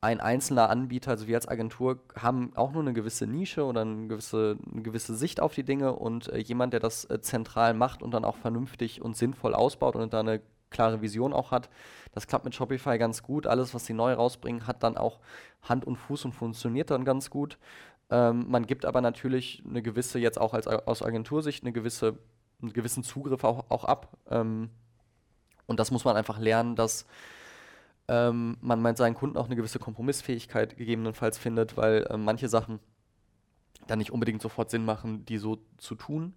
ein 0.00 0.20
einzelner 0.20 0.70
Anbieter, 0.70 1.10
also 1.10 1.26
wir 1.26 1.36
als 1.36 1.46
Agentur, 1.46 2.00
haben 2.16 2.52
auch 2.54 2.72
nur 2.72 2.80
eine 2.80 2.94
gewisse 2.94 3.26
Nische 3.26 3.64
oder 3.64 3.82
eine 3.82 4.08
gewisse, 4.08 4.56
eine 4.72 4.82
gewisse 4.82 5.14
Sicht 5.14 5.40
auf 5.40 5.54
die 5.54 5.64
Dinge 5.64 5.92
und 5.92 6.28
äh, 6.28 6.38
jemand, 6.38 6.72
der 6.72 6.80
das 6.80 7.04
äh, 7.04 7.20
zentral 7.20 7.74
macht 7.74 8.02
und 8.02 8.12
dann 8.12 8.24
auch 8.24 8.36
vernünftig 8.36 9.02
und 9.02 9.16
sinnvoll 9.16 9.54
ausbaut 9.54 9.96
und 9.96 10.14
da 10.14 10.20
eine 10.20 10.40
klare 10.70 11.02
Vision 11.02 11.32
auch 11.32 11.50
hat, 11.50 11.68
das 12.12 12.26
klappt 12.26 12.44
mit 12.44 12.54
Shopify 12.54 12.98
ganz 12.98 13.22
gut. 13.22 13.46
Alles, 13.46 13.74
was 13.74 13.86
sie 13.86 13.92
neu 13.92 14.12
rausbringen, 14.12 14.66
hat 14.66 14.82
dann 14.82 14.96
auch 14.96 15.20
Hand 15.62 15.84
und 15.84 15.96
Fuß 15.96 16.24
und 16.24 16.32
funktioniert 16.32 16.90
dann 16.90 17.04
ganz 17.04 17.30
gut. 17.30 17.58
Ähm, 18.10 18.46
man 18.48 18.66
gibt 18.66 18.84
aber 18.84 19.00
natürlich 19.00 19.62
eine 19.68 19.82
gewisse, 19.82 20.18
jetzt 20.18 20.40
auch 20.40 20.54
als, 20.54 20.66
aus 20.66 21.02
Agentursicht, 21.02 21.62
eine 21.62 21.72
gewisse, 21.72 22.18
einen 22.60 22.72
gewissen 22.72 23.04
Zugriff 23.04 23.44
auch, 23.44 23.70
auch 23.70 23.84
ab. 23.84 24.16
Ähm, 24.28 24.70
und 25.66 25.78
das 25.78 25.92
muss 25.92 26.04
man 26.04 26.16
einfach 26.16 26.38
lernen, 26.38 26.74
dass 26.74 27.06
ähm, 28.08 28.56
man 28.60 28.82
mit 28.82 28.96
seinen 28.96 29.14
Kunden 29.14 29.36
auch 29.36 29.46
eine 29.46 29.54
gewisse 29.54 29.78
Kompromissfähigkeit 29.78 30.76
gegebenenfalls 30.76 31.38
findet, 31.38 31.76
weil 31.76 32.04
äh, 32.10 32.16
manche 32.16 32.48
Sachen 32.48 32.80
dann 33.86 34.00
nicht 34.00 34.10
unbedingt 34.10 34.42
sofort 34.42 34.70
Sinn 34.70 34.84
machen, 34.84 35.24
die 35.24 35.38
so 35.38 35.58
zu 35.78 35.94
tun. 35.94 36.34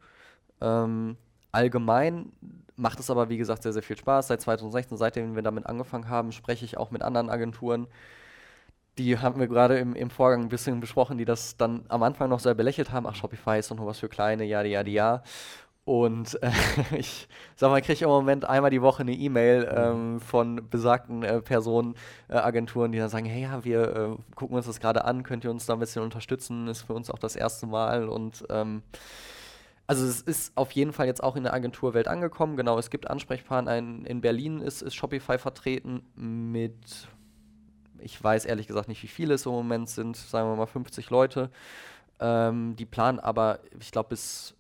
Ähm, 0.62 1.18
allgemein 1.54 2.34
macht 2.76 3.00
es 3.00 3.10
aber, 3.10 3.30
wie 3.30 3.38
gesagt, 3.38 3.64
sehr, 3.64 3.74
sehr 3.74 3.84
viel 3.84 3.98
Spaß. 3.98 4.28
Seit 4.28 4.42
2016, 4.42 4.98
seitdem 4.98 5.36
wir 5.36 5.44
damit 5.44 5.66
angefangen 5.68 6.10
haben, 6.10 6.32
spreche 6.32 6.66
ich 6.66 6.78
auch 6.78 6.92
mit 6.92 7.02
anderen 7.02 7.30
Agenturen. 7.30 7.88
Die 8.98 9.18
haben 9.18 9.40
wir 9.40 9.48
gerade 9.48 9.78
im, 9.80 9.96
im 9.96 10.10
Vorgang 10.10 10.42
ein 10.42 10.50
bisschen 10.50 10.80
besprochen, 10.80 11.18
die 11.18 11.26
das 11.26 11.58
dann 11.58 11.86
am 11.88 12.04
Anfang 12.04 12.30
noch 12.30 12.40
sehr 12.40 12.54
belächelt 12.54 12.92
haben. 12.92 13.08
Ach, 13.08 13.16
Shopify 13.16 13.58
ist 13.58 13.72
doch 13.72 13.78
nur 13.78 13.88
was 13.88 14.00
für 14.00 14.10
kleine, 14.10 14.44
ja, 14.44 14.62
ja, 14.64 14.86
ja. 14.86 15.24
Und 15.86 16.42
äh, 16.42 16.52
ich 16.98 17.28
sag 17.56 17.70
mal, 17.70 17.82
kriege 17.82 18.06
im 18.06 18.10
Moment 18.10 18.46
einmal 18.46 18.72
die 18.72 18.82
Woche 18.82 19.02
eine 19.02 19.14
E-Mail 19.14 19.70
ähm, 19.76 20.20
von 20.20 20.68
besagten 20.70 21.24
äh, 21.24 21.42
Personen, 21.42 21.96
äh, 22.30 22.36
Agenturen, 22.36 22.92
die 22.92 23.00
dann 23.00 23.10
sagen, 23.10 23.26
hey, 23.26 23.44
ja, 23.44 23.64
wir 23.66 23.96
äh, 23.96 24.36
gucken 24.36 24.56
uns 24.56 24.66
das 24.66 24.80
gerade 24.80 25.06
an, 25.06 25.24
könnt 25.24 25.44
ihr 25.44 25.52
uns 25.52 25.66
da 25.66 25.74
ein 25.74 25.80
bisschen 25.80 26.04
unterstützen, 26.04 26.68
ist 26.68 26.84
für 26.84 26.94
uns 26.94 27.10
auch 27.10 27.20
das 27.20 27.36
erste 27.36 27.68
Mal 27.68 28.08
und 28.08 28.46
ähm, 28.50 28.84
also 29.88 30.06
es 30.06 30.22
ist 30.22 30.56
auf 30.56 30.72
jeden 30.72 30.94
Fall 30.94 31.08
jetzt 31.08 31.24
auch 31.24 31.36
in 31.36 31.44
der 31.44 31.54
Agenturwelt 31.54 32.08
angekommen. 32.08 32.58
Genau, 32.58 32.80
es 32.80 32.90
gibt 32.90 33.10
Ansprechpartner. 33.10 33.78
In, 33.78 34.06
in 34.06 34.22
Berlin 34.22 34.62
ist, 34.62 34.82
ist 34.82 34.96
Shopify 34.96 35.38
vertreten 35.38 36.04
mit, 36.16 37.08
ich 38.00 38.22
weiß 38.24 38.46
ehrlich 38.46 38.68
gesagt 38.68 38.88
nicht, 38.88 39.04
wie 39.04 39.08
viele 39.08 39.34
es 39.34 39.46
im 39.46 39.52
Moment 39.52 39.90
sind, 39.90 40.16
sagen 40.16 40.50
wir 40.50 40.56
mal 40.56 40.66
50 40.66 41.10
Leute. 41.10 41.50
Ähm, 42.20 42.76
die 42.76 42.86
planen 42.86 43.20
aber, 43.20 43.60
ich 43.80 43.92
glaube, 43.92 44.10
bis 44.10 44.56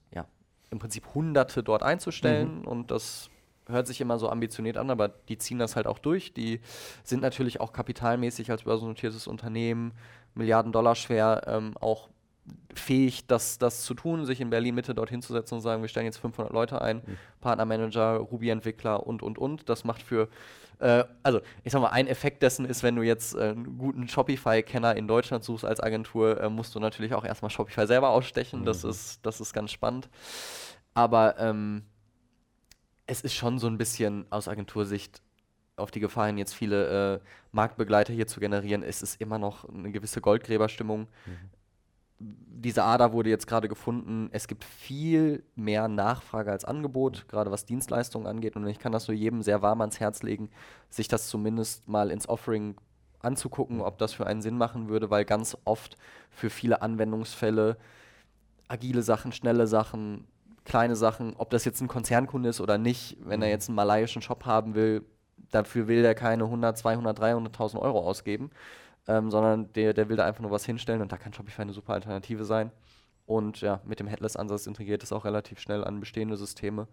im 0.74 0.80
Prinzip 0.80 1.06
Hunderte 1.14 1.64
dort 1.64 1.84
einzustellen 1.84 2.60
mhm. 2.60 2.68
und 2.68 2.92
das 2.92 3.30
hört 3.68 3.88
sich 3.88 4.02
immer 4.02 4.20
so 4.20 4.28
ambitioniert 4.28 4.76
an, 4.76 4.90
aber 4.90 5.08
die 5.08 5.38
ziehen 5.38 5.60
das 5.60 5.78
halt 5.78 5.88
auch 5.88 6.00
durch. 6.00 6.34
Die 6.34 6.60
sind 7.04 7.22
natürlich 7.22 7.62
auch 7.62 7.72
kapitalmäßig 7.72 8.52
als 8.52 8.64
börsennotiertes 8.64 9.28
Unternehmen, 9.28 9.94
Milliarden 10.36 10.74
Dollar 10.74 10.96
schwer, 10.96 11.44
ähm, 11.48 11.78
auch 11.80 12.10
fähig, 12.74 13.28
das, 13.28 13.58
das 13.58 13.84
zu 13.84 13.94
tun, 13.94 14.26
sich 14.26 14.41
in 14.41 14.50
Berlin 14.50 14.76
Mitte 14.76 14.94
dorthin 14.94 15.22
zu 15.22 15.34
setzen 15.34 15.56
und 15.56 15.62
sagen, 15.62 15.82
wir 15.82 15.89
stellen 15.89 16.06
jetzt 16.06 16.18
500 16.18 16.52
Leute 16.52 16.82
ein, 16.82 16.98
mhm. 16.98 17.18
Partnermanager, 17.41 18.18
Ruby-Entwickler 18.18 19.06
und, 19.06 19.22
und, 19.24 19.38
und. 19.38 19.70
Das 19.70 19.84
macht 19.84 20.02
für, 20.02 20.28
äh, 20.80 21.04
also 21.22 21.41
ich 21.64 21.72
sag 21.72 21.82
mal, 21.82 21.89
ein 21.89 22.08
Effekt 22.08 22.44
dessen 22.44 22.66
ist, 22.66 22.84
wenn 22.84 22.96
du 22.96 23.04
jetzt 23.04 23.36
äh, 23.36 23.50
einen 23.50 23.78
guten 23.78 24.08
Shopify-Kenner 24.08 24.96
in 24.96 25.08
Deutschland 25.08 25.44
suchst 25.44 25.66
als 25.66 25.80
Agentur, 25.80 26.41
äh, 26.41 26.50
musst 26.50 26.76
du 26.76 26.80
natürlich 26.80 27.14
auch 27.14 27.26
erstmal 27.26 27.52
Shopify 27.52 27.88
selber 27.88 28.10
ausstechen. 28.10 28.62
Mhm. 28.62 28.66
Das, 28.66 28.84
ist, 28.84 29.26
das 29.26 29.39
ist 29.39 29.54
ganz 29.54 29.72
spannend. 29.72 30.10
Aber 30.94 31.39
ähm, 31.39 31.84
es 33.08 33.22
ist 33.22 33.34
schon 33.34 33.60
so 33.60 33.68
ein 33.68 33.78
bisschen 33.78 34.26
aus 34.30 34.48
Agentursicht 34.48 35.22
auf 35.76 35.89
die 35.89 36.00
Gefahr 36.00 36.28
hin, 36.28 36.38
jetzt 36.38 36.54
viele 36.54 37.16
äh, 37.16 37.20
Marktbegleiter 37.52 38.14
hier 38.14 38.28
zu 38.28 38.39
generieren, 38.39 38.84
ist 38.84 39.02
es 39.02 39.16
immer 39.16 39.39
noch 39.39 39.68
eine 39.68 39.91
gewisse 39.91 40.22
Goldgräberstimmung. 40.22 41.08
Mhm 41.26 41.50
diese 42.64 42.84
Ader 42.84 43.12
wurde 43.12 43.30
jetzt 43.30 43.48
gerade 43.48 43.68
gefunden. 43.68 44.30
Es 44.32 44.48
gibt 44.48 44.64
viel 44.64 45.44
mehr 45.56 45.88
Nachfrage 45.88 46.52
als 46.52 46.64
Angebot, 46.64 47.28
gerade 47.28 47.52
was 47.52 47.66
Dienstleistungen 47.66 48.28
angeht. 48.28 48.56
Und 48.56 48.66
ich 48.68 48.80
kann 48.80 48.92
das 48.92 49.08
nur 49.08 49.16
jedem 49.16 49.42
sehr 49.42 49.62
warm 49.62 49.82
ans 49.82 50.00
Herz 50.00 50.24
legen, 50.24 50.50
sich 50.90 51.08
das 51.08 51.28
zumindest 51.28 51.88
mal 51.88 52.10
ins 52.10 52.30
Offering 52.30 52.76
anzugucken, 53.20 53.82
ob 53.82 53.98
das 53.98 54.14
für 54.14 54.28
einen 54.28 54.42
Sinn 54.42 54.58
machen 54.58 54.90
würde, 54.90 55.10
weil 55.10 55.26
ganz 55.26 55.58
oft 55.66 55.98
für 56.30 56.50
viele 56.50 56.82
Anwendungsfälle 56.82 57.78
agile 58.68 59.02
Sachen, 59.02 59.32
schnelle 59.32 59.68
Sachen, 59.68 60.26
kleine 60.66 60.96
Sachen, 60.96 61.36
ob 61.38 61.50
das 61.50 61.66
jetzt 61.66 61.82
ein 61.82 61.88
Konzernkunde 61.88 62.50
ist 62.50 62.62
oder 62.62 62.78
nicht, 62.78 63.18
wenn 63.22 63.42
er 63.42 63.50
jetzt 63.50 63.70
einen 63.70 63.76
malaiischen 63.76 64.22
Shop 64.22 64.46
haben 64.46 64.76
will, 64.76 65.06
dafür 65.52 65.88
will 65.88 66.04
er 66.04 66.16
keine 66.16 66.46
100, 66.46 66.78
200, 66.78 67.20
300.000 67.20 67.80
Euro 67.80 68.00
ausgeben 68.00 68.52
ähm, 69.08 69.32
sondern 69.32 69.72
der, 69.74 69.93
der 69.93 70.10
will 70.10 70.18
da 70.18 70.26
einfach 70.26 70.41
nur 70.41 70.51
was 70.51 70.66
hinstellen 70.66 71.01
und 71.01 71.12
da 71.12 71.18
kann 71.18 71.34
Shopify 71.34 71.62
eine 71.62 71.74
super 71.74 71.93
Alternative 71.93 72.45
sein. 72.45 72.72
Und 73.26 73.62
ja, 73.62 73.80
mit 73.86 73.99
dem 73.99 74.08
Headless-Ansatz 74.08 74.68
integriert 74.68 75.04
es 75.04 75.14
auch 75.14 75.26
relativ 75.26 75.60
schnell 75.60 75.84
an 75.84 75.99
bestehende 75.99 76.36
Systeme. 76.36 76.88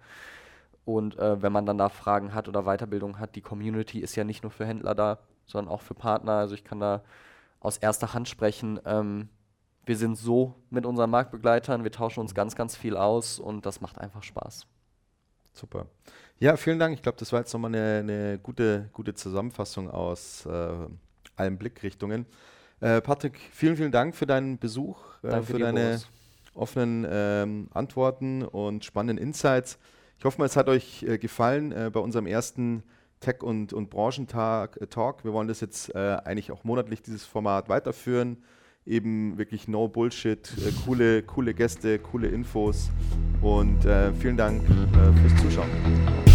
Und 0.85 1.19
äh, 1.19 1.43
wenn 1.43 1.53
man 1.53 1.67
dann 1.67 1.79
da 1.79 1.89
Fragen 1.89 2.35
hat 2.35 2.49
oder 2.49 2.63
Weiterbildung 2.63 3.19
hat, 3.19 3.35
die 3.35 3.43
Community 3.43 4.01
ist 4.01 4.17
ja 4.17 4.25
nicht 4.25 4.43
nur 4.43 4.51
für 4.51 4.67
Händler 4.67 4.95
da, 4.95 5.19
sondern 5.47 5.73
auch 5.73 5.83
für 5.83 5.95
Partner. 5.95 6.33
Also 6.33 6.55
ich 6.55 6.65
kann 6.65 6.81
da 6.81 7.03
aus 7.59 7.77
erster 7.77 8.15
Hand 8.15 8.29
sprechen. 8.29 8.81
Ähm, 8.85 9.29
wir 9.85 9.97
sind 9.97 10.17
so 10.17 10.55
mit 10.71 10.87
unseren 10.87 11.11
Marktbegleitern, 11.11 11.85
wir 11.85 11.93
tauschen 11.93 12.21
uns 12.21 12.35
ganz, 12.35 12.55
ganz 12.55 12.77
viel 12.77 12.97
aus 12.97 13.39
und 13.39 13.67
das 13.67 13.81
macht 13.81 13.99
einfach 13.99 14.23
Spaß. 14.23 14.67
Super. 15.53 15.87
Ja, 16.39 16.57
vielen 16.57 16.79
Dank. 16.79 16.95
Ich 16.95 17.03
glaube, 17.03 17.19
das 17.19 17.33
war 17.33 17.41
jetzt 17.41 17.53
nochmal 17.53 17.75
eine, 17.75 17.99
eine 17.99 18.39
gute, 18.39 18.89
gute 18.93 19.15
Zusammenfassung 19.15 19.91
aus 19.91 20.47
äh, 20.47 20.87
allen 21.41 21.59
Blickrichtungen. 21.59 22.27
Äh, 22.81 23.01
Patrick, 23.01 23.39
vielen, 23.53 23.77
vielen 23.77 23.93
Dank 23.93 24.15
für 24.15 24.27
deinen 24.27 24.59
Besuch, 24.59 24.99
äh, 25.23 25.43
für 25.43 25.59
deine 25.59 25.81
Boris. 25.81 26.09
offenen 26.55 27.07
ähm, 27.11 27.69
Antworten 27.73 28.43
und 28.43 28.85
spannenden 28.85 29.19
Insights. 29.19 29.79
Ich 30.19 30.25
hoffe 30.25 30.39
mal, 30.39 30.47
es 30.47 30.57
hat 30.57 30.69
euch 30.69 31.03
äh, 31.03 31.19
gefallen 31.19 31.73
äh, 31.73 31.91
bei 31.93 32.01
unserem 32.01 32.27
ersten 32.27 32.83
Tech- 33.21 33.43
und, 33.43 33.73
und 33.73 33.91
Branchentag 33.91 34.79
äh, 34.81 34.87
Talk. 34.87 35.25
Wir 35.25 35.33
wollen 35.33 35.49
das 35.49 35.61
jetzt 35.61 35.95
äh, 35.95 35.99
eigentlich 36.25 36.53
auch 36.53 36.65
monatlich, 36.65 37.03
dieses 37.03 37.25
Format 37.25 37.69
weiterführen. 37.69 38.39
Eben 38.87 39.37
wirklich 39.37 39.69
no 39.69 39.89
Bullshit, 39.89 40.51
coole, 40.87 41.23
coole 41.23 41.53
Gäste, 41.53 41.99
coole 41.99 42.29
Infos 42.29 42.91
und 43.43 43.83
vielen 44.19 44.39
Dank 44.39 44.63
fürs 44.65 45.43
Zuschauen. 45.43 46.30